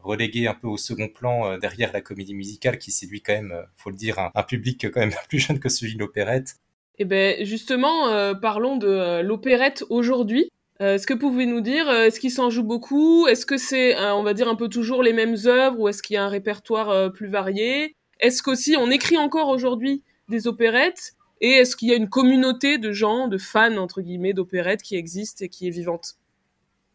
reléguée 0.00 0.46
un 0.48 0.54
peu 0.54 0.66
au 0.68 0.76
second 0.76 1.08
plan 1.08 1.58
derrière 1.58 1.92
la 1.92 2.00
comédie 2.00 2.34
musicale 2.34 2.78
qui 2.78 2.90
séduit 2.90 3.22
quand 3.22 3.32
même, 3.32 3.52
faut 3.76 3.90
le 3.90 3.96
dire, 3.96 4.18
un, 4.18 4.30
un 4.34 4.42
public 4.42 4.90
quand 4.90 5.00
même 5.00 5.12
plus 5.28 5.38
jeune 5.40 5.58
que 5.58 5.68
celui 5.68 5.94
de 5.94 5.98
l'opérette. 6.00 6.56
Et 6.98 7.06
ben 7.06 7.42
justement, 7.44 8.08
euh, 8.08 8.34
parlons 8.34 8.76
de 8.76 8.86
euh, 8.86 9.22
l'opérette 9.22 9.84
aujourd'hui. 9.88 10.50
Euh, 10.82 10.94
est-ce 10.94 11.06
que 11.06 11.14
vous 11.14 11.20
pouvez 11.20 11.46
nous 11.46 11.62
dire, 11.62 11.90
est-ce 11.90 12.20
qu'il 12.20 12.30
s'en 12.30 12.50
joue 12.50 12.62
beaucoup? 12.62 13.26
Est-ce 13.26 13.46
que 13.46 13.56
c'est, 13.56 13.98
on 13.98 14.22
va 14.22 14.34
dire, 14.34 14.48
un 14.48 14.54
peu 14.54 14.68
toujours 14.68 15.02
les 15.02 15.12
mêmes 15.12 15.36
œuvres 15.46 15.78
ou 15.78 15.88
est-ce 15.88 16.02
qu'il 16.02 16.14
y 16.14 16.16
a 16.16 16.24
un 16.24 16.28
répertoire 16.28 17.12
plus 17.12 17.28
varié? 17.28 17.96
Est-ce 18.18 18.42
qu'aussi 18.42 18.76
on 18.78 18.90
écrit 18.90 19.16
encore 19.16 19.48
aujourd'hui 19.48 20.02
des 20.28 20.46
opérettes? 20.46 21.12
Et 21.42 21.50
est-ce 21.50 21.74
qu'il 21.74 21.88
y 21.88 21.92
a 21.92 21.96
une 21.96 22.08
communauté 22.08 22.76
de 22.76 22.92
gens, 22.92 23.28
de 23.28 23.38
fans, 23.38 23.76
entre 23.78 24.02
guillemets, 24.02 24.34
d'opérettes 24.34 24.82
qui 24.82 24.96
existe 24.96 25.42
et 25.42 25.48
qui 25.48 25.66
est 25.66 25.70
vivante? 25.70 26.16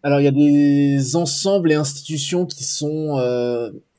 Alors, 0.04 0.20
il 0.20 0.24
y 0.24 0.28
a 0.28 0.32
des 0.32 1.16
ensembles 1.16 1.72
et 1.72 1.76
institutions 1.76 2.46
qui 2.46 2.64
sont 2.64 3.20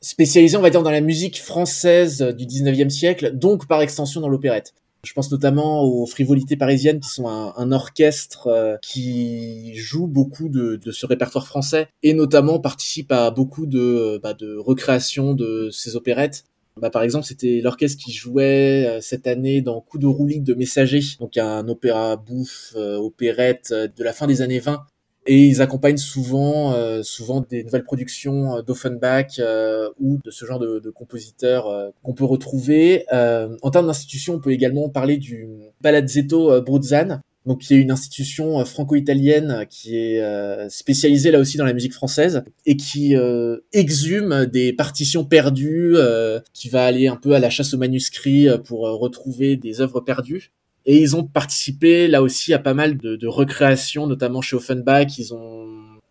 spécialisés, 0.01 0.57
on 0.57 0.63
va 0.63 0.71
dire, 0.71 0.83
dans 0.83 0.91
la 0.91 1.01
musique 1.01 1.41
française 1.41 2.23
du 2.23 2.47
19e 2.47 2.91
siècle, 2.91 3.33
donc 3.35 3.67
par 3.67 3.83
extension 3.83 4.21
dans 4.21 4.29
l'opérette. 4.29 4.73
Je 5.07 5.13
pense 5.13 5.31
notamment 5.31 5.85
aux 5.85 6.05
Frivolités 6.05 6.57
parisiennes, 6.57 6.99
qui 6.99 7.09
sont 7.09 7.29
un, 7.29 7.73
orchestre 7.73 8.49
euh, 8.49 8.77
qui 8.83 9.73
joue 9.77 10.09
beaucoup 10.09 10.49
de, 10.49 10.81
ce 10.91 11.07
répertoire 11.07 11.47
français, 11.47 11.89
et 12.03 12.13
notamment 12.13 12.59
participe 12.59 13.13
à 13.13 13.31
beaucoup 13.31 13.67
de, 13.67 14.19
bah, 14.23 14.37
recréations 14.59 15.35
de 15.35 15.71
ces 15.71 15.95
opérettes. 15.95 16.45
Bah, 16.81 16.91
par 16.91 17.03
exemple, 17.03 17.25
c'était 17.25 17.61
l'orchestre 17.63 18.03
qui 18.03 18.13
jouait 18.13 18.87
euh, 18.87 19.01
cette 19.01 19.29
année 19.29 19.63
dans 19.63 19.81
Coup 19.81 19.99
de 19.99 20.07
roulis 20.07 20.41
de 20.41 20.55
Messager, 20.55 21.01
donc 21.21 21.37
un 21.37 21.69
opéra 21.69 22.17
bouffe, 22.17 22.75
euh, 22.77 22.97
opérette 22.97 23.73
de 23.73 24.05
la 24.05 24.13
fin 24.13 24.27
des 24.27 24.43
années 24.43 24.59
20, 24.59 24.85
et 25.27 25.45
ils 25.47 25.63
accompagnent 25.63 25.97
souvent, 25.97 26.73
euh, 26.73 27.03
souvent 27.03 27.41
des 27.41 27.65
nouvelles 27.65 27.85
productions 27.85 28.57
euh, 28.57 28.63
d'Offenbach 28.63 29.39
euh, 29.39 29.91
ou 30.01 30.19
de 30.25 30.31
ce 30.31 30.45
genre 30.45 30.59
de, 30.59 30.79
de 30.79 30.91
compositeurs 30.91 31.69
euh, 31.69 31.91
qu'on 32.03 32.15
peut 32.15 32.25
retrouver. 32.25 33.05
Euh, 33.13 33.57
en 33.63 33.71
termes 33.71 33.87
d'institution, 33.87 34.35
on 34.35 34.41
peut 34.41 34.53
également 34.53 34.89
parler 34.89 35.17
du 35.17 35.49
Palazzetto 35.83 36.51
euh, 36.51 36.61
Bruzzane, 36.61 37.21
donc 37.45 37.61
qui 37.61 37.75
est 37.75 37.79
une 37.79 37.93
institution 37.93 38.65
franco-italienne 38.65 39.67
qui 39.71 39.97
est 39.97 40.69
spécialisée 40.69 41.31
là 41.31 41.39
aussi 41.39 41.57
dans 41.57 41.65
la 41.65 41.75
musique 41.75 41.93
française 41.93 42.43
et 42.65 42.77
qui 42.77 43.15
euh, 43.15 43.59
exhume 43.73 44.47
des 44.47 44.73
partitions 44.73 45.25
perdues, 45.25 45.93
euh, 45.95 46.41
qui 46.53 46.69
va 46.69 46.85
aller 46.85 47.07
un 47.07 47.15
peu 47.15 47.35
à 47.35 47.39
la 47.39 47.49
chasse 47.49 47.73
aux 47.73 47.79
manuscrits 47.79 48.49
pour 48.65 48.81
retrouver 48.81 49.57
des 49.57 49.81
œuvres 49.81 50.01
perdues. 50.01 50.51
Et 50.87 50.99
ils 50.99 51.17
ont 51.17 51.25
participé 51.25 52.09
là 52.09 52.23
aussi 52.23 52.55
à 52.55 52.59
pas 52.59 52.75
mal 52.75 52.97
de, 52.97 53.17
de 53.17 53.27
recréations, 53.27 54.07
notamment 54.07 54.41
chez 54.41 54.57
Offenbach. 54.57 55.19
Ils 55.19 55.35
ont, 55.35 55.67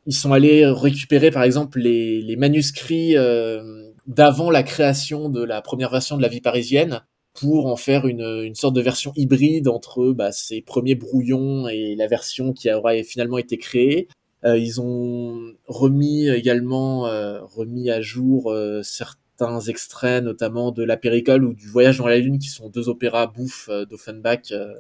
ils 0.05 0.13
sont 0.13 0.34
allés 0.34 0.65
récupérer 0.65 1.32
par 1.32 1.43
exemple 1.43 1.80
les, 1.80 2.21
les 2.21 2.36
manuscrits 2.36 3.17
euh, 3.17 3.91
d'avant 4.05 4.51
la 4.51 4.63
création 4.63 5.30
de 5.30 5.43
la 5.43 5.61
première 5.61 5.91
version 5.91 6.17
de 6.17 6.21
la 6.21 6.28
vie 6.28 6.41
parisienne 6.41 7.01
pour 7.34 7.67
en 7.67 7.76
faire 7.76 8.07
une, 8.07 8.43
une 8.43 8.55
sorte 8.55 8.76
de 8.76 8.82
version 8.82 9.11
hybride 9.15 9.67
entre 9.67 10.11
bah, 10.11 10.32
ces 10.32 10.61
premiers 10.61 10.95
brouillons 10.95 11.67
et 11.67 11.95
la 11.95 12.07
version 12.07 12.53
qui 12.53 12.71
aura 12.71 13.01
finalement 13.03 13.38
été 13.38 13.57
créée. 13.57 14.07
Euh, 14.45 14.57
ils 14.57 14.80
ont 14.80 15.53
remis 15.67 16.30
également 16.30 17.07
euh, 17.07 17.41
remis 17.43 17.89
à 17.89 18.01
jour 18.01 18.51
euh, 18.51 18.82
certains 19.38 19.59
extraits, 19.61 20.23
notamment 20.23 20.71
de 20.71 20.83
La 20.83 20.97
Péricole 20.97 21.43
ou 21.43 21.53
du 21.53 21.67
Voyage 21.67 21.97
dans 21.97 22.07
la 22.07 22.17
Lune, 22.17 22.39
qui 22.39 22.49
sont 22.49 22.69
deux 22.69 22.89
opéras 22.89 23.27
bouffes 23.27 23.69
euh, 23.69 23.86
d'Offenbach 23.86 24.51
euh, 24.51 24.73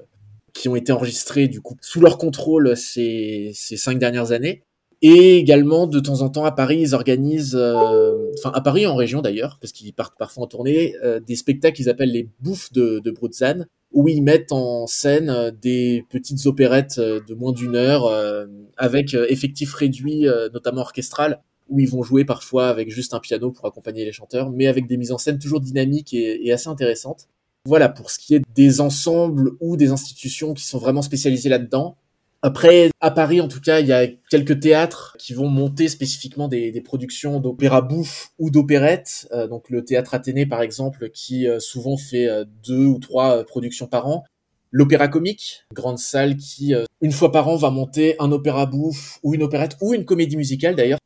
qui 0.53 0.69
ont 0.69 0.75
été 0.75 0.91
enregistrés 0.91 1.47
du 1.47 1.61
coup 1.61 1.75
sous 1.81 1.99
leur 1.99 2.17
contrôle 2.17 2.75
ces, 2.77 3.51
ces 3.53 3.77
cinq 3.77 3.99
dernières 3.99 4.31
années. 4.31 4.63
Et 5.01 5.37
également, 5.37 5.87
de 5.87 5.99
temps 5.99 6.21
en 6.21 6.29
temps, 6.29 6.45
à 6.45 6.51
Paris, 6.51 6.79
ils 6.79 6.95
organisent, 6.95 7.57
euh, 7.59 8.31
enfin 8.39 8.51
à 8.55 8.61
Paris 8.61 8.87
en 8.87 8.95
région 8.95 9.21
d'ailleurs, 9.21 9.57
parce 9.59 9.73
qu'ils 9.73 9.93
partent 9.93 10.17
parfois 10.17 10.45
en 10.45 10.47
tournée, 10.47 10.95
euh, 11.03 11.19
des 11.19 11.35
spectacles 11.35 11.75
qu'ils 11.75 11.89
appellent 11.89 12.11
les 12.11 12.29
bouffes 12.39 12.71
de, 12.71 12.99
de 12.99 13.11
Brutzan, 13.11 13.65
où 13.91 14.07
ils 14.07 14.23
mettent 14.23 14.51
en 14.51 14.87
scène 14.87 15.29
euh, 15.29 15.51
des 15.51 16.05
petites 16.09 16.45
opérettes 16.45 16.99
de 16.99 17.33
moins 17.35 17.51
d'une 17.51 17.75
heure, 17.75 18.05
euh, 18.05 18.45
avec 18.77 19.13
effectif 19.13 19.73
réduit, 19.73 20.27
notamment 20.53 20.81
orchestral, 20.81 21.41
où 21.69 21.79
ils 21.79 21.89
vont 21.89 22.03
jouer 22.03 22.25
parfois 22.25 22.67
avec 22.67 22.89
juste 22.89 23.13
un 23.13 23.19
piano 23.19 23.51
pour 23.51 23.65
accompagner 23.65 24.05
les 24.05 24.11
chanteurs, 24.11 24.49
mais 24.49 24.67
avec 24.67 24.87
des 24.87 24.97
mises 24.97 25.11
en 25.11 25.17
scène 25.17 25.39
toujours 25.39 25.61
dynamiques 25.61 26.13
et, 26.13 26.51
assez 26.51 26.69
intéressantes. 26.69 27.27
Voilà 27.65 27.89
pour 27.89 28.11
ce 28.11 28.19
qui 28.19 28.35
est 28.35 28.41
des 28.55 28.81
ensembles 28.81 29.51
ou 29.59 29.75
des 29.75 29.89
institutions 29.89 30.53
qui 30.53 30.63
sont 30.63 30.77
vraiment 30.77 31.01
spécialisées 31.01 31.49
là-dedans. 31.49 31.97
Après, 32.43 32.91
à 33.01 33.09
Paris, 33.09 33.41
en 33.41 33.47
tout 33.47 33.59
cas, 33.59 33.79
il 33.79 33.87
y 33.87 33.91
a 33.91 34.05
quelques 34.29 34.59
théâtres 34.59 35.17
qui 35.17 35.33
vont 35.33 35.47
monter 35.47 35.87
spécifiquement 35.87 36.47
des, 36.47 36.79
productions 36.81 37.39
d'opéra 37.39 37.81
bouffe 37.81 38.33
ou 38.37 38.51
d'opérette. 38.51 39.27
Euh, 39.31 39.47
donc 39.47 39.71
le 39.71 39.83
théâtre 39.83 40.13
Athénée, 40.13 40.45
par 40.45 40.61
exemple, 40.61 41.09
qui 41.09 41.47
euh, 41.47 41.59
souvent 41.59 41.97
fait 41.97 42.27
euh, 42.27 42.45
deux 42.63 42.85
ou 42.85 42.99
trois 42.99 43.43
productions 43.45 43.87
par 43.87 44.07
an. 44.07 44.25
L'opéra 44.69 45.07
comique, 45.07 45.65
grande 45.73 45.97
salle 45.97 46.37
qui, 46.37 46.73
une 47.01 47.11
fois 47.13 47.31
par 47.31 47.47
an, 47.47 47.55
va 47.55 47.69
monter 47.69 48.15
un 48.19 48.31
opéra 48.31 48.65
bouffe 48.65 49.19
ou 49.23 49.33
une 49.33 49.41
opérette 49.41 49.77
ou 49.81 49.93
une 49.93 50.03
comédie 50.03 50.35
musicale 50.35 50.75
d'ailleurs. 50.75 50.99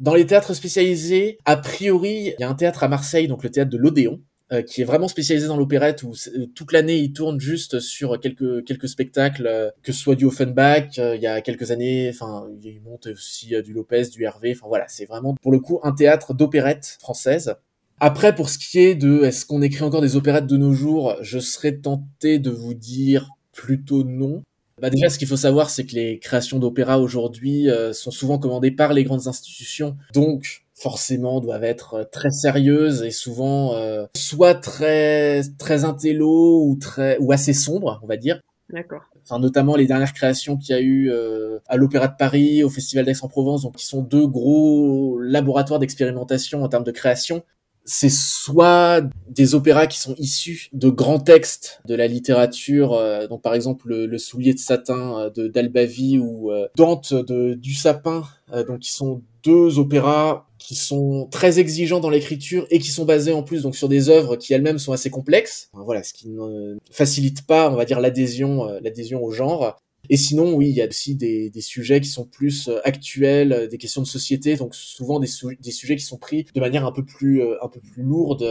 Dans 0.00 0.14
les 0.14 0.26
théâtres 0.26 0.54
spécialisés, 0.54 1.38
a 1.44 1.56
priori, 1.56 2.32
il 2.38 2.40
y 2.40 2.44
a 2.44 2.48
un 2.48 2.54
théâtre 2.54 2.82
à 2.82 2.88
Marseille, 2.88 3.28
donc 3.28 3.44
le 3.44 3.50
théâtre 3.50 3.70
de 3.70 3.76
l'Odéon, 3.76 4.20
euh, 4.52 4.62
qui 4.62 4.80
est 4.80 4.84
vraiment 4.84 5.06
spécialisé 5.06 5.46
dans 5.46 5.56
l'opérette 5.56 6.02
où 6.02 6.12
euh, 6.12 6.46
toute 6.56 6.72
l'année 6.72 6.96
il 6.96 7.12
tourne 7.12 7.38
juste 7.38 7.78
sur 7.78 8.18
quelques 8.18 8.64
quelques 8.64 8.88
spectacles 8.88 9.46
euh, 9.46 9.70
que 9.84 9.92
ce 9.92 10.00
soit 10.00 10.16
du 10.16 10.24
Offenbach 10.24 10.96
il 10.96 11.20
y 11.20 11.28
a 11.28 11.40
quelques 11.40 11.70
années 11.70 12.10
enfin 12.12 12.48
il 12.60 12.80
monte 12.82 13.06
aussi 13.06 13.54
du 13.62 13.72
Lopez 13.72 14.08
du 14.08 14.24
Hervé 14.24 14.52
enfin 14.56 14.66
voilà 14.66 14.86
c'est 14.88 15.04
vraiment 15.04 15.36
pour 15.40 15.52
le 15.52 15.60
coup 15.60 15.78
un 15.84 15.92
théâtre 15.92 16.34
d'opérette 16.34 16.96
française. 16.98 17.54
Après 18.00 18.34
pour 18.34 18.48
ce 18.48 18.58
qui 18.58 18.80
est 18.80 18.96
de 18.96 19.22
est-ce 19.22 19.46
qu'on 19.46 19.62
écrit 19.62 19.84
encore 19.84 20.00
des 20.00 20.16
opérettes 20.16 20.48
de 20.48 20.56
nos 20.56 20.72
jours 20.72 21.14
je 21.20 21.38
serais 21.38 21.76
tenté 21.76 22.40
de 22.40 22.50
vous 22.50 22.74
dire 22.74 23.28
plutôt 23.52 24.02
non 24.02 24.42
bah 24.80 24.90
déjà, 24.90 25.08
ce 25.10 25.18
qu'il 25.18 25.28
faut 25.28 25.36
savoir, 25.36 25.70
c'est 25.70 25.84
que 25.84 25.94
les 25.94 26.18
créations 26.18 26.58
d'opéra 26.58 26.98
aujourd'hui 26.98 27.70
euh, 27.70 27.92
sont 27.92 28.10
souvent 28.10 28.38
commandées 28.38 28.70
par 28.70 28.92
les 28.92 29.04
grandes 29.04 29.26
institutions, 29.26 29.96
donc 30.14 30.64
forcément 30.80 31.40
doivent 31.40 31.64
être 31.64 31.94
euh, 31.94 32.04
très 32.04 32.30
sérieuses 32.30 33.02
et 33.02 33.10
souvent 33.10 33.74
euh, 33.74 34.06
soit 34.16 34.54
très 34.54 35.42
très 35.58 35.84
intello 35.84 36.64
ou 36.64 36.76
très 36.80 37.18
ou 37.18 37.32
assez 37.32 37.52
sombres, 37.52 38.00
on 38.02 38.06
va 38.06 38.16
dire. 38.16 38.40
D'accord. 38.70 39.02
Enfin, 39.22 39.38
notamment 39.38 39.76
les 39.76 39.86
dernières 39.86 40.12
créations 40.12 40.56
qu'il 40.56 40.74
y 40.74 40.78
a 40.78 40.80
eu 40.80 41.10
euh, 41.10 41.58
à 41.66 41.76
l'Opéra 41.76 42.08
de 42.08 42.16
Paris, 42.16 42.62
au 42.62 42.70
Festival 42.70 43.04
d'Aix-en-Provence, 43.04 43.62
donc 43.62 43.76
qui 43.76 43.84
sont 43.84 44.02
deux 44.02 44.26
gros 44.26 45.18
laboratoires 45.20 45.78
d'expérimentation 45.78 46.62
en 46.62 46.68
termes 46.68 46.84
de 46.84 46.90
création 46.90 47.42
c'est 47.84 48.10
soit 48.10 49.02
des 49.28 49.54
opéras 49.54 49.86
qui 49.86 49.98
sont 49.98 50.14
issus 50.18 50.68
de 50.72 50.88
grands 50.88 51.18
textes 51.18 51.80
de 51.86 51.94
la 51.94 52.06
littérature, 52.06 52.94
euh, 52.94 53.26
donc 53.26 53.42
par 53.42 53.54
exemple 53.54 53.88
le, 53.88 54.18
Soulier 54.18 54.54
de 54.54 54.58
satin 54.58 55.18
euh, 55.18 55.30
de 55.30 55.48
d'Albavi 55.48 56.18
ou 56.18 56.52
euh, 56.52 56.68
Dante 56.76 57.14
de 57.14 57.54
du 57.54 57.74
Sapin, 57.74 58.24
donc 58.66 58.80
qui 58.80 58.92
sont 58.92 59.22
deux 59.44 59.78
opéras 59.78 60.46
qui 60.58 60.74
sont 60.74 61.26
très 61.30 61.58
exigeants 61.58 62.00
dans 62.00 62.10
l'écriture 62.10 62.66
et 62.70 62.78
qui 62.78 62.90
sont 62.90 63.04
basés 63.04 63.32
en 63.32 63.42
plus 63.42 63.62
donc 63.62 63.76
sur 63.76 63.88
des 63.88 64.08
œuvres 64.08 64.36
qui 64.36 64.52
elles-mêmes 64.52 64.78
sont 64.78 64.92
assez 64.92 65.08
complexes. 65.08 65.70
voilà, 65.72 66.02
ce 66.02 66.12
qui 66.12 66.28
ne 66.28 66.76
facilite 66.90 67.46
pas, 67.46 67.70
on 67.70 67.76
va 67.76 67.84
dire, 67.84 68.00
l'adhésion, 68.00 68.66
l'adhésion 68.82 69.24
au 69.24 69.30
genre. 69.30 69.76
Et 70.12 70.16
sinon, 70.16 70.54
oui, 70.54 70.68
il 70.68 70.74
y 70.74 70.82
a 70.82 70.88
aussi 70.88 71.14
des, 71.14 71.50
des 71.50 71.60
sujets 71.60 72.00
qui 72.00 72.08
sont 72.08 72.24
plus 72.24 72.66
euh, 72.66 72.80
actuels, 72.82 73.52
euh, 73.52 73.68
des 73.68 73.78
questions 73.78 74.02
de 74.02 74.08
société, 74.08 74.56
donc 74.56 74.74
souvent 74.74 75.20
des, 75.20 75.28
sujets 75.28 75.94
qui 75.94 76.04
sont 76.04 76.18
pris 76.18 76.46
de 76.52 76.58
manière 76.58 76.84
un 76.84 76.90
peu 76.90 77.04
plus, 77.04 77.40
euh, 77.40 77.54
un 77.62 77.68
peu 77.68 77.78
plus 77.78 78.02
lourde. 78.02 78.42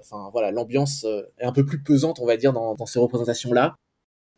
Enfin 0.00 0.30
voilà, 0.32 0.50
l'ambiance 0.50 1.04
est 1.38 1.44
un 1.44 1.52
peu 1.52 1.66
plus 1.66 1.82
pesante, 1.82 2.20
on 2.20 2.26
va 2.26 2.38
dire, 2.38 2.54
dans, 2.54 2.74
dans 2.74 2.86
ces 2.86 2.98
représentations-là. 2.98 3.76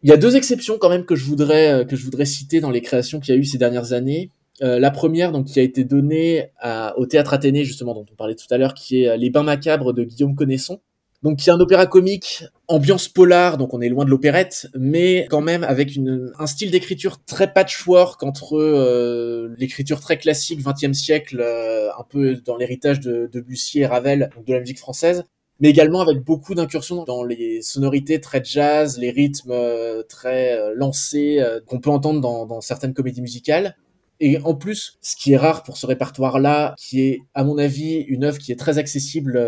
Il 0.03 0.11
y 0.11 0.12
a 0.12 0.16
deux 0.16 0.34
exceptions 0.34 0.76
quand 0.76 0.88
même 0.88 1.05
que 1.05 1.14
je 1.14 1.24
voudrais 1.24 1.86
que 1.88 1.94
je 1.94 2.05
voudrais 2.05 2.24
citer 2.24 2.61
dans 2.61 2.70
les 2.70 2.80
créations 2.80 3.20
qu'il 3.20 3.34
y 3.34 3.38
a 3.38 3.40
eu 3.40 3.44
ces 3.44 3.59
dernières 3.59 3.92
années. 3.92 4.30
La 4.61 4.90
première, 4.90 5.32
donc, 5.32 5.46
qui 5.46 5.59
a 5.59 5.62
été 5.62 5.84
donnée 5.84 6.51
à, 6.59 6.98
au 6.98 7.07
théâtre 7.07 7.32
Athénée, 7.32 7.64
justement, 7.64 7.94
dont 7.94 8.05
on 8.11 8.14
parlait 8.14 8.34
tout 8.34 8.46
à 8.51 8.59
l'heure, 8.59 8.74
qui 8.74 9.03
est 9.03 9.16
Les 9.16 9.30
Bains 9.30 9.42
macabres 9.42 9.94
de 9.94 10.05
Guillaume 10.05 10.34
Connaisson, 10.34 10.80
donc 11.23 11.39
qui 11.39 11.51
est 11.51 11.53
un 11.53 11.61
opéra 11.61 11.87
comique, 11.87 12.45
ambiance 12.66 13.09
polar, 13.09 13.59
donc 13.59 13.75
on 13.75 13.81
est 13.81 13.91
loin 13.91 14.05
de 14.05 14.11
l'opérette, 14.11 14.68
mais 14.75 15.27
quand 15.29 15.43
même 15.43 15.64
avec 15.64 15.95
une, 15.95 16.33
un 16.39 16.47
style 16.47 16.71
d'écriture 16.71 17.23
très 17.25 17.53
patchwork 17.53 18.23
entre 18.23 18.57
euh, 18.57 19.55
l'écriture 19.59 20.01
très 20.01 20.16
classique 20.16 20.61
20e 20.61 20.95
siècle, 20.95 21.41
euh, 21.41 21.91
un 21.99 22.05
peu 22.09 22.37
dans 22.37 22.57
l'héritage 22.57 23.01
de, 23.01 23.29
de 23.31 23.41
Bussy 23.41 23.81
et 23.81 23.87
Ravel, 23.87 24.31
donc 24.35 24.47
de 24.47 24.55
la 24.55 24.61
musique 24.61 24.79
française, 24.79 25.25
mais 25.61 25.68
également 25.68 26.01
avec 26.01 26.25
beaucoup 26.25 26.55
d'incursions 26.55 27.05
dans 27.05 27.23
les 27.23 27.61
sonorités 27.61 28.18
très 28.21 28.43
jazz, 28.43 28.99
les 28.99 29.11
rythmes 29.11 29.51
euh, 29.51 30.03
très 30.09 30.75
lancés 30.75 31.45
qu'on 31.66 31.81
peut 31.81 31.91
entendre 31.91 32.23
dans, 32.23 32.47
dans 32.47 32.62
certaines 32.62 32.95
comédies 32.95 33.21
musicales. 33.21 33.77
Et 34.23 34.39
en 34.39 34.55
plus, 34.55 34.99
ce 35.03 35.16
qui 35.16 35.33
est 35.33 35.37
rare 35.37 35.62
pour 35.62 35.77
ce 35.79 35.87
répertoire-là, 35.87 36.75
qui 36.79 37.03
est, 37.03 37.21
à 37.35 37.43
mon 37.43 37.57
avis, 37.57 37.97
une 37.97 38.25
œuvre 38.25 38.39
qui 38.39 38.53
est 38.53 38.59
très 38.59 38.77
accessible 38.77 39.39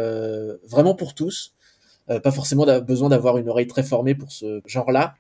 vraiment 0.67 0.95
pour 0.95 1.15
tous, 1.15 1.55
euh, 2.11 2.21
pas 2.21 2.31
forcément 2.31 2.67
besoin 2.81 3.09
d'avoir 3.09 3.39
une 3.39 3.49
oreille 3.49 3.67
très 3.67 3.83
formée 3.83 4.15
pour 4.15 4.33
ce 4.33 4.61
genre-là. 4.67 5.15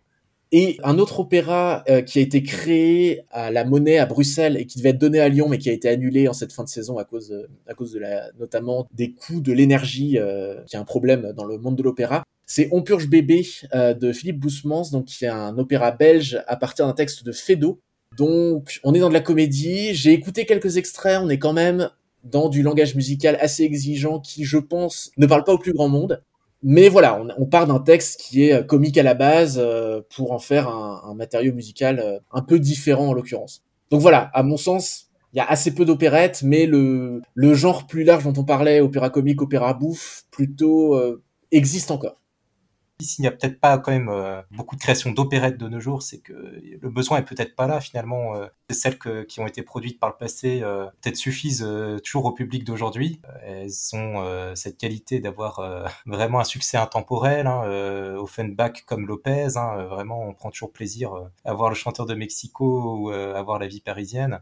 Et 0.54 0.78
un 0.82 0.98
autre 0.98 1.20
opéra 1.20 1.82
euh, 1.88 2.02
qui 2.02 2.18
a 2.18 2.22
été 2.22 2.42
créé 2.42 3.22
à 3.30 3.50
la 3.50 3.64
Monnaie 3.64 3.98
à 3.98 4.04
Bruxelles 4.04 4.58
et 4.58 4.66
qui 4.66 4.76
devait 4.76 4.90
être 4.90 4.98
donné 4.98 5.18
à 5.18 5.30
Lyon, 5.30 5.48
mais 5.48 5.56
qui 5.56 5.70
a 5.70 5.72
été 5.72 5.88
annulé 5.88 6.28
en 6.28 6.34
cette 6.34 6.52
fin 6.52 6.62
de 6.62 6.68
saison 6.68 6.98
à 6.98 7.04
cause, 7.04 7.30
de, 7.30 7.48
à 7.66 7.72
cause 7.72 7.92
de 7.92 7.98
la, 7.98 8.30
notamment 8.38 8.86
des 8.92 9.12
coûts 9.12 9.40
de 9.40 9.52
l'énergie, 9.52 10.18
euh, 10.18 10.60
qui 10.66 10.76
est 10.76 10.78
un 10.78 10.84
problème 10.84 11.32
dans 11.34 11.46
le 11.46 11.56
monde 11.56 11.76
de 11.76 11.82
l'opéra. 11.82 12.24
C'est 12.44 12.68
On 12.70 12.82
purge 12.82 13.08
bébé 13.08 13.46
de 13.72 14.12
Philippe 14.12 14.38
Boussemans, 14.38 14.90
donc 14.92 15.06
qui 15.06 15.24
est 15.24 15.28
un 15.28 15.56
opéra 15.56 15.90
belge 15.90 16.42
à 16.46 16.56
partir 16.56 16.86
d'un 16.86 16.92
texte 16.92 17.24
de 17.24 17.32
Fédo. 17.32 17.80
Donc, 18.18 18.78
on 18.84 18.92
est 18.92 18.98
dans 18.98 19.08
de 19.08 19.14
la 19.14 19.20
comédie. 19.20 19.94
J'ai 19.94 20.12
écouté 20.12 20.44
quelques 20.44 20.76
extraits. 20.76 21.18
On 21.22 21.30
est 21.30 21.38
quand 21.38 21.54
même 21.54 21.88
dans 22.24 22.48
du 22.48 22.62
langage 22.62 22.94
musical 22.94 23.36
assez 23.40 23.62
exigeant 23.62 24.20
qui, 24.20 24.44
je 24.44 24.58
pense, 24.58 25.10
ne 25.16 25.26
parle 25.26 25.44
pas 25.44 25.52
au 25.52 25.58
plus 25.58 25.72
grand 25.72 25.88
monde. 25.88 26.22
Mais 26.62 26.88
voilà, 26.88 27.20
on, 27.38 27.46
part 27.46 27.66
d'un 27.66 27.80
texte 27.80 28.20
qui 28.20 28.44
est 28.44 28.52
euh, 28.52 28.62
comique 28.62 28.96
à 28.96 29.02
la 29.02 29.14
base 29.14 29.58
euh, 29.60 30.00
pour 30.14 30.30
en 30.30 30.38
faire 30.38 30.68
un, 30.68 31.14
matériau 31.14 31.52
musical 31.52 31.98
euh, 31.98 32.18
un 32.30 32.42
peu 32.42 32.60
différent 32.60 33.08
en 33.08 33.12
l'occurrence. 33.12 33.64
Donc 33.90 34.00
voilà, 34.00 34.30
à 34.32 34.44
mon 34.44 34.56
sens, 34.56 35.08
il 35.32 35.38
y 35.38 35.40
a 35.40 35.46
assez 35.46 35.74
peu 35.74 35.84
d'opérettes, 35.84 36.42
mais 36.44 36.66
le, 36.66 37.20
le 37.34 37.54
genre 37.54 37.86
plus 37.86 38.04
large 38.04 38.24
dont 38.24 38.34
on 38.40 38.44
parlait, 38.44 38.80
opéra 38.80 39.10
comique, 39.10 39.42
opéra 39.42 39.74
bouffe, 39.74 40.24
plutôt 40.30 40.98
existe 41.50 41.90
encore 41.90 42.21
s'il 43.04 43.22
n'y 43.22 43.28
a 43.28 43.30
peut-être 43.30 43.60
pas 43.60 43.78
quand 43.78 43.92
même 43.92 44.08
euh, 44.08 44.42
beaucoup 44.50 44.76
de 44.76 44.80
créations 44.80 45.10
d'opérettes 45.10 45.58
de 45.58 45.68
nos 45.68 45.80
jours, 45.80 46.02
c'est 46.02 46.20
que 46.20 46.32
le 46.32 46.90
besoin 46.90 47.18
est 47.18 47.24
peut-être 47.24 47.54
pas 47.54 47.66
là 47.66 47.80
finalement. 47.80 48.36
Euh, 48.36 48.46
celles 48.70 48.98
qui 49.26 49.38
ont 49.40 49.46
été 49.46 49.62
produites 49.62 50.00
par 50.00 50.08
le 50.08 50.16
passé 50.16 50.60
euh, 50.62 50.86
peut-être 51.02 51.16
suffisent 51.16 51.66
toujours 52.02 52.24
au 52.24 52.32
public 52.32 52.64
d'aujourd'hui. 52.64 53.20
elles 53.42 53.70
ont 53.92 54.54
cette 54.54 54.78
qualité 54.78 55.20
d'avoir 55.20 55.60
vraiment 56.06 56.40
un 56.40 56.44
succès 56.44 56.78
intemporel. 56.78 57.46
Hein, 57.46 57.64
Offenbach 58.16 58.84
comme 58.86 59.06
Lopez, 59.06 59.56
hein, 59.56 59.84
vraiment 59.84 60.26
on 60.26 60.32
prend 60.32 60.50
toujours 60.50 60.72
plaisir 60.72 61.12
à 61.44 61.52
voir 61.52 61.68
le 61.68 61.74
chanteur 61.74 62.06
de 62.06 62.14
Mexico 62.14 62.96
ou 62.96 63.10
à 63.10 63.42
voir 63.42 63.58
la 63.58 63.66
vie 63.66 63.82
parisienne. 63.82 64.40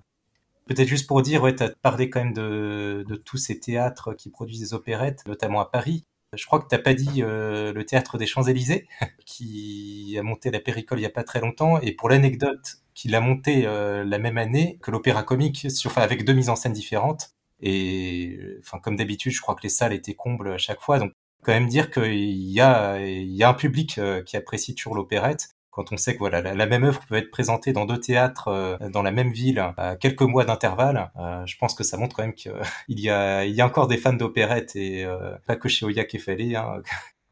Peut-être 0.66 0.86
juste 0.86 1.08
pour 1.08 1.22
dire, 1.22 1.42
ouais, 1.42 1.56
tu 1.56 1.64
as 1.64 1.70
parlé 1.70 2.10
quand 2.10 2.22
même 2.22 2.32
de, 2.32 3.04
de, 3.08 3.16
tous 3.16 3.38
ces 3.38 3.58
théâtres 3.58 4.14
qui 4.14 4.30
produisent 4.30 4.60
des 4.60 4.74
opérettes, 4.74 5.26
notamment 5.26 5.60
à 5.60 5.64
Paris. 5.64 6.04
Je 6.36 6.46
crois 6.46 6.60
que 6.60 6.68
t'as 6.68 6.78
pas 6.78 6.94
dit 6.94 7.22
euh, 7.22 7.72
le 7.72 7.84
théâtre 7.84 8.16
des 8.16 8.26
Champs-Élysées, 8.26 8.86
qui 9.26 10.16
a 10.18 10.22
monté 10.22 10.52
la 10.52 10.60
Péricole 10.60 11.00
il 11.00 11.02
y 11.02 11.06
a 11.06 11.10
pas 11.10 11.24
très 11.24 11.40
longtemps, 11.40 11.80
et 11.80 11.92
pour 11.92 12.08
l'anecdote, 12.08 12.78
qu'il 12.94 13.14
a 13.16 13.20
monté 13.20 13.66
euh, 13.66 14.04
la 14.04 14.18
même 14.18 14.38
année 14.38 14.78
que 14.80 14.92
l'opéra 14.92 15.24
comique, 15.24 15.70
sur, 15.70 15.98
avec 15.98 16.24
deux 16.24 16.32
mises 16.32 16.48
en 16.48 16.56
scène 16.56 16.72
différentes. 16.72 17.30
Et 17.60 18.38
enfin, 18.60 18.78
comme 18.78 18.96
d'habitude, 18.96 19.32
je 19.32 19.40
crois 19.40 19.54
que 19.56 19.62
les 19.62 19.68
salles 19.68 19.92
étaient 19.92 20.14
combles 20.14 20.52
à 20.52 20.58
chaque 20.58 20.80
fois. 20.80 20.98
Donc, 21.00 21.12
quand 21.42 21.52
même 21.52 21.68
dire 21.68 21.90
qu'il 21.90 22.14
y 22.14 22.60
a, 22.60 23.00
il 23.00 23.34
y 23.34 23.42
a 23.42 23.48
un 23.48 23.54
public 23.54 23.98
euh, 23.98 24.22
qui 24.22 24.36
apprécie 24.36 24.74
toujours 24.74 24.94
l'opérette 24.94 25.48
quand 25.80 25.94
on 25.94 25.96
sait 25.96 26.12
que 26.12 26.18
voilà 26.18 26.42
la, 26.42 26.66
même 26.66 26.84
œuvre 26.84 27.00
peut 27.08 27.14
être 27.14 27.30
présentée 27.30 27.72
dans 27.72 27.86
deux 27.86 27.98
théâtres 27.98 28.48
euh, 28.48 28.76
dans 28.90 29.02
la 29.02 29.10
même 29.10 29.30
ville 29.30 29.58
à 29.78 29.96
quelques 29.96 30.22
mois 30.22 30.44
d'intervalle, 30.44 31.10
euh, 31.18 31.46
je 31.46 31.56
pense 31.56 31.74
que 31.74 31.84
ça 31.84 31.96
montre 31.96 32.14
quand 32.14 32.22
même 32.22 32.34
qu'il 32.34 32.52
y 32.88 33.08
a 33.08 33.46
il 33.46 33.54
y 33.54 33.62
a 33.62 33.66
encore 33.66 33.88
des 33.88 33.96
fans 33.96 34.12
d'opérette 34.12 34.76
et 34.76 35.04
euh, 35.06 35.32
pas 35.46 35.56
que 35.56 35.70
chez 35.70 35.86
Oya. 35.86 36.04
Hein. 36.04 36.82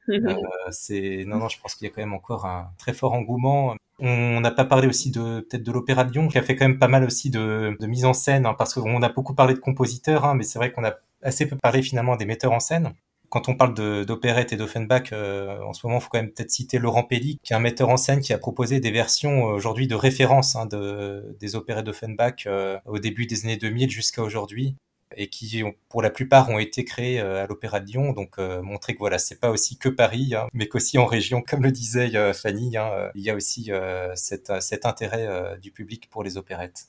c'est 0.70 1.24
non 1.26 1.36
non, 1.36 1.48
je 1.48 1.60
pense 1.60 1.74
qu'il 1.74 1.86
y 1.86 1.90
a 1.90 1.94
quand 1.94 2.00
même 2.00 2.14
encore 2.14 2.46
un 2.46 2.70
très 2.78 2.94
fort 2.94 3.12
engouement. 3.12 3.74
On 3.98 4.40
n'a 4.40 4.52
pas 4.52 4.64
parlé 4.64 4.88
aussi 4.88 5.10
de 5.10 5.40
peut-être 5.40 5.64
de 5.64 5.72
l'Opéra 5.72 6.04
de 6.04 6.12
Lyon 6.12 6.28
qui 6.28 6.38
a 6.38 6.42
fait 6.42 6.56
quand 6.56 6.66
même 6.66 6.78
pas 6.78 6.88
mal 6.88 7.04
aussi 7.04 7.28
de, 7.28 7.76
de 7.78 7.86
mise 7.86 8.06
en 8.06 8.14
scène 8.14 8.46
hein, 8.46 8.54
parce 8.56 8.74
qu'on 8.74 9.02
a 9.02 9.08
beaucoup 9.10 9.34
parlé 9.34 9.52
de 9.52 9.58
compositeurs, 9.58 10.24
hein, 10.24 10.34
mais 10.34 10.44
c'est 10.44 10.58
vrai 10.58 10.72
qu'on 10.72 10.84
a 10.84 10.94
assez 11.22 11.46
peu 11.46 11.56
parlé 11.56 11.82
finalement 11.82 12.16
des 12.16 12.24
metteurs 12.24 12.52
en 12.52 12.60
scène 12.60 12.94
quand 13.28 13.48
on 13.48 13.54
parle 13.54 13.74
d'opérette 14.04 14.52
et 14.52 14.56
d'Offenbach, 14.56 15.12
euh, 15.12 15.60
en 15.62 15.72
ce 15.72 15.86
moment, 15.86 15.98
il 15.98 16.02
faut 16.02 16.08
quand 16.10 16.20
même 16.20 16.30
peut-être 16.30 16.50
citer 16.50 16.78
Laurent 16.78 17.04
Pelli, 17.04 17.38
qui 17.42 17.52
est 17.52 17.56
un 17.56 17.60
metteur 17.60 17.88
en 17.88 17.96
scène 17.96 18.20
qui 18.20 18.32
a 18.32 18.38
proposé 18.38 18.80
des 18.80 18.90
versions 18.90 19.48
euh, 19.48 19.52
aujourd'hui 19.54 19.86
de 19.86 19.94
référence 19.94 20.56
hein, 20.56 20.66
de, 20.66 21.36
des 21.38 21.54
opérettes 21.54 21.84
d'Offenbach 21.84 22.46
euh, 22.46 22.78
au 22.86 22.98
début 22.98 23.26
des 23.26 23.44
années 23.44 23.56
2000 23.56 23.90
jusqu'à 23.90 24.22
aujourd'hui 24.22 24.76
et 25.16 25.28
qui 25.28 25.62
pour 25.88 26.02
la 26.02 26.10
plupart 26.10 26.50
ont 26.50 26.58
été 26.58 26.84
créés 26.84 27.18
à 27.18 27.46
l'Opéra 27.46 27.80
de 27.80 27.86
Lyon, 27.86 28.12
donc 28.12 28.36
montrer 28.38 28.92
que 28.92 28.98
voilà, 28.98 29.18
c'est 29.18 29.40
pas 29.40 29.48
aussi 29.48 29.78
que 29.78 29.88
Paris, 29.88 30.34
hein, 30.36 30.48
mais 30.52 30.68
qu'aussi 30.68 30.98
en 30.98 31.06
région, 31.06 31.40
comme 31.40 31.62
le 31.62 31.72
disait 31.72 32.10
Fanny, 32.34 32.76
hein, 32.76 33.10
il 33.14 33.22
y 33.22 33.30
a 33.30 33.34
aussi 33.34 33.70
cet 34.14 34.84
intérêt 34.84 35.58
du 35.62 35.72
public 35.72 36.10
pour 36.10 36.22
les 36.22 36.36
opérettes. 36.36 36.88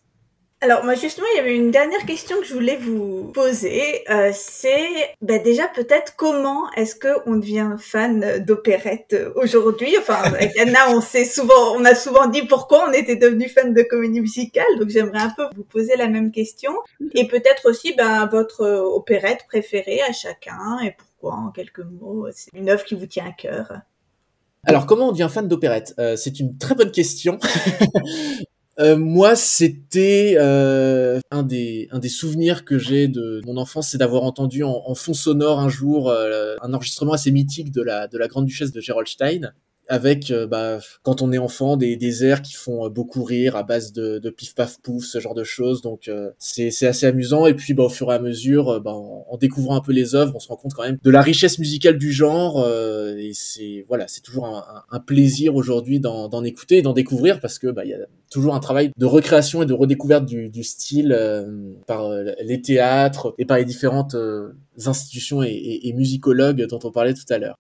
Alors 0.61 0.83
moi 0.83 0.93
justement, 0.93 1.25
il 1.33 1.37
y 1.37 1.39
avait 1.39 1.55
une 1.55 1.71
dernière 1.71 2.05
question 2.05 2.37
que 2.37 2.45
je 2.45 2.53
voulais 2.53 2.75
vous 2.75 3.31
poser. 3.33 4.03
Euh, 4.09 4.31
c'est 4.33 5.15
bah, 5.21 5.37
déjà 5.39 5.69
peut-être 5.69 6.17
comment 6.17 6.69
est-ce 6.75 6.95
que 6.95 7.07
on 7.25 7.37
devient 7.37 7.75
fan 7.77 8.43
d'opérette 8.45 9.15
aujourd'hui? 9.35 9.95
Enfin, 9.97 10.15
avec 10.15 10.57
Anna, 10.59 10.89
on 10.89 10.99
sait 10.99 11.23
souvent, 11.23 11.75
on 11.77 11.85
a 11.85 11.95
souvent 11.95 12.27
dit 12.27 12.41
pourquoi 12.41 12.89
on 12.89 12.91
était 12.91 13.15
devenu 13.15 13.47
fan 13.47 13.73
de 13.73 13.81
comédie 13.83 14.19
musicale. 14.19 14.65
Donc 14.79 14.89
j'aimerais 14.89 15.19
un 15.21 15.29
peu 15.29 15.43
vous 15.55 15.63
poser 15.63 15.95
la 15.95 16.09
même 16.09 16.31
question 16.31 16.73
et 17.15 17.25
peut-être 17.25 17.69
aussi 17.69 17.93
ben, 17.95 18.25
votre 18.25 18.65
opérette 18.65 19.45
préférée 19.47 20.01
à 20.01 20.11
chacun 20.11 20.79
et 20.83 20.91
pourquoi 20.91 21.35
en 21.39 21.51
quelques 21.51 21.85
mots. 21.85 22.27
C'est 22.33 22.51
une 22.53 22.69
œuvre 22.69 22.83
qui 22.83 22.95
vous 22.95 23.05
tient 23.05 23.27
à 23.27 23.31
cœur. 23.31 23.71
Alors, 24.65 24.85
comment 24.85 25.07
on 25.07 25.11
devient 25.13 25.29
fan 25.31 25.47
d'opérette? 25.47 25.93
Euh, 25.99 26.17
C'est 26.17 26.39
une 26.39 26.57
très 26.57 26.75
bonne 26.75 26.91
question. 26.91 27.39
Euh, 28.79 28.95
moi, 28.95 29.35
c'était 29.35 30.35
euh, 30.37 31.19
un 31.31 31.43
des 31.43 31.89
un 31.91 31.99
des 31.99 32.07
souvenirs 32.07 32.63
que 32.63 32.77
j'ai 32.77 33.09
de 33.09 33.41
mon 33.45 33.57
enfance, 33.57 33.89
c'est 33.89 33.97
d'avoir 33.97 34.23
entendu 34.23 34.63
en, 34.63 34.95
fond 34.95 35.13
sonore 35.13 35.59
un 35.59 35.67
jour 35.67 36.09
euh, 36.09 36.55
un 36.61 36.73
enregistrement 36.73 37.11
assez 37.11 37.31
mythique 37.31 37.71
de 37.71 37.81
la 37.81 38.07
de 38.07 38.17
la 38.17 38.27
Grande 38.27 38.45
Duchesse 38.45 38.71
de 38.71 38.79
Gerolstein 38.79 39.53
avec 39.89 40.29
euh, 40.29 40.47
bah, 40.47 40.79
quand 41.01 41.21
on 41.21 41.31
est 41.31 41.39
enfant 41.39 41.75
des, 41.75 41.97
des 41.97 42.23
airs 42.23 42.41
qui 42.43 42.53
font 42.53 42.85
euh, 42.85 42.89
beaucoup 42.89 43.23
rire 43.23 43.55
à 43.55 43.63
base 43.63 43.91
de, 43.91 44.19
de 44.19 44.29
pif 44.29 44.53
paf 44.53 44.79
pouf 44.81 45.03
ce 45.03 45.19
genre 45.19 45.33
de 45.33 45.43
choses 45.43 45.81
donc 45.81 46.07
euh, 46.07 46.29
c'est 46.37 46.69
assez 46.85 47.07
amusant 47.07 47.47
et 47.47 47.55
puis 47.55 47.73
bah, 47.73 47.83
au 47.83 47.89
fur 47.89 48.11
et 48.11 48.15
à 48.15 48.19
mesure 48.19 48.79
bah, 48.81 48.93
en, 48.93 49.37
découvrant 49.37 49.75
un 49.75 49.81
peu 49.81 49.91
les 49.91 50.15
œuvres 50.15 50.33
on 50.35 50.39
se 50.39 50.47
rend 50.47 50.57
compte 50.57 50.73
quand 50.73 50.83
même 50.83 50.99
de 51.03 51.09
la 51.09 51.21
richesse 51.21 51.57
musicale 51.59 51.97
du 51.97 52.11
genre 52.11 52.67
et 53.17 53.31
c'est 53.33 53.85
voilà 53.87 54.07
c'est 54.07 54.21
toujours 54.21 54.45
un, 54.45 54.83
un, 54.91 54.99
plaisir 54.99 55.55
aujourd'hui 55.55 55.99
d'en 55.99 56.43
écouter 56.43 56.77
et 56.77 56.81
d'en 56.81 56.93
découvrir 56.93 57.39
parce 57.39 57.57
que 57.57 57.67
bah 57.67 57.85
il 57.85 57.91
y 57.91 57.93
a 57.93 57.99
toujours 58.29 58.53
un 58.53 58.59
travail 58.59 58.91
de 58.95 59.05
recréation 59.05 59.63
et 59.63 59.65
de 59.65 59.73
redécouverte 59.73 60.25
du, 60.25 60.49
du 60.49 60.63
style 60.63 61.17
par 61.87 62.11
les 62.43 62.61
théâtres 62.61 63.33
et 63.37 63.45
par 63.45 63.57
les 63.57 63.65
différentes 63.65 64.15
institutions 64.85 65.41
et, 65.41 65.47
et, 65.47 65.87
et 65.87 65.93
musicologues 65.93 66.65
dont 66.67 66.79
on 66.83 66.91
parlait 66.91 67.13
tout 67.13 67.33
à 67.33 67.37
l'heure. 67.37 67.55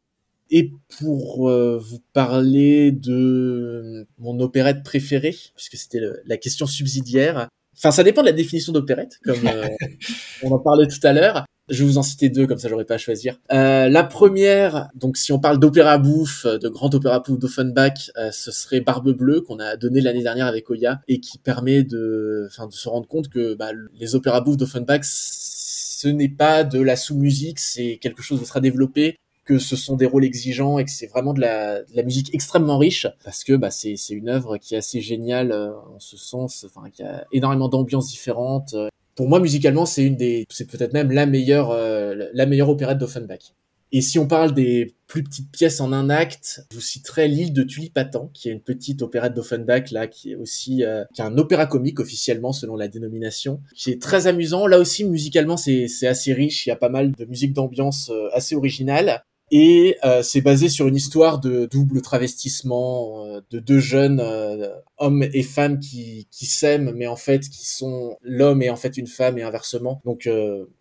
Et 0.51 0.71
pour 0.99 1.49
euh, 1.49 1.77
vous 1.77 1.99
parler 2.13 2.91
de 2.91 4.07
mon 4.17 4.39
opérette 4.39 4.83
préférée, 4.83 5.35
puisque 5.55 5.75
c'était 5.75 6.01
la 6.25 6.37
question 6.37 6.65
subsidiaire, 6.65 7.49
enfin 7.77 7.91
ça 7.91 8.03
dépend 8.03 8.21
de 8.21 8.27
la 8.27 8.33
définition 8.33 8.73
d'opérette, 8.73 9.19
comme 9.23 9.47
euh, 9.47 9.67
on 10.43 10.51
en 10.51 10.59
parlait 10.59 10.87
tout 10.87 10.99
à 11.03 11.13
l'heure. 11.13 11.45
Je 11.69 11.83
vais 11.83 11.89
vous 11.89 11.97
en 11.99 12.03
citer 12.03 12.29
deux, 12.29 12.47
comme 12.47 12.57
ça 12.57 12.67
j'aurais 12.67 12.85
pas 12.85 12.95
à 12.95 12.97
choisir. 12.97 13.39
Euh, 13.51 13.89
la 13.89 14.03
première, 14.03 14.89
donc 14.95 15.17
si 15.17 15.31
on 15.31 15.39
parle 15.39 15.59
d'opéra 15.59 15.99
bouffe, 15.99 16.47
de 16.47 16.67
grand 16.67 16.93
opéra 16.95 17.19
bouffe 17.19 17.37
d'Offenbach, 17.37 18.11
euh, 18.17 18.31
ce 18.31 18.51
serait 18.51 18.81
Barbe 18.81 19.11
Bleue 19.11 19.41
qu'on 19.41 19.59
a 19.59 19.77
donné 19.77 20.01
l'année 20.01 20.23
dernière 20.23 20.47
avec 20.47 20.69
Oya 20.71 21.01
et 21.07 21.19
qui 21.19 21.37
permet 21.37 21.83
de, 21.83 22.47
enfin, 22.49 22.67
de 22.67 22.73
se 22.73 22.89
rendre 22.89 23.07
compte 23.07 23.29
que 23.29 23.53
bah, 23.53 23.69
les 23.93 24.15
opéras 24.15 24.41
bouffe 24.41 24.57
d'Offenbach, 24.57 25.03
ce 25.03 26.07
n'est 26.07 26.29
pas 26.29 26.63
de 26.63 26.81
la 26.81 26.95
sous-musique, 26.95 27.59
c'est 27.59 27.99
quelque 28.01 28.23
chose 28.23 28.39
qui 28.39 28.45
sera 28.47 28.61
développé 28.61 29.17
que 29.49 29.57
ce 29.57 29.75
sont 29.75 29.95
des 29.95 30.05
rôles 30.05 30.25
exigeants 30.25 30.77
et 30.77 30.85
que 30.85 30.91
c'est 30.91 31.07
vraiment 31.07 31.33
de 31.33 31.41
la, 31.41 31.81
de 31.81 31.95
la, 31.95 32.03
musique 32.03 32.35
extrêmement 32.35 32.77
riche 32.77 33.07
parce 33.23 33.43
que 33.43 33.53
bah, 33.53 33.71
c'est 33.71 33.95
une 34.11 34.29
œuvre 34.29 34.57
qui 34.57 34.75
est 34.75 34.77
assez 34.77 35.01
géniale 35.01 35.51
euh, 35.51 35.71
en 35.95 35.99
ce 35.99 36.17
sens, 36.17 36.67
enfin 36.69 36.91
qui 36.91 37.01
a 37.01 37.25
énormément 37.31 37.67
d'ambiances 37.67 38.09
différentes, 38.09 38.75
pour 39.15 39.27
moi 39.27 39.39
musicalement 39.39 39.87
c'est 39.87 40.05
une 40.05 40.17
des 40.17 40.45
c'est 40.51 40.69
peut-être 40.69 40.93
même 40.93 41.11
la 41.11 41.25
meilleure 41.25 41.71
euh, 41.71 42.29
la 42.31 42.45
meilleure 42.45 42.69
opérette 42.69 42.99
d'Offenbach. 42.99 43.55
Et 43.91 44.01
si 44.01 44.19
on 44.19 44.27
parle 44.27 44.53
des 44.53 44.93
plus 45.07 45.23
petites 45.23 45.51
pièces 45.51 45.81
en 45.81 45.91
un 45.91 46.11
acte, 46.11 46.61
je 46.69 46.75
vous 46.75 46.81
citerai 46.81 47.27
l'île 47.27 47.53
de 47.53 47.63
Tulipatan, 47.63 48.29
qui 48.35 48.47
est 48.47 48.51
une 48.51 48.61
petite 48.61 49.01
opérette 49.01 49.33
d'Offenbach 49.33 49.89
là, 49.91 50.05
qui 50.05 50.31
est 50.31 50.35
aussi 50.35 50.83
euh, 50.83 51.05
qui 51.13 51.21
est 51.21 51.25
un 51.25 51.37
opéra 51.39 51.65
comique 51.65 51.99
officiellement 51.99 52.53
selon 52.53 52.75
la 52.75 52.87
dénomination, 52.87 53.61
qui 53.75 53.89
est 53.89 54.01
très 54.01 54.27
amusant. 54.27 54.67
Là 54.67 54.77
aussi 54.77 55.05
musicalement 55.05 55.57
c'est 55.57 55.87
assez 56.07 56.33
riche, 56.33 56.67
il 56.67 56.69
y 56.69 56.71
a 56.71 56.75
pas 56.75 56.89
mal 56.89 57.11
de 57.11 57.25
musique 57.25 57.51
d'ambiance 57.53 58.11
euh, 58.11 58.29
assez 58.31 58.55
originale. 58.55 59.23
Et 59.51 59.97
euh, 60.03 60.21
c'est 60.21 60.41
basé 60.41 60.69
sur 60.69 60.87
une 60.87 60.95
histoire 60.95 61.39
de 61.39 61.65
double 61.65 62.01
travestissement 62.01 63.25
euh, 63.25 63.41
de 63.49 63.59
deux 63.59 63.79
jeunes 63.79 64.19
euh, 64.19 64.69
hommes 64.97 65.23
et 65.23 65.41
femmes 65.41 65.79
qui, 65.79 66.27
qui 66.31 66.45
s'aiment, 66.45 66.93
mais 66.95 67.07
en 67.07 67.15
fait 67.15 67.49
qui 67.49 67.67
sont 67.67 68.15
l'homme 68.21 68.61
et 68.61 68.69
en 68.69 68.75
fait 68.75 68.97
une 68.97 69.07
femme 69.07 69.37
et 69.39 69.43
inversement. 69.43 70.01
Donc 70.05 70.29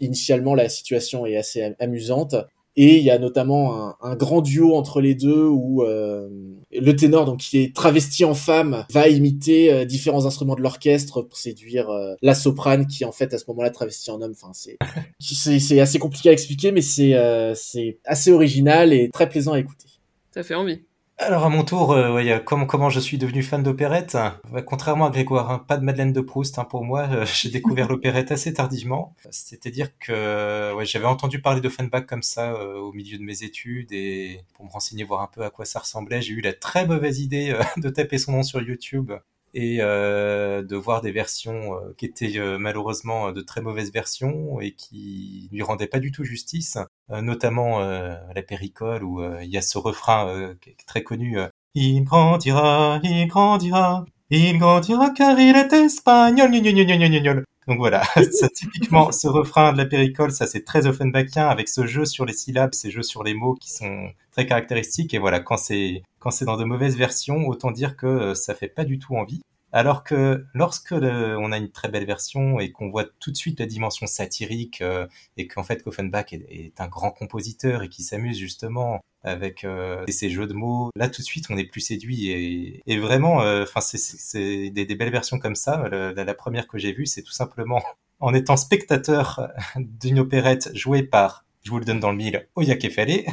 initialement 0.00 0.54
la 0.54 0.68
situation 0.68 1.24
est 1.24 1.36
assez 1.36 1.74
amusante. 1.78 2.34
Et 2.80 2.98
il 2.98 3.02
y 3.02 3.10
a 3.10 3.18
notamment 3.18 3.96
un, 4.00 4.14
grand 4.14 4.40
duo 4.40 4.76
entre 4.76 5.00
les 5.00 5.16
deux 5.16 5.48
où 5.48 5.82
euh, 5.82 6.28
le 6.70 6.92
ténor, 6.94 7.24
donc 7.24 7.40
qui 7.40 7.58
est 7.58 7.74
travesti 7.74 8.24
en 8.24 8.34
femme, 8.34 8.86
va 8.92 9.08
imiter 9.08 9.72
euh, 9.72 9.84
différents 9.84 10.26
instruments 10.26 10.54
de 10.54 10.62
l'orchestre 10.62 11.22
pour 11.22 11.36
séduire 11.36 11.90
euh, 11.90 12.14
la 12.22 12.36
soprane 12.36 12.86
qui 12.86 13.04
en 13.04 13.10
fait 13.10 13.34
à 13.34 13.38
ce 13.38 13.46
moment-là 13.48 13.70
travesti 13.70 14.12
en 14.12 14.22
homme. 14.22 14.30
Enfin, 14.30 14.52
c'est 14.52 14.78
c'est 15.18 15.80
assez 15.80 15.98
compliqué 15.98 16.28
à 16.28 16.32
expliquer, 16.32 16.70
mais 16.70 16.80
c'est 16.80 17.16
c'est 17.56 17.98
assez 18.04 18.30
original 18.30 18.92
et 18.92 19.10
très 19.10 19.28
plaisant 19.28 19.54
à 19.54 19.58
écouter. 19.58 19.88
Ça 20.32 20.44
fait 20.44 20.54
envie. 20.54 20.78
Alors 21.20 21.44
à 21.44 21.48
mon 21.48 21.64
tour, 21.64 21.92
euh, 21.92 22.14
ouais, 22.14 22.42
comment, 22.44 22.90
je 22.90 23.00
suis 23.00 23.18
devenu 23.18 23.42
fan 23.42 23.64
d'opérette 23.64 24.16
bah, 24.52 24.62
Contrairement 24.62 25.06
à 25.06 25.10
Grégoire, 25.10 25.50
hein, 25.50 25.58
pas 25.58 25.76
de 25.76 25.84
Madeleine 25.84 26.12
de 26.12 26.20
Proust 26.20 26.60
hein, 26.60 26.64
pour 26.64 26.84
moi. 26.84 27.08
Euh, 27.10 27.26
j'ai 27.34 27.50
découvert 27.50 27.88
l'opérette 27.88 28.30
assez 28.30 28.52
tardivement. 28.54 29.16
C'est-à-dire 29.30 29.98
que 29.98 30.76
j'avais 30.84 31.06
entendu 31.06 31.40
parler 31.42 31.60
d'Offenbach 31.60 32.06
comme 32.06 32.22
ça 32.22 32.52
euh, 32.52 32.76
au 32.76 32.92
milieu 32.92 33.18
de 33.18 33.24
mes 33.24 33.42
études 33.42 33.92
et 33.92 34.42
pour 34.54 34.64
me 34.64 34.70
renseigner, 34.70 35.02
voir 35.02 35.22
un 35.22 35.26
peu 35.26 35.44
à 35.44 35.50
quoi 35.50 35.64
ça 35.64 35.80
ressemblait, 35.80 36.22
j'ai 36.22 36.34
eu 36.34 36.40
la 36.40 36.52
très 36.52 36.86
mauvaise 36.86 37.18
idée 37.18 37.50
euh, 37.50 37.62
de 37.78 37.88
taper 37.88 38.18
son 38.18 38.32
nom 38.32 38.42
sur 38.44 38.62
YouTube 38.62 39.12
et 39.58 39.78
euh, 39.80 40.62
de 40.62 40.76
voir 40.76 41.00
des 41.00 41.10
versions 41.10 41.74
euh, 41.74 41.92
qui 41.96 42.06
étaient 42.06 42.38
euh, 42.38 42.58
malheureusement 42.58 43.32
de 43.32 43.40
très 43.40 43.60
mauvaises 43.60 43.92
versions 43.92 44.60
et 44.60 44.70
qui 44.70 45.48
lui 45.50 45.62
rendaient 45.62 45.88
pas 45.88 45.98
du 45.98 46.12
tout 46.12 46.22
justice, 46.22 46.78
notamment 47.10 47.80
la 47.80 48.42
péricole 48.46 49.02
où 49.02 49.22
il 49.42 49.48
y 49.48 49.56
a 49.56 49.62
ce 49.62 49.78
refrain 49.78 50.54
très 50.86 51.02
connu 51.02 51.38
il 51.74 52.04
grandira, 52.04 53.00
il 53.02 53.26
grandira, 53.26 54.04
il 54.30 54.58
grandira 54.58 55.10
car 55.10 55.38
il 55.38 55.56
est 55.56 55.72
espagnol. 55.72 57.44
Donc 57.66 57.78
voilà, 57.78 58.02
typiquement, 58.54 59.12
ce 59.12 59.28
refrain 59.28 59.72
de 59.72 59.78
la 59.78 59.84
péricole, 59.86 60.32
ça 60.32 60.46
c'est 60.46 60.64
très 60.64 60.86
Offenbachien 60.86 61.48
avec 61.48 61.68
ce 61.68 61.86
jeu 61.86 62.04
sur 62.06 62.24
les 62.24 62.32
syllabes, 62.32 62.72
ces 62.72 62.90
jeux 62.90 63.02
sur 63.02 63.22
les 63.22 63.34
mots 63.34 63.54
qui 63.54 63.70
sont 63.70 64.08
très 64.32 64.46
caractéristiques. 64.46 65.12
Et 65.12 65.18
voilà, 65.18 65.40
quand 65.40 65.58
c'est 65.58 66.02
quand 66.18 66.30
c'est 66.30 66.46
dans 66.46 66.56
de 66.56 66.64
mauvaises 66.64 66.96
versions, 66.96 67.46
autant 67.46 67.70
dire 67.70 67.96
que 67.96 68.34
ça 68.34 68.54
fait 68.54 68.68
pas 68.68 68.84
du 68.84 68.98
tout 68.98 69.16
envie. 69.16 69.42
Alors 69.72 70.02
que 70.02 70.46
lorsque 70.54 70.92
on 70.92 71.52
a 71.52 71.58
une 71.58 71.70
très 71.70 71.88
belle 71.88 72.06
version 72.06 72.58
et 72.58 72.72
qu'on 72.72 72.88
voit 72.88 73.04
tout 73.20 73.30
de 73.30 73.36
suite 73.36 73.60
la 73.60 73.66
dimension 73.66 74.06
satirique 74.06 74.80
euh, 74.80 75.06
et 75.36 75.46
qu'en 75.46 75.62
fait 75.62 75.86
Offenbach 75.86 76.32
est, 76.32 76.72
un 76.78 76.88
grand 76.88 77.10
compositeur 77.10 77.82
et 77.82 77.88
qui 77.88 78.02
s'amuse 78.02 78.38
justement 78.38 79.04
avec 79.24 79.64
euh, 79.64 80.04
ces 80.08 80.30
jeux 80.30 80.46
de 80.46 80.54
mots, 80.54 80.90
là 80.96 81.08
tout 81.08 81.20
de 81.20 81.26
suite 81.26 81.46
on 81.50 81.56
est 81.58 81.64
plus 81.64 81.80
séduit 81.80 82.30
et, 82.30 82.82
et 82.86 82.98
vraiment, 82.98 83.42
euh, 83.42 83.64
enfin 83.64 83.80
c'est 83.80 84.70
des, 84.70 84.86
des, 84.86 84.94
belles 84.94 85.12
versions 85.12 85.38
comme 85.38 85.56
ça. 85.56 85.88
La 85.90 86.34
première 86.34 86.66
que 86.66 86.78
j'ai 86.78 86.92
vue, 86.92 87.06
c'est 87.06 87.22
tout 87.22 87.32
simplement 87.32 87.82
en 88.20 88.32
étant 88.32 88.56
spectateur 88.56 89.50
d'une 89.76 90.20
opérette 90.20 90.70
jouée 90.74 91.02
par 91.02 91.44
je 91.68 91.70
vous 91.70 91.80
le 91.80 91.84
donne 91.84 92.00
dans 92.00 92.12
le 92.12 92.16
mille, 92.16 92.48
Oya 92.56 92.76
Kefale, 92.76 93.24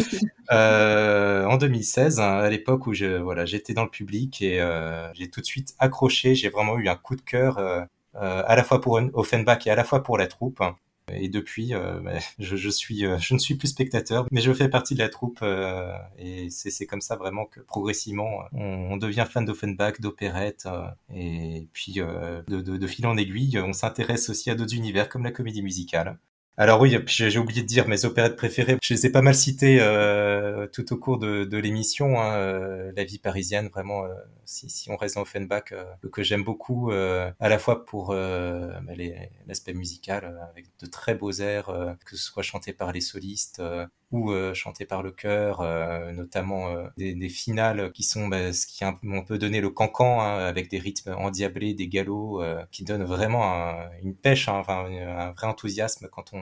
euh, 0.50 1.44
en 1.44 1.58
2016, 1.58 2.20
hein, 2.20 2.38
à 2.38 2.48
l'époque 2.48 2.86
où 2.86 2.94
je, 2.94 3.18
voilà, 3.18 3.44
j'étais 3.44 3.74
dans 3.74 3.84
le 3.84 3.90
public 3.90 4.40
et 4.40 4.62
euh, 4.62 5.12
j'ai 5.12 5.28
tout 5.28 5.42
de 5.42 5.46
suite 5.46 5.74
accroché, 5.78 6.34
j'ai 6.34 6.48
vraiment 6.48 6.78
eu 6.78 6.88
un 6.88 6.94
coup 6.94 7.16
de 7.16 7.20
cœur, 7.20 7.58
euh, 7.58 7.82
euh 8.14 8.42
à 8.46 8.56
la 8.56 8.64
fois 8.64 8.80
pour 8.80 8.98
Offenbach 9.12 9.66
et 9.66 9.70
à 9.70 9.74
la 9.74 9.84
fois 9.84 10.02
pour 10.02 10.16
la 10.16 10.26
troupe. 10.26 10.62
Et 11.12 11.28
depuis, 11.28 11.72
bah, 11.74 12.12
je, 12.38 12.56
je, 12.56 12.68
suis, 12.70 13.00
je 13.00 13.34
ne 13.34 13.38
suis 13.38 13.56
plus 13.56 13.68
spectateur, 13.68 14.26
mais 14.30 14.40
je 14.40 14.54
fais 14.54 14.70
partie 14.70 14.94
de 14.94 15.00
la 15.00 15.10
troupe. 15.10 15.44
et 16.18 16.48
c'est 16.48 16.86
comme 16.86 17.02
ça 17.02 17.16
vraiment 17.16 17.44
que 17.44 17.60
progressivement, 17.60 18.44
on, 18.52 18.92
on 18.92 18.96
devient 18.96 19.26
fan 19.28 19.44
d'Offenbach, 19.44 20.00
d'opérette. 20.00 20.66
et 21.14 21.66
puis, 21.74 21.94
de, 21.94 22.42
de, 22.48 22.76
de, 22.78 22.86
fil 22.86 23.06
en 23.06 23.18
aiguille, 23.18 23.58
on 23.58 23.74
s'intéresse 23.74 24.30
aussi 24.30 24.48
à 24.48 24.54
d'autres 24.54 24.74
univers 24.74 25.10
comme 25.10 25.24
la 25.24 25.32
comédie 25.32 25.62
musicale. 25.62 26.18
Alors 26.58 26.82
oui, 26.82 26.94
j'ai 27.06 27.38
oublié 27.38 27.62
de 27.62 27.66
dire 27.66 27.88
mes 27.88 28.04
opérettes 28.04 28.36
préférées. 28.36 28.76
Je 28.82 28.92
les 28.92 29.06
ai 29.06 29.10
pas 29.10 29.22
mal 29.22 29.34
citées 29.34 29.78
euh, 29.80 30.66
tout 30.66 30.92
au 30.92 30.98
cours 30.98 31.18
de, 31.18 31.56
l'émission. 31.56 32.20
Hein, 32.20 32.34
euh, 32.36 32.92
la 32.94 33.04
vie 33.04 33.18
parisienne, 33.18 33.68
vraiment, 33.68 34.04
euh, 34.04 34.08
si, 34.44 34.68
si, 34.68 34.90
on 34.90 34.96
reste 34.96 35.14
dans 35.14 35.22
Offenbach, 35.22 35.72
euh, 35.72 35.84
que 36.12 36.22
j'aime 36.22 36.44
beaucoup, 36.44 36.90
à 36.90 37.48
la 37.48 37.58
fois 37.58 37.86
pour 37.86 38.08
bah, 38.08 38.92
l'aspect 39.46 39.72
musical, 39.72 40.38
avec 40.50 40.66
de 40.78 40.86
très 40.86 41.14
beaux 41.14 41.32
airs, 41.32 41.96
que 42.04 42.16
ce 42.16 42.22
soit 42.22 42.42
chanté 42.42 42.74
par 42.74 42.92
les 42.92 43.00
solistes 43.00 43.62
ou 44.12 44.32
chanté 44.54 44.84
par 44.84 45.02
le 45.02 45.10
chœur, 45.10 45.62
notamment 46.12 46.68
des, 46.96 47.14
des, 47.14 47.28
finales 47.28 47.92
qui 47.92 48.02
sont 48.02 48.28
bah, 48.28 48.52
ce 48.52 48.66
qui 48.66 48.84
on 48.84 49.24
peut 49.24 49.38
donner 49.38 49.60
le 49.60 49.70
cancan, 49.70 50.20
hein, 50.20 50.38
avec 50.38 50.70
des 50.70 50.78
rythmes 50.78 51.14
endiablés, 51.18 51.74
des 51.74 51.88
galops, 51.88 52.44
qui 52.70 52.84
donnent 52.84 53.04
vraiment 53.04 53.74
une 54.02 54.14
pêche, 54.14 54.48
hein, 54.48 54.62
un 54.68 55.32
vrai 55.32 55.46
enthousiasme 55.46 56.08
quand 56.10 56.34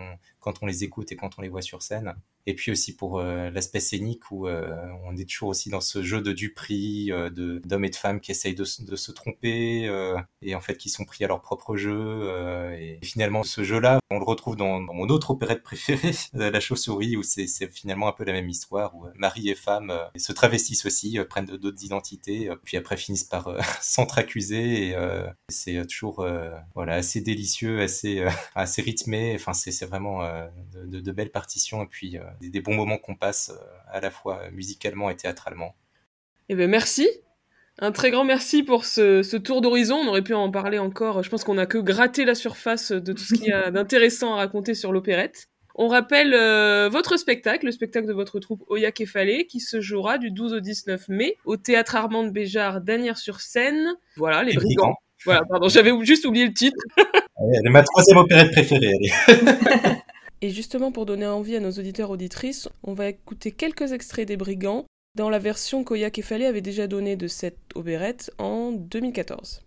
on 0.63 0.67
les 0.67 0.85
écoute 0.85 1.13
et 1.13 1.17
quand 1.17 1.39
on 1.39 1.43
les 1.43 1.49
voit 1.49 1.63
sur 1.63 1.83
scène. 1.83 2.15
Et 2.47 2.55
puis 2.55 2.73
aussi 2.73 2.97
pour 2.97 3.19
euh, 3.19 3.51
l'aspect 3.51 3.81
scénique 3.81 4.31
où 4.31 4.49
euh, 4.49 4.75
on 5.05 5.17
est 5.17 5.29
toujours 5.29 5.51
aussi 5.51 5.71
dans 5.71 5.81
ce 5.81 6.03
jeu 6.03 6.21
de 6.21 6.33
duperie, 6.33 7.13
euh, 7.13 7.31
de 7.31 7.61
d'hommes 7.65 7.85
et 7.85 7.91
de 7.91 7.97
femmes 7.97 8.21
qui 8.21 8.31
essayent 8.31 8.55
de, 8.55 8.65
de 8.81 8.97
se 8.97 9.13
tromper 9.13 9.87
euh, 9.89 10.17
et 10.43 10.55
en 10.55 10.61
fait 10.61 10.77
qui 10.77 10.89
sont 10.89 11.05
pris 11.05 11.25
à 11.25 11.29
leur 11.29 11.41
propre 11.41 11.77
jeu. 11.77 12.73
et 12.79 12.99
finalement, 13.03 13.43
ce 13.43 13.63
jeu-là, 13.63 14.01
on 14.11 14.19
le 14.19 14.25
retrouve 14.25 14.57
dans, 14.57 14.81
dans 14.81 14.95
mon 14.95 15.09
autre 15.09 15.31
opérette 15.33 15.63
préférée, 15.63 16.13
La 16.33 16.61
Chauve-souris, 16.61 17.17
où 17.17 17.23
c'est 17.23 17.47
finalement 17.71 18.09
un 18.09 18.13
peu 18.13 18.25
la 18.25 18.33
même 18.33 18.49
histoire 18.49 18.95
où 18.95 19.07
mari 19.17 19.49
et 19.51 19.55
femme 19.55 19.93
se 20.17 20.33
travestissent 20.33 20.87
aussi, 20.87 21.19
prennent 21.29 21.47
d'autres 21.47 21.85
identités, 21.85 22.51
puis 22.65 22.77
après 22.77 22.97
finissent 22.97 23.25
par 23.25 23.55
s'entre-accuser. 23.83 24.89
Et 24.89 24.97
c'est 25.49 25.87
toujours 25.87 26.27
voilà 26.75 26.95
assez 26.95 27.21
délicieux, 27.21 27.81
assez 27.81 28.25
assez 28.55 28.83
rythmé. 28.83 29.35
Enfin, 29.35 29.53
c'est 29.53 29.87
vraiment 29.87 30.23
de, 30.73 30.87
de, 30.87 31.01
de, 31.01 31.13
belles 31.13 31.31
partitions 31.31 31.83
et 31.83 31.87
puis 31.87 32.19
des, 32.41 32.51
des 32.51 32.61
bons 32.61 32.75
moments 32.75 32.99
qu'on 32.99 33.15
passe 33.15 33.51
euh, 33.51 33.65
à 33.91 34.01
la 34.01 34.11
fois 34.11 34.51
musicalement 34.53 35.11
et 35.11 35.17
théâtralement. 35.17 35.75
Eh 36.49 36.55
ben 36.55 36.69
merci. 36.71 37.09
Un 37.79 37.93
très 37.93 38.11
grand 38.11 38.25
merci 38.25 38.63
pour 38.63 38.85
ce, 38.85 39.23
ce 39.23 39.37
tour 39.37 39.63
d'horizon. 39.63 39.97
On 39.97 40.09
aurait 40.09 40.23
pu 40.23 40.35
en 40.35 40.51
parler 40.51 40.79
encore. 40.79 41.23
Je 41.23 41.31
pense 41.31 41.45
qu'on 41.45 41.55
n'a 41.55 41.67
que 41.67 41.79
gratté 41.79 42.25
la 42.25 42.35
surface 42.35 42.93
de 42.93 43.13
tout 43.13 43.23
ce 43.23 43.35
qu'il 43.35 43.47
y 43.47 43.53
a 43.53 43.71
d'intéressant 43.71 44.35
à 44.35 44.37
raconter 44.37 44.75
sur 44.75 44.93
l'opérette. 44.93 45.49
On 45.77 45.89
rappelle 45.89 46.35
euh, 46.35 46.89
votre 46.91 47.17
spectacle, 47.17 47.65
le 47.65 47.73
spectacle 47.73 48.07
de 48.07 48.13
votre 48.13 48.39
troupe 48.39 48.63
Oya 48.69 48.93
Kefale, 48.93 49.47
qui 49.47 49.61
se 49.61 49.81
jouera 49.81 50.19
du 50.19 50.31
12 50.31 50.55
au 50.55 50.61
19 50.61 51.09
mai 51.09 51.37
au 51.47 51.57
théâtre 51.57 51.97
Armand 51.97 52.25
de 52.25 52.31
Béjart 52.31 52.83
d'Anières-sur-Seine. 52.83 53.95
Voilà, 54.17 54.43
les, 54.43 54.53
les 54.53 54.57
brigands. 54.57 54.83
brigands. 54.83 54.97
Voilà, 55.25 55.43
pardon, 55.49 55.69
j'avais 55.69 55.93
juste 56.03 56.25
oublié 56.27 56.47
le 56.47 56.53
titre. 56.53 56.77
C'est 56.97 57.71
ma 57.71 57.83
troisième 57.83 58.19
opérette 58.19 58.51
préférée. 58.51 58.93
Allez. 58.95 59.97
Et 60.43 60.51
justement, 60.51 60.93
pour 60.93 61.07
donner 61.07 61.27
envie 61.27 61.57
à 61.57 61.61
nos 61.61 61.73
auditeurs 61.73 62.11
auditrices, 62.11 62.69
on 62.83 62.95
va 62.95 63.09
écouter 63.09 63.53
quelques 63.53 63.93
extraits 63.93 64.27
des 64.27 64.37
Brigands 64.37 64.87
dans 65.17 65.29
la 65.29 65.39
version 65.39 65.85
qu'Oya 65.85 66.11
Kefale 66.11 66.43
avait 66.45 66.61
déjà 66.61 66.87
donnée 66.87 67.17
de 67.17 67.29
cette 67.29 67.59
opérette 67.75 68.33
en 68.39 68.73
2014. 68.73 69.63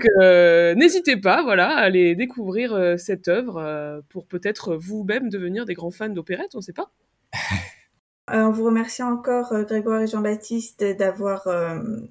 Donc 0.00 0.08
euh, 0.22 0.74
n'hésitez 0.74 1.16
pas, 1.16 1.42
voilà, 1.42 1.76
à 1.76 1.80
aller 1.80 2.14
découvrir 2.14 2.72
euh, 2.72 2.96
cette 2.96 3.28
œuvre 3.28 3.58
euh, 3.58 4.00
pour 4.08 4.26
peut-être 4.26 4.74
vous-même 4.74 5.28
devenir 5.28 5.66
des 5.66 5.74
grands 5.74 5.90
fans 5.90 6.08
d'opérette, 6.08 6.50
on 6.54 6.58
ne 6.58 6.62
sait 6.62 6.72
pas. 6.72 6.90
On 8.32 8.50
vous 8.50 8.64
remercie 8.64 9.02
encore, 9.02 9.52
Grégoire 9.64 10.02
et 10.02 10.06
Jean-Baptiste, 10.06 10.84
d'avoir 10.84 11.48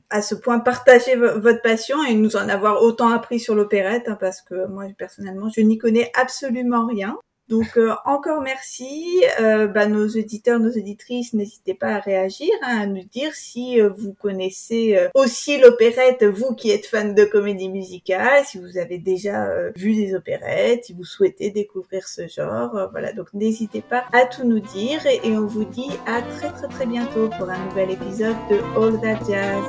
à 0.09 0.21
ce 0.21 0.35
point 0.35 0.59
partagé 0.59 1.15
vo- 1.15 1.39
votre 1.39 1.61
passion 1.61 2.03
et 2.03 2.13
nous 2.13 2.35
en 2.35 2.49
avoir 2.49 2.83
autant 2.83 3.07
appris 3.07 3.39
sur 3.39 3.55
l'opérette, 3.55 4.09
hein, 4.09 4.17
parce 4.19 4.41
que 4.41 4.67
moi, 4.67 4.83
personnellement, 4.97 5.47
je 5.47 5.61
n'y 5.61 5.77
connais 5.77 6.11
absolument 6.19 6.87
rien. 6.87 7.17
Donc, 7.49 7.77
euh, 7.77 7.93
encore 8.05 8.41
merci. 8.41 9.23
Euh, 9.41 9.67
bah, 9.67 9.87
nos 9.87 10.07
auditeurs, 10.07 10.59
nos 10.59 10.69
auditrices, 10.69 11.33
n'hésitez 11.33 11.73
pas 11.73 11.95
à 11.95 11.99
réagir, 11.99 12.49
hein, 12.61 12.81
à 12.81 12.85
nous 12.85 13.03
dire 13.03 13.33
si 13.33 13.81
euh, 13.81 13.89
vous 13.89 14.13
connaissez 14.13 14.95
euh, 14.95 15.09
aussi 15.15 15.59
l'opérette, 15.59 16.23
vous 16.23 16.53
qui 16.53 16.69
êtes 16.69 16.85
fan 16.85 17.15
de 17.15 17.23
comédie 17.25 17.69
musicale, 17.69 18.43
si 18.45 18.59
vous 18.59 18.77
avez 18.77 18.99
déjà 18.99 19.47
euh, 19.47 19.71
vu 19.75 19.95
des 19.95 20.13
opérettes, 20.15 20.85
si 20.85 20.93
vous 20.93 21.03
souhaitez 21.03 21.49
découvrir 21.49 22.07
ce 22.07 22.27
genre. 22.27 22.75
Euh, 22.75 22.87
voilà, 22.91 23.13
donc 23.13 23.33
n'hésitez 23.33 23.81
pas 23.81 24.03
à 24.13 24.25
tout 24.25 24.43
nous 24.43 24.59
dire 24.59 25.05
et, 25.07 25.19
et 25.27 25.37
on 25.37 25.47
vous 25.47 25.65
dit 25.65 25.89
à 26.05 26.21
très 26.21 26.51
très 26.51 26.67
très 26.67 26.85
bientôt 26.85 27.29
pour 27.37 27.49
un 27.49 27.65
nouvel 27.65 27.91
épisode 27.91 28.37
de 28.49 28.57
All 28.77 29.01
That 29.01 29.25
Jazz. 29.27 29.63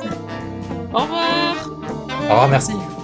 Au 0.93 0.99
revoir 0.99 1.71
Au 1.71 2.33
revoir, 2.33 2.49
merci. 2.49 3.00